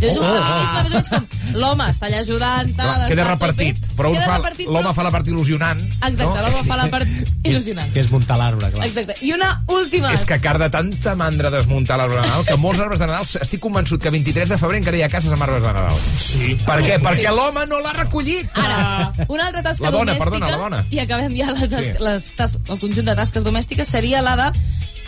És 0.00 0.16
un 0.16 0.22
Oh, 0.22 0.28
oh, 0.28 0.34
oh. 0.34 0.44
feminisme 0.44 0.82
més 0.82 0.88
o 0.88 0.94
menys 0.94 1.08
com 1.10 1.56
l'home 1.58 1.84
està 1.90 2.06
allà 2.06 2.18
ajudant, 2.22 2.68
tal... 2.76 2.88
Clar, 2.92 3.06
queda 3.10 3.24
repartit, 3.28 3.78
però 3.96 4.10
un 4.12 4.18
Queda 4.18 4.26
fa, 4.28 4.36
l'home 4.38 4.82
però- 4.82 4.92
fa 4.94 5.02
la 5.06 5.10
part 5.14 5.26
il·lusionant. 5.32 5.80
Exacte, 5.98 6.26
no? 6.26 6.42
l'home 6.44 6.62
fa 6.68 6.76
la 6.76 6.86
part 6.92 7.08
il·lusionant. 7.48 7.92
Que 7.94 8.02
és 8.04 8.10
muntar 8.12 8.36
l'arbre, 8.38 8.70
clar. 8.74 8.84
Exacte. 8.86 9.16
I 9.26 9.32
una 9.34 9.48
última... 9.66 10.12
És 10.14 10.24
que 10.28 10.36
a 10.36 10.40
car 10.44 10.56
de 10.60 10.68
tanta 10.70 11.14
mandra 11.18 11.50
desmuntar 11.50 11.96
l'arbre 11.98 12.20
de 12.20 12.26
Nadal, 12.28 12.44
que 12.46 12.56
molts 12.60 12.80
arbres 12.84 13.00
de 13.02 13.08
Nadal, 13.10 13.26
estic 13.42 13.60
convençut 13.64 14.02
que 14.02 14.12
23 14.14 14.52
de 14.54 14.58
febrer 14.60 14.82
encara 14.82 15.00
hi 15.00 15.04
ha 15.06 15.10
cases 15.12 15.32
amb 15.34 15.42
arbres 15.48 15.64
de 15.66 15.72
Nadal. 15.72 15.98
Sí. 15.98 16.54
Per 16.68 16.78
què? 16.84 16.98
Sí. 16.98 17.04
Perquè 17.08 17.32
l'home 17.34 17.66
no 17.72 17.80
l'ha 17.84 17.94
recollit. 17.98 18.50
Ara, 18.58 19.12
una 19.28 19.48
altra 19.48 19.62
tasca 19.70 19.88
La 19.88 19.94
dona, 19.96 20.12
domèstica, 20.14 20.24
perdona, 20.30 20.50
la 20.52 20.62
dona. 20.62 20.84
i 20.94 21.00
acabem 21.02 21.34
ja 21.38 21.50
la 21.52 21.64
tasca, 21.66 21.96
Sí. 21.96 22.04
les 22.04 22.30
tas 22.36 22.58
el 22.68 22.78
conjunt 22.78 23.06
de 23.08 23.14
tasques 23.16 23.42
domèstiques, 23.46 23.88
seria 23.88 24.20
la 24.22 24.36
de 24.36 24.48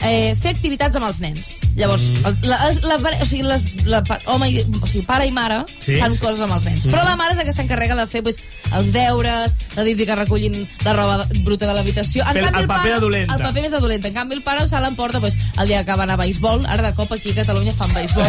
eh, 0.02 0.34
fer 0.40 0.54
activitats 0.54 0.96
amb 0.96 1.06
els 1.06 1.20
nens. 1.20 1.60
Llavors, 1.76 2.08
Mm. 2.10 2.26
el, 2.26 2.38
la, 2.48 2.58
la, 2.82 2.98
pare- 2.98 3.18
o 3.20 3.24
sigui, 3.28 3.42
les, 3.42 3.64
la, 3.86 4.02
home 4.26 4.48
i, 4.50 4.64
o 4.80 4.86
sigui, 4.86 5.04
pare 5.06 5.26
i 5.26 5.30
mare 5.32 5.64
Sí. 5.84 5.98
fan 6.00 6.16
coses 6.16 6.40
amb 6.40 6.54
els 6.54 6.64
nens. 6.64 6.86
Mm. 6.86 6.90
Però 6.94 7.04
la 7.04 7.16
mare 7.16 7.32
és 7.32 7.38
la 7.38 7.44
que 7.44 7.52
s'encarrega 7.52 7.94
de 7.96 8.06
fer 8.06 8.22
pues, 8.22 8.36
els 8.72 8.92
deures, 8.92 9.56
de 9.74 9.84
dir-los 9.84 10.06
que 10.06 10.14
recullin 10.16 10.68
la 10.84 10.92
roba 10.94 11.26
bruta 11.42 11.66
de 11.66 11.74
l'habitació. 11.74 12.22
En 12.26 12.32
Fer 12.32 12.44
el 12.44 12.50
canvi, 12.50 12.66
paper 12.66 12.76
pare, 12.82 12.94
de 12.94 13.00
dolenta. 13.00 13.34
El 13.34 13.42
paper 13.42 13.62
més 13.62 13.72
de 13.72 13.80
dolenta. 13.80 14.08
En 14.08 14.14
canvi, 14.14 14.34
el 14.36 14.42
pare 14.42 14.66
se 14.68 14.80
l'emporta 14.80 15.20
pues, 15.20 15.36
el 15.58 15.68
dia 15.68 15.84
que 15.84 15.94
va 15.96 16.02
anar 16.04 16.14
a 16.14 16.22
beisbol. 16.24 16.64
Ara, 16.66 16.90
de 16.90 16.94
cop, 16.94 17.12
aquí 17.12 17.30
a 17.32 17.34
Catalunya 17.34 17.72
fan 17.74 17.92
beisbol. 17.94 18.26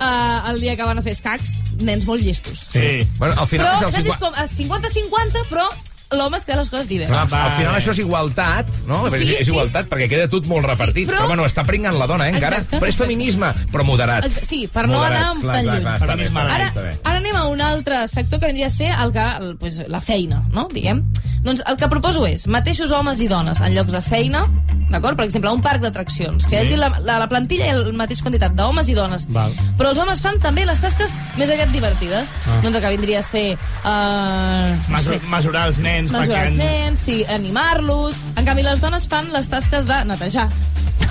uh, 0.00 0.48
el 0.50 0.60
dia 0.60 0.76
que 0.76 0.82
van 0.82 0.98
a 0.98 1.02
fer 1.02 1.12
escacs, 1.12 1.58
nens 1.80 2.06
molt 2.08 2.22
llestos. 2.22 2.58
Sí. 2.72 3.06
Bueno, 3.18 3.34
al 3.40 3.46
final 3.48 3.66
Però, 3.66 3.76
és 3.76 3.82
el 3.84 3.92
saps, 3.92 4.08
és 4.08 4.16
com 4.18 4.34
a 4.34 4.46
50-50, 4.48 5.44
però 5.50 5.68
l'home 6.10 6.38
es 6.38 6.44
queda 6.48 6.58
les 6.62 6.70
coses 6.72 6.88
diverses. 6.88 7.12
Clar, 7.28 7.42
al 7.44 7.52
final 7.58 7.74
això 7.76 7.90
és 7.92 7.98
igualtat, 8.00 8.70
no? 8.88 9.02
Sí, 9.10 9.16
és, 9.16 9.28
és 9.42 9.46
sí. 9.46 9.52
igualtat, 9.52 9.88
perquè 9.90 10.08
queda 10.08 10.28
tot 10.32 10.46
molt 10.48 10.64
repartit. 10.64 11.04
Sí, 11.04 11.12
però- 11.12 11.18
però... 11.24 11.26
bueno, 11.34 11.44
està 11.44 11.64
pringant 11.68 11.98
la 11.98 12.06
dona, 12.08 12.28
eh, 12.28 12.34
encara. 12.34 12.56
Exacte, 12.62 12.78
però 12.78 12.88
és 12.88 12.94
exacte. 12.94 13.12
feminisme, 13.12 13.52
però 13.72 13.84
moderat. 13.84 14.24
Ex- 14.24 14.46
Sí, 14.48 14.66
per 14.72 14.86
no 14.88 14.94
Moderat. 14.94 15.18
anar 15.20 15.40
clar, 15.42 15.54
tan 15.54 15.64
clar, 15.64 15.74
lluny. 15.74 15.82
Clar, 15.82 15.94
està 15.98 16.06
bé, 16.06 16.12
Feminisme 16.12 16.40
està 16.40 16.82
bé, 16.82 16.88
Ara, 16.88 16.98
ara 17.04 17.18
anem 17.18 17.36
a 17.36 17.44
un 17.46 17.60
altre 17.60 18.08
sector 18.08 18.40
que 18.40 18.46
vindria 18.46 18.66
a 18.66 18.70
ser 18.70 18.92
el 18.94 19.12
que, 19.12 19.26
el, 19.40 19.56
pues, 19.58 19.80
la 19.88 20.00
feina, 20.00 20.42
no? 20.52 20.68
Diguem. 20.72 21.04
Doncs 21.42 21.62
el 21.70 21.76
que 21.78 21.86
proposo 21.88 22.24
és 22.26 22.46
mateixos 22.50 22.90
homes 22.90 23.20
i 23.20 23.28
dones 23.28 23.60
en 23.60 23.72
llocs 23.74 23.92
de 23.92 24.00
feina, 24.02 24.46
d'acord? 24.90 25.16
Per 25.16 25.24
exemple, 25.24 25.48
a 25.48 25.52
un 25.52 25.60
parc 25.62 25.80
d'atraccions, 25.82 26.46
que 26.46 26.56
hi 26.56 26.58
hagi 26.64 26.76
la, 26.76 26.88
la, 27.04 27.18
la 27.22 27.28
plantilla 27.28 27.68
i 27.68 27.76
la 27.76 27.92
mateixa 27.92 28.22
quantitat 28.26 28.56
d'homes 28.58 28.88
i 28.88 28.94
dones. 28.94 29.26
Val. 29.30 29.52
Però 29.78 29.90
els 29.92 29.98
homes 30.02 30.20
fan 30.20 30.40
també 30.40 30.64
les 30.66 30.80
tasques 30.80 31.12
més 31.36 31.50
aviat 31.50 31.70
divertides. 31.70 32.32
Ah. 32.48 32.58
Doncs 32.64 32.76
el 32.76 32.82
que 32.82 32.90
vindria 32.96 33.20
a 33.20 33.22
ser... 33.22 33.56
Uh, 33.84 34.74
Mesu 34.92 35.18
mesurar 35.30 35.68
els 35.68 35.78
nens 35.78 35.97
mesurar 36.06 36.26
perquè... 36.26 36.44
els 36.46 36.56
nens, 36.58 37.04
sí, 37.08 37.18
animar-los. 37.34 38.20
En 38.36 38.48
canvi, 38.48 38.64
les 38.66 38.80
dones 38.84 39.08
fan 39.10 39.32
les 39.34 39.50
tasques 39.50 39.88
de 39.88 39.98
netejar. 40.08 40.48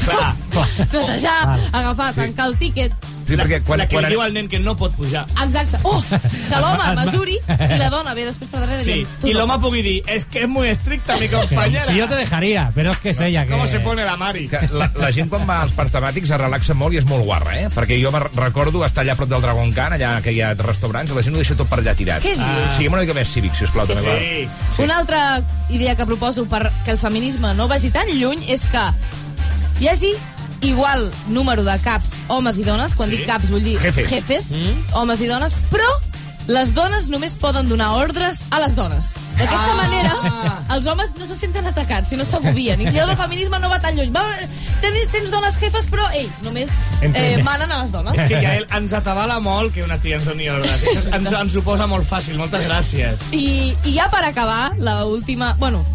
Clar. 0.06 0.32
Netejar, 0.94 1.60
agafar, 1.72 2.14
tancar 2.16 2.52
el 2.52 2.58
tíquet. 2.62 3.08
Sí, 3.28 3.36
perquè 3.36 3.60
quan, 3.68 3.80
la 3.82 3.88
que 3.88 3.96
quan, 3.98 4.06
li 4.08 4.14
diu 4.16 4.22
al 4.24 4.34
nen 4.34 4.48
que 4.48 4.60
no 4.60 4.76
pot 4.80 4.94
pujar. 4.96 5.26
Exacte. 5.44 5.80
Oh, 5.84 6.02
que 6.08 6.60
l'home 6.64 6.94
mesuri 7.02 7.38
i 7.38 7.78
la 7.80 7.90
dona 7.92 8.14
ve 8.16 8.26
després 8.30 8.50
per 8.50 8.62
darrere 8.64 8.84
Sí, 8.86 9.02
tu 9.22 9.28
y 9.28 9.34
no. 9.34 9.42
l'home 9.42 9.58
pugui 9.64 9.82
dir, 9.84 9.98
es 10.08 10.26
que 10.26 10.44
es 10.44 10.50
muy 10.50 10.70
estricta 10.70 11.18
mi 11.18 11.28
compañera. 11.28 11.84
Si 11.86 11.96
yo 11.96 12.08
te 12.08 12.16
dejaría, 12.16 12.72
pero 12.74 12.92
es 12.92 12.98
que 13.00 13.10
es 13.12 13.20
ella 13.20 13.44
que... 13.46 13.52
¿Cómo 13.52 13.68
se 13.68 13.80
pone 13.82 14.06
la 14.06 14.16
Mari? 14.18 14.48
que 14.48 14.60
la, 14.72 14.92
la 14.96 15.12
gent 15.12 15.30
quan 15.30 15.44
va 15.50 15.62
als 15.62 15.74
parcs 15.76 15.92
temàtics 15.92 16.32
es 16.32 16.40
relaxa 16.40 16.74
molt 16.78 16.96
i 16.96 17.02
és 17.02 17.06
molt 17.10 17.26
guarra, 17.28 17.58
eh? 17.60 17.68
Perquè 17.74 17.98
jo 18.02 18.12
me 18.16 18.22
recordo 18.24 18.86
estar 18.86 19.04
allà 19.04 19.14
a 19.14 19.20
prop 19.20 19.30
del 19.30 19.42
Dragon 19.44 19.72
Khan, 19.76 19.98
allà 19.98 20.14
que 20.24 20.32
hi 20.32 20.42
ha 20.42 20.54
restaurants, 20.56 21.12
la 21.12 21.24
gent 21.26 21.36
ho 21.36 21.42
deixa 21.44 21.58
tot 21.60 21.68
per 21.68 21.82
allà 21.82 21.96
tirat. 21.98 22.24
Què 22.24 22.36
dius? 22.40 22.78
Siguem 22.78 22.96
una 22.96 23.04
mica 23.04 23.14
més 23.18 23.28
cívics, 23.34 23.60
sisplau, 23.66 23.88
també. 23.90 24.16
Sí. 24.18 24.48
va. 24.48 24.84
Una 24.88 24.98
altra 25.02 25.22
idea 25.70 25.96
que 26.00 26.06
proposo 26.08 26.46
per 26.48 26.72
que 26.86 26.92
el 26.96 26.98
feminisme 27.02 27.54
no 27.58 27.68
vagi 27.68 27.92
tan 27.92 28.08
lluny 28.08 28.46
és 28.48 28.64
que 28.72 28.88
hi 29.82 29.92
hagi 29.92 30.14
igual 30.62 31.12
número 31.28 31.64
de 31.64 31.78
caps, 31.80 32.16
homes 32.28 32.58
i 32.58 32.64
dones, 32.64 32.94
quan 32.96 33.10
Sí. 33.10 33.18
dic 33.18 33.26
caps 33.28 33.50
vull 33.50 33.64
dir 33.64 33.78
Jefes. 33.80 34.52
homes 34.94 35.22
i 35.22 35.28
dones, 35.28 35.58
però 35.72 35.88
les 36.48 36.74
dones 36.74 37.10
només 37.10 37.36
poden 37.36 37.68
donar 37.68 37.92
ordres 37.92 38.40
a 38.52 38.60
les 38.60 38.76
dones. 38.76 39.14
D'aquesta 39.38 39.72
Ah. 39.72 39.76
manera, 39.76 40.14
els 40.76 40.88
homes 40.88 41.12
no 41.20 41.26
se 41.28 41.36
senten 41.36 41.66
atacats, 41.68 42.10
sinó 42.10 42.26
s'agobien. 42.26 42.82
I 42.82 42.88
el 42.98 43.16
feminisme 43.16 43.60
no 43.60 43.70
va 43.70 43.78
tan 43.80 43.96
lluny. 43.96 44.10
Va, 44.12 44.24
tens, 44.82 45.12
tens 45.12 45.30
dones 45.30 45.58
jefes, 45.60 45.86
però, 45.92 46.10
ei, 46.14 46.28
només 46.42 46.72
eh, 47.02 47.42
manen 47.44 47.72
a 47.72 47.84
les 47.84 47.92
dones. 47.92 48.16
És 48.16 48.28
que 48.28 48.42
ja 48.42 48.56
ell 48.56 48.66
ens 48.74 48.94
atabala 48.94 49.40
molt 49.40 49.74
que 49.76 49.84
una 49.84 50.00
tia 50.00 50.16
ens 50.16 50.26
doni 50.26 50.50
ordres. 50.50 50.82
Ens, 50.84 51.06
ens, 51.06 51.32
ens 51.32 51.56
ho 51.56 51.62
posa 51.62 51.86
molt 51.86 52.08
fàcil. 52.10 52.36
Moltes 52.38 52.64
gràcies. 52.66 53.28
I, 53.32 53.76
I 53.86 53.94
ja 53.94 54.10
per 54.10 54.24
acabar, 54.26 54.72
la 54.80 55.06
última... 55.06 55.54
Bueno, 55.60 55.86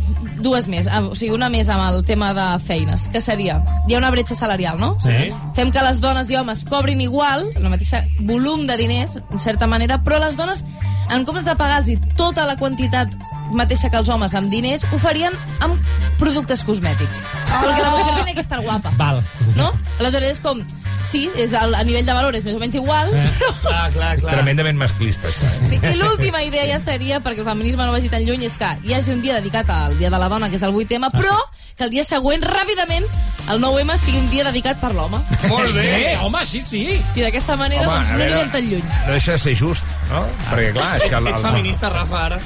dues 0.42 0.68
més. 0.68 0.86
Ah, 0.90 1.00
O 1.06 1.14
sigui, 1.18 1.32
una 1.34 1.48
més 1.52 1.68
amb 1.72 1.82
el 1.88 2.04
tema 2.04 2.32
de 2.36 2.46
feines, 2.66 3.08
que 3.12 3.20
seria... 3.24 3.60
Hi 3.88 3.94
ha 3.94 3.98
una 3.98 4.10
bretxa 4.14 4.34
salarial, 4.38 4.78
no? 4.80 4.96
Sí. 5.02 5.32
Fem 5.56 5.72
que 5.72 5.82
les 5.82 6.00
dones 6.02 6.30
i 6.30 6.36
homes 6.36 6.64
cobrin 6.68 7.00
igual, 7.00 7.46
el 7.56 7.68
mateix 7.72 7.94
volum 8.20 8.66
de 8.66 8.76
diners, 8.76 9.18
en 9.30 9.40
certa 9.42 9.66
manera, 9.66 10.02
però 10.04 10.18
les 10.22 10.36
dones, 10.36 10.64
en 11.10 11.24
comptes 11.24 11.44
de 11.44 11.56
pagar-los 11.56 11.98
tota 12.16 12.46
la 12.46 12.56
quantitat 12.56 13.10
mateixa 13.52 13.90
que 13.92 13.98
els 14.00 14.08
homes 14.08 14.34
amb 14.38 14.48
diners, 14.52 14.84
ho 14.92 14.98
farien 14.98 15.34
amb 15.60 15.76
productes 16.18 16.62
cosmètics. 16.64 17.24
Perquè 17.50 17.82
la 17.82 17.90
mujer 17.90 18.14
tiene 18.14 18.34
que 18.34 18.40
estar 18.40 18.60
guapa. 18.62 18.94
Val. 18.96 19.22
No? 19.56 19.72
Aleshores 19.98 20.38
és 20.38 20.40
com... 20.40 20.62
Sí, 21.02 21.26
és 21.36 21.52
el, 21.58 21.74
a 21.74 21.82
nivell 21.84 22.06
de 22.06 22.14
valor 22.14 22.34
és 22.38 22.44
més 22.46 22.54
o 22.56 22.60
menys 22.62 22.76
igual, 22.78 23.10
Eh. 23.14 23.24
Clar, 23.62 23.90
clar, 23.92 24.12
clar. 24.20 24.32
Tremendament 24.36 24.78
masclistes. 24.78 25.42
Sí, 25.68 25.78
I 25.82 25.96
l'última 25.98 26.42
idea 26.46 26.64
ja 26.70 26.78
seria, 26.80 27.20
perquè 27.22 27.42
el 27.42 27.48
feminisme 27.48 27.84
no 27.86 27.92
vagi 27.92 28.08
tan 28.12 28.24
lluny, 28.26 28.44
és 28.48 28.56
que 28.56 28.70
hi 28.84 28.94
hagi 28.94 29.12
un 29.12 29.20
dia 29.22 29.34
dedicat 29.40 29.68
al 29.70 29.98
Dia 29.98 30.10
de 30.10 30.18
la 30.18 30.28
Dona, 30.28 30.48
que 30.50 30.56
és 30.56 30.62
el 30.62 30.72
8M, 30.74 31.10
però 31.12 31.34
que 31.76 31.84
el 31.84 31.90
dia 31.90 32.04
següent, 32.04 32.42
ràpidament, 32.44 33.04
el 33.50 33.60
9M 33.62 33.96
sigui 33.98 34.18
un 34.20 34.28
dia 34.30 34.44
dedicat 34.44 34.78
per 34.80 34.92
l'home. 34.94 35.18
Molt 35.48 35.74
bé. 35.74 36.12
Eh, 36.12 36.16
home, 36.20 36.44
sí, 36.46 36.60
sí. 36.60 36.82
I 37.16 37.20
d'aquesta 37.26 37.56
manera, 37.56 37.86
Home, 37.88 37.96
doncs, 38.02 38.12
no 38.12 38.22
anirem 38.22 38.50
tan 38.54 38.68
lluny. 38.70 38.84
No 39.06 39.12
deixa 39.16 39.32
de 39.36 39.38
ser 39.38 39.54
just, 39.58 39.94
no? 40.10 40.24
Perquè, 40.50 40.72
clar, 40.76 40.96
és 41.00 41.08
que... 41.08 41.16
El, 41.16 41.30
Ets 41.32 41.44
feminista, 41.44 41.90
Rafa, 41.90 42.24
ara. 42.30 42.40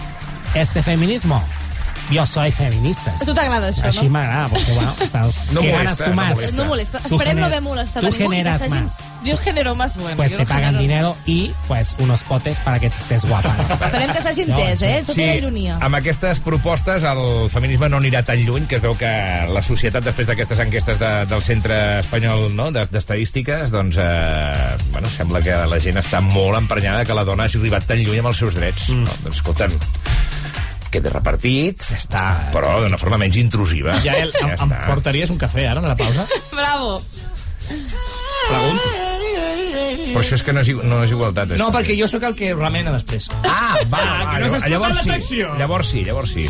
Este 0.54 0.82
feminismo. 0.82 1.42
Yo 2.08 2.24
soy 2.24 2.52
feminista. 2.52 3.10
A 3.20 3.24
tu 3.24 3.34
t'agrada 3.34 3.66
això, 3.72 3.82
Així 3.88 4.04
no? 4.06 4.12
m'agrada, 4.14 4.46
perquè, 4.52 4.74
bueno, 4.76 4.92
estàs... 5.02 5.40
No 5.50 5.60
¿Qué 5.60 5.72
molesta, 5.72 5.76
ganas 5.82 5.98
tú 5.98 6.04
no 6.10 6.14
más? 6.16 6.28
molesta. 6.36 6.56
No 6.56 6.64
molesta. 6.66 6.98
Tú 7.00 7.14
Esperem 7.16 7.34
no 7.34 7.40
gener- 7.40 7.44
haver 7.46 7.62
molestat 7.62 8.00
tú 8.02 8.06
a 8.06 8.10
ningú. 8.10 8.16
i 8.16 8.18
que 8.18 8.36
generas 8.36 8.60
s'hagin- 8.62 8.84
más. 8.84 8.98
Jo 9.26 9.36
genero 9.38 9.74
más, 9.74 9.96
bueno. 9.96 10.16
Pues 10.16 10.30
jo 10.32 10.38
te 10.38 10.44
no 10.44 10.48
pagan 10.48 10.74
genero- 10.76 10.80
dinero 10.82 11.16
y 11.26 11.50
pues 11.66 11.96
unos 11.98 12.22
potes 12.22 12.60
para 12.60 12.78
que 12.78 12.86
estés 12.86 13.24
guapa. 13.24 13.52
¿no? 13.56 13.74
Esperem 13.86 14.12
que 14.12 14.22
s'hagi 14.22 14.42
entès, 14.42 14.82
eh? 14.82 15.02
Tota 15.06 15.20
la 15.20 15.34
ironia. 15.34 15.78
amb 15.82 15.94
aquestes 15.98 16.38
propostes 16.40 17.02
el 17.02 17.50
feminisme 17.50 17.88
no 17.90 17.98
anirà 17.98 18.22
tan 18.24 18.38
lluny 18.38 18.66
que 18.70 18.76
es 18.78 18.82
veu 18.82 18.94
que 18.96 19.10
la 19.50 19.62
societat, 19.66 20.04
després 20.06 20.28
d'aquestes 20.30 20.62
enquestes 20.62 21.00
de, 21.02 21.10
del 21.26 21.42
Centre 21.42 21.98
Espanyol 22.04 22.54
no, 22.54 22.70
de- 22.70 22.86
d'Estadístiques, 22.86 23.72
doncs, 23.74 23.98
eh, 23.98 24.76
bueno, 24.92 25.08
sembla 25.10 25.42
que 25.42 25.50
la 25.66 25.80
gent 25.82 25.98
està 25.98 26.20
molt 26.22 26.54
emprenyada 26.56 27.04
que 27.04 27.14
la 27.18 27.24
dona 27.26 27.50
hagi 27.50 27.58
arribat 27.58 27.84
tan 27.90 27.98
lluny 27.98 28.22
amb 28.22 28.30
els 28.30 28.38
seus 28.38 28.54
drets. 28.54 28.90
Mm. 28.94 29.02
No? 29.10 29.18
Doncs, 29.24 29.36
escolta'm, 29.42 29.74
queda 30.92 31.12
repartit, 31.12 31.82
està, 31.96 32.50
però 32.54 32.78
d'una 32.84 32.98
forma 33.00 33.18
menys 33.22 33.38
intrusiva. 33.40 33.98
Ja, 34.04 34.16
el, 34.22 34.34
em, 34.42 34.54
em 34.54 34.76
portaries 34.86 35.32
un 35.34 35.40
cafè 35.40 35.66
ara, 35.70 35.82
a 35.84 35.92
la 35.94 35.98
pausa? 35.98 36.26
Bravo. 36.54 37.00
Pregunto. 37.66 39.06
Però 40.16 40.22
això 40.22 40.36
és 40.38 40.42
que 40.46 40.52
no 40.54 40.62
és, 40.62 40.68
no 40.86 40.98
és 41.04 41.10
igualtat. 41.12 41.50
No, 41.58 41.66
això. 41.66 41.74
perquè 41.74 41.96
jo 41.98 42.06
sóc 42.08 42.22
el 42.24 42.36
que 42.38 42.52
remena 42.56 42.92
després. 42.94 43.26
Ah, 43.42 43.76
va, 43.90 43.98
Ah, 44.06 44.22
va, 44.24 44.36
que 44.36 44.44
no 44.44 44.60
llavors 44.72 45.02
la 45.04 45.18
sí, 45.20 45.42
llavors 45.58 45.90
sí, 45.92 46.04
llavors 46.06 46.32
sí. 46.32 46.46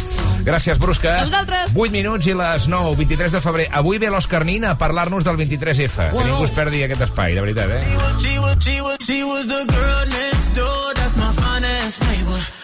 Gràcies, 0.46 0.78
Brusca. 0.78 1.16
A 1.22 1.24
vosaltres. 1.26 1.72
8 1.74 1.94
minuts 1.94 2.28
i 2.30 2.36
les 2.38 2.68
9, 2.70 2.94
23 3.00 3.34
de 3.34 3.40
febrer. 3.42 3.66
Avui 3.80 3.98
ve 4.02 4.12
l'Òscar 4.12 4.44
Nin 4.46 4.68
a 4.68 4.76
parlar-nos 4.78 5.26
del 5.26 5.40
23F. 5.40 6.10
Que 6.12 6.28
ningú 6.28 6.46
es 6.46 6.54
perdi 6.54 6.84
aquest 6.86 7.08
espai, 7.08 7.34
de 7.34 7.42
veritat, 7.42 7.74
eh? 7.74 7.82
She 8.22 8.38
was, 8.38 8.62
she 8.62 8.78
was, 8.80 8.96
she 9.02 9.18
was 9.24 9.48
the 9.50 9.64
girl 9.72 10.06
next 10.14 10.54
door. 10.54 10.94
That's 10.94 11.16
my 11.18 11.32
finance 11.40 11.98
neighbor. 12.06 12.55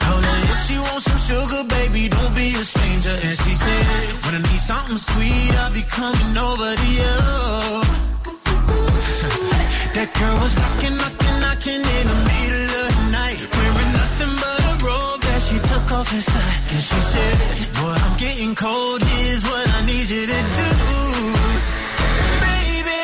She 0.73 0.79
wants 0.79 1.05
some 1.05 1.21
sugar, 1.29 1.65
baby, 1.69 2.09
don't 2.09 2.35
be 2.35 2.49
a 2.57 2.65
stranger. 2.65 3.13
And 3.13 3.37
she 3.45 3.53
said, 3.53 3.85
when 4.25 4.41
I 4.41 4.43
need 4.49 4.63
something 4.73 4.97
sweet, 4.97 5.53
I'll 5.61 5.71
be 5.71 5.85
coming 5.85 6.33
over 6.49 6.69
to 6.81 6.89
you. 6.97 7.17
that 9.97 10.09
girl 10.17 10.37
was 10.41 10.57
knocking, 10.57 10.97
knocking, 10.97 11.37
knocking 11.45 11.85
in 11.97 12.05
the 12.13 12.19
middle 12.33 12.73
of 12.85 12.89
the 12.89 13.07
night, 13.13 13.37
wearing 13.53 13.93
nothing 14.01 14.33
but 14.41 14.61
a 14.73 14.75
robe 14.81 15.21
that 15.29 15.41
she 15.45 15.61
took 15.61 15.87
off 15.93 16.09
inside. 16.09 16.57
And 16.73 16.83
she 16.89 17.01
said, 17.13 17.37
boy, 17.77 17.93
I'm 17.93 18.17
getting 18.17 18.55
cold. 18.57 19.03
Here's 19.05 19.45
what 19.45 19.69
I 19.77 19.81
need 19.85 20.09
you 20.09 20.25
to 20.25 20.41
do. 20.57 20.73
Baby, 22.49 22.97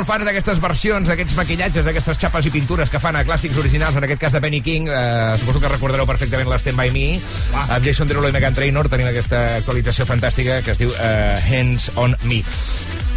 molt 0.00 0.08
fans 0.08 0.24
d'aquestes 0.24 0.60
versions, 0.64 1.08
d'aquests 1.10 1.34
maquillatges, 1.36 1.84
d'aquestes 1.84 2.16
xapes 2.22 2.46
i 2.48 2.52
pintures 2.54 2.88
que 2.88 3.00
fan 3.02 3.18
a 3.18 3.24
clàssics 3.26 3.58
originals, 3.60 3.98
en 3.98 4.06
aquest 4.06 4.22
cas 4.22 4.32
de 4.32 4.40
Benny 4.40 4.62
King. 4.64 4.88
Eh, 4.88 5.34
suposo 5.36 5.60
que 5.60 5.68
recordareu 5.68 6.08
perfectament 6.08 6.48
l'Stand 6.48 6.80
By 6.80 6.88
Me. 6.94 7.18
Amb 7.66 7.84
Jason 7.84 8.08
Derulo 8.08 8.30
i 8.30 8.32
Megan 8.32 8.56
Trainor 8.56 8.88
tenim 8.88 9.10
aquesta 9.10 9.42
actualització 9.58 10.08
fantàstica 10.08 10.62
que 10.64 10.72
es 10.72 10.80
diu 10.80 10.94
eh, 10.94 11.36
Hands 11.50 11.90
On 12.00 12.16
Me. 12.24 12.40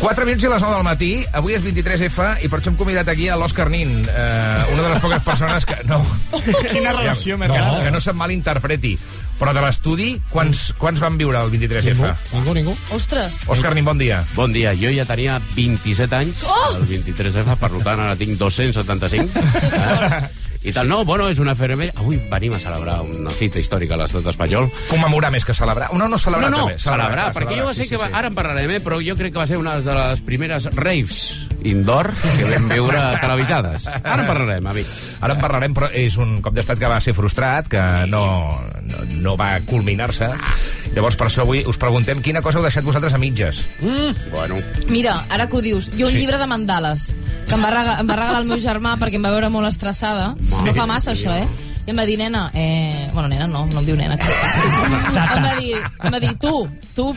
4 0.03 0.25
minuts 0.27 0.43
i 0.43 0.51
les 0.51 0.65
9 0.65 0.75
del 0.75 0.84
matí. 0.89 1.11
Avui 1.39 1.55
és 1.55 1.63
23F 1.63 2.27
i 2.43 2.51
per 2.51 2.59
això 2.59 2.73
hem 2.73 2.79
convidat 2.81 3.07
aquí 3.13 3.29
a 3.31 3.38
l'Òscar 3.39 3.69
Nin, 3.71 3.93
eh, 4.03 4.73
una 4.73 4.81
de 4.81 4.89
les 4.89 5.03
poques 5.05 5.23
persones 5.23 5.69
que... 5.69 5.77
No, 5.88 6.01
Quina 6.73 6.91
relació 6.97 7.39
que, 7.39 7.47
rara. 7.47 7.86
que 7.86 7.95
no 7.95 8.03
se'n 8.03 8.19
malinterpreti. 8.19 8.97
Però 9.43 9.51
de 9.51 9.59
l'estudi, 9.59 10.05
quants, 10.31 10.59
quants 10.79 11.01
van 11.03 11.17
viure 11.19 11.35
el 11.43 11.49
23F? 11.51 12.11
Ningú, 12.31 12.53
ningú. 12.55 12.75
Ostres. 12.95 13.41
Òscar 13.51 13.73
Nin, 13.75 13.83
bon 13.83 13.99
dia. 13.99 14.21
Bon 14.37 14.53
dia, 14.55 14.71
jo 14.79 14.87
ja 14.95 15.03
tenia 15.03 15.35
27 15.57 16.15
anys, 16.15 16.45
Oh! 16.47 16.77
el 16.77 16.85
23F, 16.87 17.57
per 17.59 17.71
tant 17.83 17.99
ara 18.05 18.15
tinc 18.15 18.39
275. 18.39 19.43
Eh? 19.83 20.21
I 20.63 20.71
tal, 20.71 20.87
no, 20.87 21.03
bueno, 21.03 21.27
és 21.27 21.41
una 21.43 21.57
efemèride. 21.57 21.91
Avui 21.99 22.21
venim 22.31 22.53
a 22.55 22.59
celebrar 22.61 23.01
una 23.03 23.33
fita 23.35 23.59
històrica 23.59 23.97
a 23.97 23.99
l'estat 23.99 24.29
espanyol. 24.31 24.69
Commemorar 24.87 25.33
més 25.33 25.43
que 25.43 25.51
celebrar. 25.57 25.89
No, 25.91 26.07
no, 26.07 26.15
celebrar 26.15 26.47
no, 26.47 26.61
no, 26.61 26.67
també. 26.69 26.79
celebrar, 26.79 27.09
clar, 27.17 27.33
perquè 27.35 27.57
jo 27.59 27.65
va 27.67 27.73
sí, 27.75 27.81
ser 27.81 27.89
sí, 27.89 27.91
que 27.91 27.99
va, 27.99 28.07
sí. 28.07 28.15
ara 28.21 28.31
en 28.31 28.37
parlarem, 28.37 28.71
eh, 28.77 28.79
però 28.85 29.01
jo 29.03 29.17
crec 29.19 29.35
que 29.35 29.43
va 29.43 29.49
ser 29.49 29.59
una 29.59 29.75
de 29.83 29.97
les 29.97 30.23
primeres 30.23 30.69
raves 30.71 31.19
indoor 31.64 32.11
que 32.14 32.45
vam 32.49 32.68
veure 32.72 33.01
televisades. 33.22 33.88
Ara 34.03 34.22
en 34.24 34.28
parlarem, 34.28 34.68
amic. 34.68 34.88
Ara 35.22 35.36
en 35.38 35.41
parlarem, 35.41 35.74
però 35.76 35.89
és 35.93 36.18
un 36.22 36.38
cop 36.43 36.53
d'estat 36.55 36.80
que 36.80 36.89
va 36.91 36.99
ser 37.01 37.14
frustrat, 37.18 37.68
que 37.72 37.82
no, 38.11 38.24
no, 38.88 39.03
no 39.24 39.36
va 39.39 39.55
culminar-se. 39.66 40.30
Llavors, 40.93 41.18
per 41.18 41.28
això 41.30 41.43
avui 41.47 41.64
us 41.68 41.80
preguntem 41.82 42.22
quina 42.22 42.41
cosa 42.45 42.59
heu 42.59 42.66
deixat 42.68 42.86
vosaltres 42.86 43.16
a 43.16 43.22
mitges. 43.22 43.64
Mm. 43.82 44.32
Bueno. 44.34 44.59
Mira, 44.89 45.24
ara 45.30 45.47
que 45.49 45.57
ho 45.57 45.61
dius, 45.66 45.91
jo 45.97 46.07
un 46.07 46.14
Sí. 46.14 46.20
llibre 46.20 46.38
de 46.38 46.45
mandales 46.47 47.14
que 47.47 47.55
em 47.55 47.64
va, 47.64 47.70
regalar, 47.72 47.99
em 48.01 48.09
va 48.09 48.16
regalar 48.16 48.41
el 48.41 48.47
meu 48.47 48.59
germà 48.61 48.97
perquè 49.01 49.16
em 49.18 49.26
va 49.26 49.32
veure 49.34 49.49
molt 49.49 49.68
estressada. 49.68 50.36
No 50.64 50.74
fa 50.74 50.86
massa, 50.88 51.11
això, 51.14 51.34
eh? 51.36 51.47
I 51.84 51.91
em 51.91 51.97
va 51.99 52.05
dir, 52.07 52.15
nena, 52.17 52.45
eh... 52.55 53.09
Bueno, 53.11 53.27
nena 53.27 53.45
no, 53.47 53.65
no 53.67 53.81
em 53.81 53.88
diu 53.89 53.97
nena. 53.99 54.15
Xata. 54.15 55.36
Em 55.36 55.43
va 55.43 55.53
dir, 55.57 55.73
em 55.75 56.13
va 56.15 56.19
dir 56.23 56.31
tu, 56.39 56.53
tu, 56.95 57.09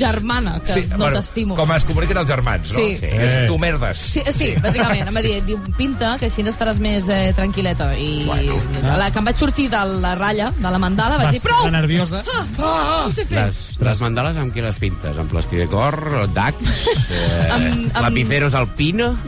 germana, 0.00 0.56
que 0.64 0.74
sí, 0.74 0.82
no 0.98 1.10
t'estimo. 1.14 1.54
Com 1.58 1.70
es 1.76 1.86
comuniquen 1.86 2.18
els 2.24 2.30
germans, 2.30 2.72
no? 2.74 2.82
Sí. 2.82 2.98
És 2.98 3.36
tu 3.46 3.58
merdes. 3.62 4.02
Sí, 4.16 4.24
sí, 4.34 4.48
bàsicament. 4.58 5.06
Em 5.12 5.20
va 5.20 5.22
dir, 5.22 5.36
diu, 5.46 5.60
pinta, 5.78 6.16
que 6.18 6.26
així 6.26 6.42
estaràs 6.50 6.80
més 6.82 7.06
eh, 7.14 7.30
tranquil·leta. 7.38 7.92
I 7.94 8.24
bueno. 8.26 8.58
la, 8.98 9.12
que 9.14 9.22
em 9.22 9.30
vaig 9.30 9.38
sortir 9.38 9.68
de 9.70 9.84
la 10.02 10.16
ratlla, 10.18 10.50
de 10.58 10.74
la 10.74 10.82
mandala, 10.82 11.20
vaig 11.22 11.36
dir, 11.38 11.42
prou! 11.44 11.62
Està 11.62 11.74
nerviosa. 11.78 12.24
Ah, 12.26 12.42
ah, 12.58 12.98
ho 13.06 13.14
sé 13.14 13.28
fer. 13.28 13.46
Les, 13.52 13.62
les 13.86 14.04
mandales 14.08 14.42
amb 14.42 14.54
què 14.54 14.66
les 14.66 14.82
pintes? 14.82 15.14
Amb 15.14 15.30
plastidecor, 15.30 16.00
dacs, 16.34 16.84
eh, 17.06 17.48
Amb- 17.54 17.70
amb- 17.94 18.04
lapiceros 18.08 18.58
alpino? 18.58 19.14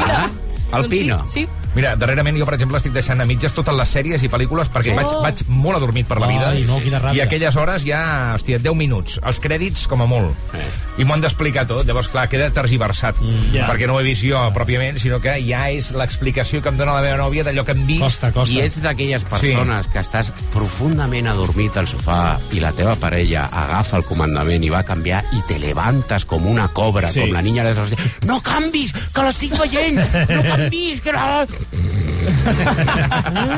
Ah, 0.00 0.26
alpino. 0.72 1.18
Doncs 1.20 1.32
sí, 1.34 1.44
sí. 1.46 1.59
Mira, 1.74 1.94
darrerament 1.96 2.36
jo, 2.38 2.44
per 2.48 2.54
exemple, 2.56 2.78
estic 2.80 2.92
deixant 2.92 3.20
a 3.22 3.26
mitges 3.28 3.52
totes 3.54 3.74
les 3.78 3.88
sèries 3.94 4.22
i 4.26 4.28
pel·lícules 4.28 4.68
perquè 4.72 4.90
Sí. 4.90 4.96
vaig, 4.96 5.12
vaig 5.22 5.42
molt 5.48 5.76
adormit 5.78 6.06
per 6.08 6.18
la 6.20 6.26
vida. 6.26 6.48
Ai, 6.50 6.64
no, 6.66 6.80
quina 6.82 6.98
ràbia. 6.98 7.14
I 7.16 7.20
aquelles 7.22 7.56
hores 7.56 7.84
ja, 7.86 8.34
hòstia, 8.34 8.58
10 8.58 8.74
minuts. 8.74 9.20
Els 9.22 9.38
crèdits, 9.40 9.86
com 9.86 10.02
a 10.02 10.06
molt. 10.10 10.34
Eh. 10.54 10.64
I 10.98 11.04
m'ho 11.04 11.14
han 11.14 11.20
d'explicar 11.22 11.66
tot. 11.70 11.86
Llavors, 11.86 12.08
clar, 12.08 12.28
queda 12.28 12.50
tergiversat. 12.50 13.20
Mm, 13.22 13.52
ja. 13.54 13.68
Perquè 13.70 13.86
no 13.86 13.94
ho 13.94 14.00
he 14.00 14.04
vist 14.04 14.24
jo 14.26 14.40
pròpiament, 14.54 14.98
sinó 14.98 15.20
que 15.20 15.36
ja 15.46 15.68
és 15.70 15.92
l'explicació 15.92 16.60
que 16.60 16.68
em 16.68 16.76
dona 16.76 16.94
la 16.98 17.02
meva 17.06 17.16
nòvia 17.22 17.44
d'allò 17.46 17.64
que 17.64 17.72
hem 17.72 17.86
vist. 17.86 18.02
Costa, 18.02 18.32
costa. 18.32 18.52
I 18.52 18.60
ets 18.66 18.80
d'aquelles 18.82 19.22
persones 19.24 19.86
sí. 19.86 19.92
que 19.92 20.00
estàs 20.02 20.32
profundament 20.52 21.26
adormit 21.30 21.76
al 21.80 21.86
sofà 21.88 22.36
i 22.52 22.60
la 22.60 22.72
teva 22.76 22.96
parella 23.00 23.46
agafa 23.52 23.96
el 24.00 24.04
comandament 24.08 24.62
i 24.66 24.70
va 24.72 24.82
canviar 24.86 25.22
i 25.36 25.40
te 25.48 25.58
levantes 25.62 26.24
com 26.26 26.46
una 26.46 26.68
cobra, 26.68 27.08
Sí. 27.08 27.20
com 27.20 27.32
la 27.32 27.42
niña 27.42 27.64
de 27.64 27.72
esos... 27.72 27.90
No 28.26 28.40
canvis, 28.42 28.92
que 29.14 29.22
l'estic 29.22 29.54
veient! 29.58 29.98
No 30.30 30.42
canvis, 30.42 31.00
que... 31.00 31.12
la-" 31.60 33.50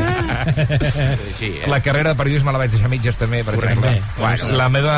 Sí, 1.38 1.46
eh? 1.62 1.68
La 1.68 1.80
carrera 1.82 2.10
de 2.10 2.16
periodisme 2.18 2.52
la 2.52 2.58
vaig 2.60 2.70
deixar 2.72 2.86
a 2.88 2.92
mitges 2.92 3.16
també, 3.18 3.42
per 3.44 3.54
Correcte. 3.54 3.78
exemple. 3.78 4.02
Bueno, 4.18 4.48
la 4.58 4.68
meva... 4.72 4.94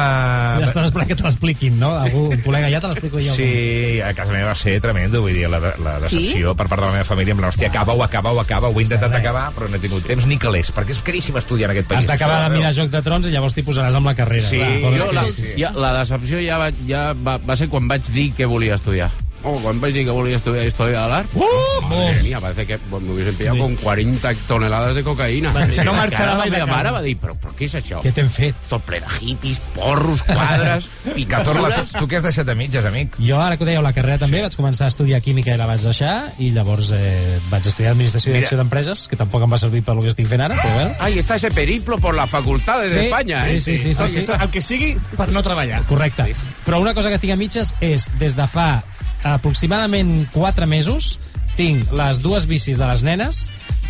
Ja 0.61 0.67
estàs 0.69 0.89
esperant 0.89 1.09
que 1.11 1.17
te 1.19 1.25
l'expliquin, 1.27 1.79
no? 1.81 1.91
Algú, 2.01 2.25
un 2.33 2.43
col·lega, 2.45 2.71
ja 2.73 2.81
te 2.83 2.89
l'explico 2.91 3.21
jo. 3.23 3.35
Sí, 3.37 4.01
a 4.05 4.13
casa 4.17 4.33
meva 4.33 4.53
va 4.53 4.57
ser 4.59 4.77
tremendo, 4.85 5.21
vull 5.25 5.35
dir, 5.37 5.49
la, 5.51 5.61
la 5.61 5.97
decepció 6.05 6.53
Sí? 6.53 6.57
per 6.59 6.67
part 6.69 6.81
de 6.81 6.87
la 6.87 6.93
meva 6.99 7.05
família, 7.09 7.35
amb 7.37 7.45
la 7.45 7.51
hòstia, 7.53 7.69
acaba-ho, 7.71 8.03
acaba-ho, 8.05 8.41
acaba 8.41 8.69
ho 8.71 8.79
he 8.81 8.85
intentat 8.87 9.15
acabar, 9.19 9.49
però 9.57 9.69
no 9.71 9.77
he 9.79 9.83
tingut 9.83 10.07
temps 10.09 10.27
ni 10.31 10.39
calés, 10.41 10.71
perquè 10.75 10.95
és 10.97 11.03
caríssim 11.05 11.37
estudiar 11.41 11.71
en 11.71 11.77
aquest 11.77 11.89
país. 11.91 12.05
Has 12.05 12.11
d'acabar 12.11 12.41
de 12.49 12.57
mirar 12.59 12.73
Joc 12.77 12.91
de 12.93 13.03
Trons 13.05 13.27
i 13.29 13.35
llavors 13.35 13.55
t'hi 13.57 13.65
posaràs 13.67 13.95
amb 13.99 14.07
la 14.11 14.15
carrera. 14.19 14.47
Sí, 14.49 14.59
Clar, 14.61 14.95
jo 14.99 15.11
la, 15.13 15.27
sí, 15.31 15.43
sí. 15.51 15.55
ja, 15.61 15.73
la 15.77 15.93
decepció 16.01 16.41
ja, 16.45 16.59
va, 16.61 16.71
ja 16.89 17.05
va, 17.15 17.39
va 17.43 17.57
ser 17.61 17.69
quan 17.73 17.89
vaig 17.91 18.09
dir 18.15 18.31
que 18.37 18.47
volia 18.51 18.75
estudiar. 18.79 19.11
Oh, 19.45 19.59
quan 19.61 19.79
vaig 19.81 19.93
dir 19.93 20.07
que 20.07 20.11
volia 20.17 20.37
estudiar 20.39 20.65
Historia 20.65 21.03
de 21.03 21.09
l'Art, 21.11 21.35
uh, 21.37 21.83
madre 21.91 22.23
mía, 22.23 22.41
parece 22.41 22.65
que 22.67 22.79
bueno, 22.89 23.09
me 23.09 23.13
hubiesen 23.13 23.35
pillado 23.37 23.59
con 23.59 23.75
40 23.77 24.33
toneladas 24.49 24.95
de 24.97 25.05
cocaïna. 25.05 25.53
No 25.85 25.93
La 25.93 25.99
marxarà 25.99 26.35
mai 26.39 26.49
de 26.49 26.57
de 26.57 26.63
la 26.63 26.65
casa. 26.67 26.77
mare 26.79 26.91
va 26.95 27.03
dir, 27.05 27.17
però, 27.21 27.35
però 27.37 27.53
què 27.59 27.67
és 27.69 27.75
això? 27.77 28.01
Què 28.01 28.13
t'hem 28.17 28.31
fet? 28.33 28.57
Tot 28.71 28.83
ple 28.87 29.01
de 29.05 29.19
hippies, 29.21 29.61
porros, 29.77 30.23
quadres, 30.25 30.87
picadures... 31.15 31.93
tu, 31.93 31.99
tu 31.99 32.09
què 32.09 32.17
has 32.23 32.25
deixat 32.25 32.47
de 32.49 32.55
mitges, 32.57 32.87
amic? 32.89 33.19
Jo, 33.21 33.37
ara 33.41 33.59
que 33.59 33.65
ho 33.65 33.69
dèieu, 33.69 33.83
la 33.85 33.93
carrera 33.93 34.17
també, 34.23 34.41
vaig 34.41 34.57
començar 34.57 34.89
a 34.89 34.93
estudiar 34.95 35.21
química 35.21 35.53
i 35.53 35.61
la 35.61 35.67
vaig 35.69 35.85
deixar, 35.85 36.15
i 36.41 36.49
llavors 36.57 36.89
eh, 36.97 37.37
vaig 37.51 37.69
estudiar 37.69 37.93
administració 37.93 38.33
i 38.33 38.39
direcció 38.39 38.57
d'empreses, 38.63 39.05
que 39.13 39.21
tampoc 39.21 39.45
em 39.45 39.53
va 39.53 39.61
servir 39.61 39.85
per 39.85 39.95
lo 39.99 40.03
que 40.07 40.13
estic 40.15 40.27
fent 40.31 40.41
ara, 40.47 40.57
però 40.57 40.73
bueno. 40.79 40.97
Ai, 41.05 41.19
està 41.21 41.37
ese 41.37 41.51
periplo 41.53 41.99
por 42.01 42.15
las 42.17 42.31
facultades 42.31 42.91
Sí, 42.93 42.97
de 42.97 43.05
España, 43.11 43.45
eh? 43.49 43.61
sí, 43.61 43.77
sí, 43.77 43.93
sí, 43.93 43.95
sí, 43.95 44.09
sí. 44.09 44.27
El 44.41 44.49
que 44.51 44.65
sigui 44.65 44.95
per 45.19 45.29
no 45.37 45.43
treballar. 45.45 45.83
Correcte. 45.85 46.31
Però 46.65 46.81
una 46.81 46.95
cosa 46.97 47.11
que 47.13 47.19
tinc 47.21 47.37
a 47.37 47.37
mitges 47.37 47.75
és, 47.85 48.09
des 48.19 48.37
de 48.41 48.49
fa 48.49 48.83
aproximadament 49.25 50.29
4 50.33 50.67
mesos, 50.71 51.19
tinc 51.57 51.91
les 51.95 52.21
dues 52.23 52.47
bicis 52.51 52.79
de 52.81 52.87
les 52.89 53.03
nenes, 53.07 53.45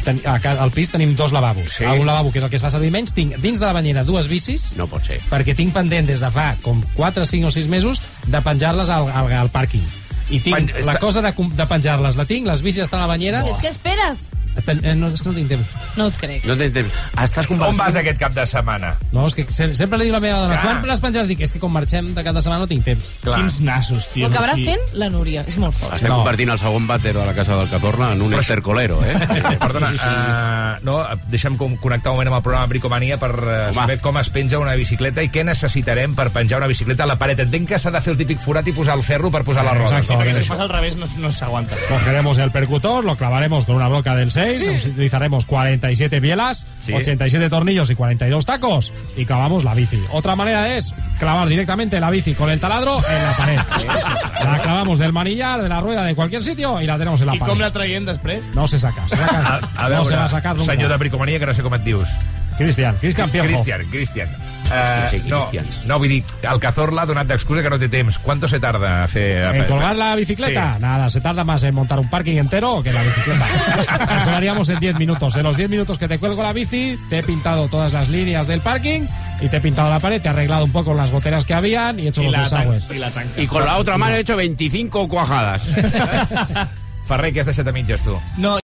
ten, 0.04 0.18
a 0.28 0.36
al 0.60 0.70
pis 0.74 0.90
tenim 0.92 1.14
dos 1.16 1.32
lavabos. 1.32 1.78
Sí. 1.78 1.84
Un 1.84 2.06
lavabo, 2.06 2.30
que 2.32 2.38
és 2.38 2.44
el 2.44 2.50
que 2.52 2.56
es 2.60 2.62
fa 2.64 2.70
servir 2.72 2.90
menys, 2.92 3.14
tinc 3.16 3.36
dins 3.40 3.60
de 3.60 3.66
la 3.66 3.72
banyera 3.72 4.04
dues 4.04 4.28
bicis, 4.28 4.74
No 4.76 4.86
pot 4.90 5.04
ser. 5.06 5.20
perquè 5.30 5.54
tinc 5.56 5.72
pendent 5.74 6.06
des 6.06 6.20
de 6.20 6.30
fa 6.30 6.54
com 6.62 6.82
4, 6.96 7.24
5 7.26 7.48
o 7.48 7.54
6 7.54 7.68
mesos 7.72 8.02
de 8.26 8.40
penjar-les 8.44 8.90
al, 8.92 9.08
al, 9.08 9.32
al 9.32 9.50
pàrquing. 9.50 9.84
I 10.30 10.40
tinc 10.40 10.56
Pen- 10.56 10.86
la 10.86 10.98
cosa 10.98 11.20
de, 11.24 11.32
de 11.36 11.66
penjar-les, 11.68 12.16
la 12.16 12.24
tinc, 12.28 12.46
les 12.48 12.62
bicis 12.64 12.82
estan 12.86 13.00
a 13.00 13.08
la 13.08 13.12
banyera... 13.14 13.42
És 13.48 13.58
que 13.60 13.68
esperes. 13.72 14.28
Ten, 14.64 14.80
eh, 14.84 14.94
no, 14.96 15.08
és 15.12 15.20
que 15.22 15.28
no 15.28 15.34
tinc 15.36 15.48
temps. 15.48 15.68
No 15.96 16.06
et 16.08 16.16
crec. 16.20 16.44
No 16.48 16.56
tens 16.56 16.72
temps. 16.74 16.92
Estàs 17.20 17.44
On 17.50 17.56
convençut... 17.58 17.78
vas 17.82 17.96
aquest 18.00 18.18
cap 18.18 18.32
de 18.34 18.46
setmana? 18.46 18.94
No, 19.12 19.26
és 19.28 19.34
que 19.36 19.44
se- 19.52 19.74
sempre 19.76 19.98
li 19.98 20.06
dic 20.08 20.14
la 20.14 20.20
meva 20.24 20.38
dona, 20.40 20.60
Clar. 20.60 20.78
quan 20.80 20.88
les 20.92 21.02
penjaràs? 21.04 21.28
Dic, 21.28 21.40
és 21.44 21.52
que 21.52 21.60
com 21.60 21.72
marxem 21.72 22.12
de 22.14 22.24
cap 22.24 22.34
de 22.34 22.42
setmana 22.42 22.64
no 22.64 22.68
tinc 22.70 22.84
temps. 22.84 23.14
Clar. 23.22 23.38
Quins 23.40 23.60
nassos, 23.60 24.08
tio. 24.12 24.26
Ho 24.26 24.30
acabarà 24.30 24.54
o 24.54 24.56
sigui, 24.56 24.70
fent 24.72 24.94
la 25.00 25.10
Núria. 25.10 25.44
És 25.46 25.56
molt 25.58 25.74
fort. 25.76 25.94
Estem 25.96 26.10
No. 26.10 26.18
convertint 26.22 26.50
el 26.50 26.58
segon 26.58 26.86
vàter 26.88 27.12
de 27.12 27.24
la 27.26 27.34
casa 27.34 27.56
del 27.56 27.68
Cazorla 27.70 28.12
en 28.12 28.22
un 28.22 28.34
estercolero, 28.34 29.02
eh? 29.04 29.14
Perdona, 29.60 29.92
Sí, 29.92 29.98
sí, 29.98 30.04
sí. 30.04 30.08
uh, 30.08 30.84
no, 30.84 30.96
deixa'm 31.30 31.56
com- 31.60 31.76
connectar 31.76 32.10
un 32.12 32.16
moment 32.18 32.28
amb 32.32 32.36
el 32.38 32.42
programa 32.42 32.66
Bricomania 32.66 33.18
per 33.18 33.32
uh, 33.36 33.74
saber 33.74 34.00
com 34.00 34.16
es 34.18 34.30
penja 34.30 34.58
una 34.58 34.74
bicicleta 34.74 35.22
i 35.22 35.28
què 35.30 35.44
necessitarem 35.44 36.14
per 36.14 36.30
penjar 36.30 36.58
una 36.58 36.66
bicicleta 36.70 37.04
a 37.04 37.06
la 37.06 37.18
paret. 37.18 37.38
Entenc 37.44 37.68
que 37.68 37.78
s'ha 37.78 37.90
de 37.94 38.00
fer 38.00 38.12
el 38.14 38.18
típic 38.18 38.40
forat 38.40 38.66
i 38.68 38.72
posar 38.72 38.96
el 38.96 39.02
ferro 39.02 39.30
per 39.30 39.44
posar 39.44 39.64
les 39.64 39.76
rodes. 39.76 39.92
Exacto. 40.00 40.22
Perquè 40.22 40.34
si 40.34 40.42
ho 40.42 40.50
fas 40.52 40.60
al 40.64 40.68
revés 40.72 40.96
no, 40.96 41.06
no 41.18 41.30
s'aguanta. 41.32 41.76
Cogeremos 41.88 42.38
el 42.38 42.50
percutor, 42.50 43.04
lo 43.04 43.16
clavaremos 43.16 43.64
con 43.64 43.76
una 43.76 43.88
broca 43.88 44.14
del 44.14 44.30
6, 44.60 44.86
utilizaremos 44.86 45.46
47 45.46 46.20
bielas, 46.20 46.66
Sí. 46.80 46.92
87 46.92 47.48
tornillos 47.48 47.90
y 47.90 47.94
42 47.94 48.44
tacos 48.46 48.92
y 49.16 49.24
clavamos 49.24 49.64
la 49.64 49.74
bici. 49.74 50.00
Otra 50.12 50.36
manera 50.36 50.76
es 50.76 50.94
clavar 51.18 51.48
directamente 51.48 51.98
la 52.00 52.10
bici 52.10 52.34
con 52.34 52.50
el 52.50 52.60
taladro 52.60 52.98
en 53.08 53.22
la 53.24 53.32
pared. 53.36 53.58
La 54.44 54.60
clavamos 54.60 54.98
del 54.98 55.12
manillar, 55.12 55.62
de 55.62 55.68
la 55.70 55.80
rueda, 55.80 56.04
de 56.04 56.14
cualquier 56.14 56.42
sitio 56.42 56.80
y 56.80 56.86
la 56.86 56.98
tenemos 56.98 57.18
en 57.22 57.28
la 57.28 57.34
I 57.34 57.38
com 57.38 57.48
pared. 57.48 57.60
la 57.62 57.70
traiem 57.72 58.04
després? 58.04 58.50
No 58.54 58.66
se 58.68 58.78
saca, 58.78 59.08
se 59.08 59.16
saca. 59.16 59.60
A, 59.76 59.86
a 59.86 59.88
no 59.88 59.88
veure, 59.88 60.04
se 60.10 60.16
va 60.16 60.24
a 60.26 60.28
sacar 60.28 60.54
nunca. 60.56 60.70
senyor 60.72 60.90
de 60.90 60.96
Bricomania, 60.98 61.38
que 61.38 61.46
no 61.46 61.54
sé 61.54 61.62
com 61.62 61.72
et 61.74 61.82
dius. 61.82 62.08
Cristian, 62.58 62.94
Cristian 63.00 63.30
Piejo. 63.30 63.46
Cristian, 63.46 63.86
Cristian. 63.90 64.28
Uh, 64.64 65.28
no, 65.28 65.48
no, 65.84 65.98
vull 65.98 66.08
dir, 66.08 66.24
el 66.42 66.60
Cazorla 66.60 67.04
ha 67.04 67.08
donat 67.08 67.28
d'excusa 67.28 67.62
que 67.62 67.70
no 67.70 67.78
té 67.78 67.88
temps. 67.92 68.18
¿Cuánto 68.18 68.48
se 68.48 68.58
tarda 68.60 69.04
a 69.04 69.08
fer... 69.08 69.38
¿En 69.54 69.64
colgar 69.68 69.94
la 69.96 70.14
bicicleta? 70.16 70.78
Nada, 70.80 71.10
se 71.10 71.20
tarda 71.20 71.44
más 71.44 71.62
en 71.62 71.74
montar 71.74 71.98
un 71.98 72.08
parking 72.08 72.36
entero 72.36 72.82
que 72.82 72.92
la 72.92 73.02
bicicleta. 73.02 73.46
Eso 74.20 74.30
lo 74.30 74.36
haríamos 74.36 74.68
en 74.68 74.80
10 74.80 74.98
minutos. 74.98 75.36
En 75.36 75.42
los 75.42 75.56
10 75.56 75.70
minutos 75.70 75.98
que 75.98 76.08
te 76.08 76.18
cuelgo 76.18 76.42
la 76.42 76.52
bici, 76.52 76.98
te 77.10 77.18
he 77.18 77.22
pintado 77.22 77.68
todas 77.68 77.92
las 77.92 78.08
líneas 78.08 78.46
del 78.46 78.60
parking 78.60 79.02
y 79.40 79.48
te 79.48 79.58
he 79.58 79.60
pintado 79.60 79.90
la 79.90 80.00
pared, 80.00 80.20
te 80.20 80.28
he 80.28 80.30
arreglado 80.30 80.64
un 80.64 80.72
poco 80.72 80.94
las 80.94 81.10
goteras 81.10 81.44
que 81.44 81.54
habían 81.54 82.00
y 82.00 82.06
he 82.06 82.08
hecho 82.08 82.22
I 82.22 82.26
los 82.26 82.32
la, 82.32 82.42
desagües. 82.42 82.88
Y 83.36 83.46
con 83.46 83.64
la 83.64 83.76
otra 83.76 83.98
mano 83.98 84.16
he 84.16 84.20
hecho 84.20 84.36
25 84.36 85.08
cuajadas. 85.08 85.68
Ferrer, 87.04 87.34
què 87.36 87.42
has 87.42 87.48
deixat 87.50 87.68
a 87.68 87.72
mitges, 87.76 88.00
tu? 88.04 88.14
No, 88.40 88.54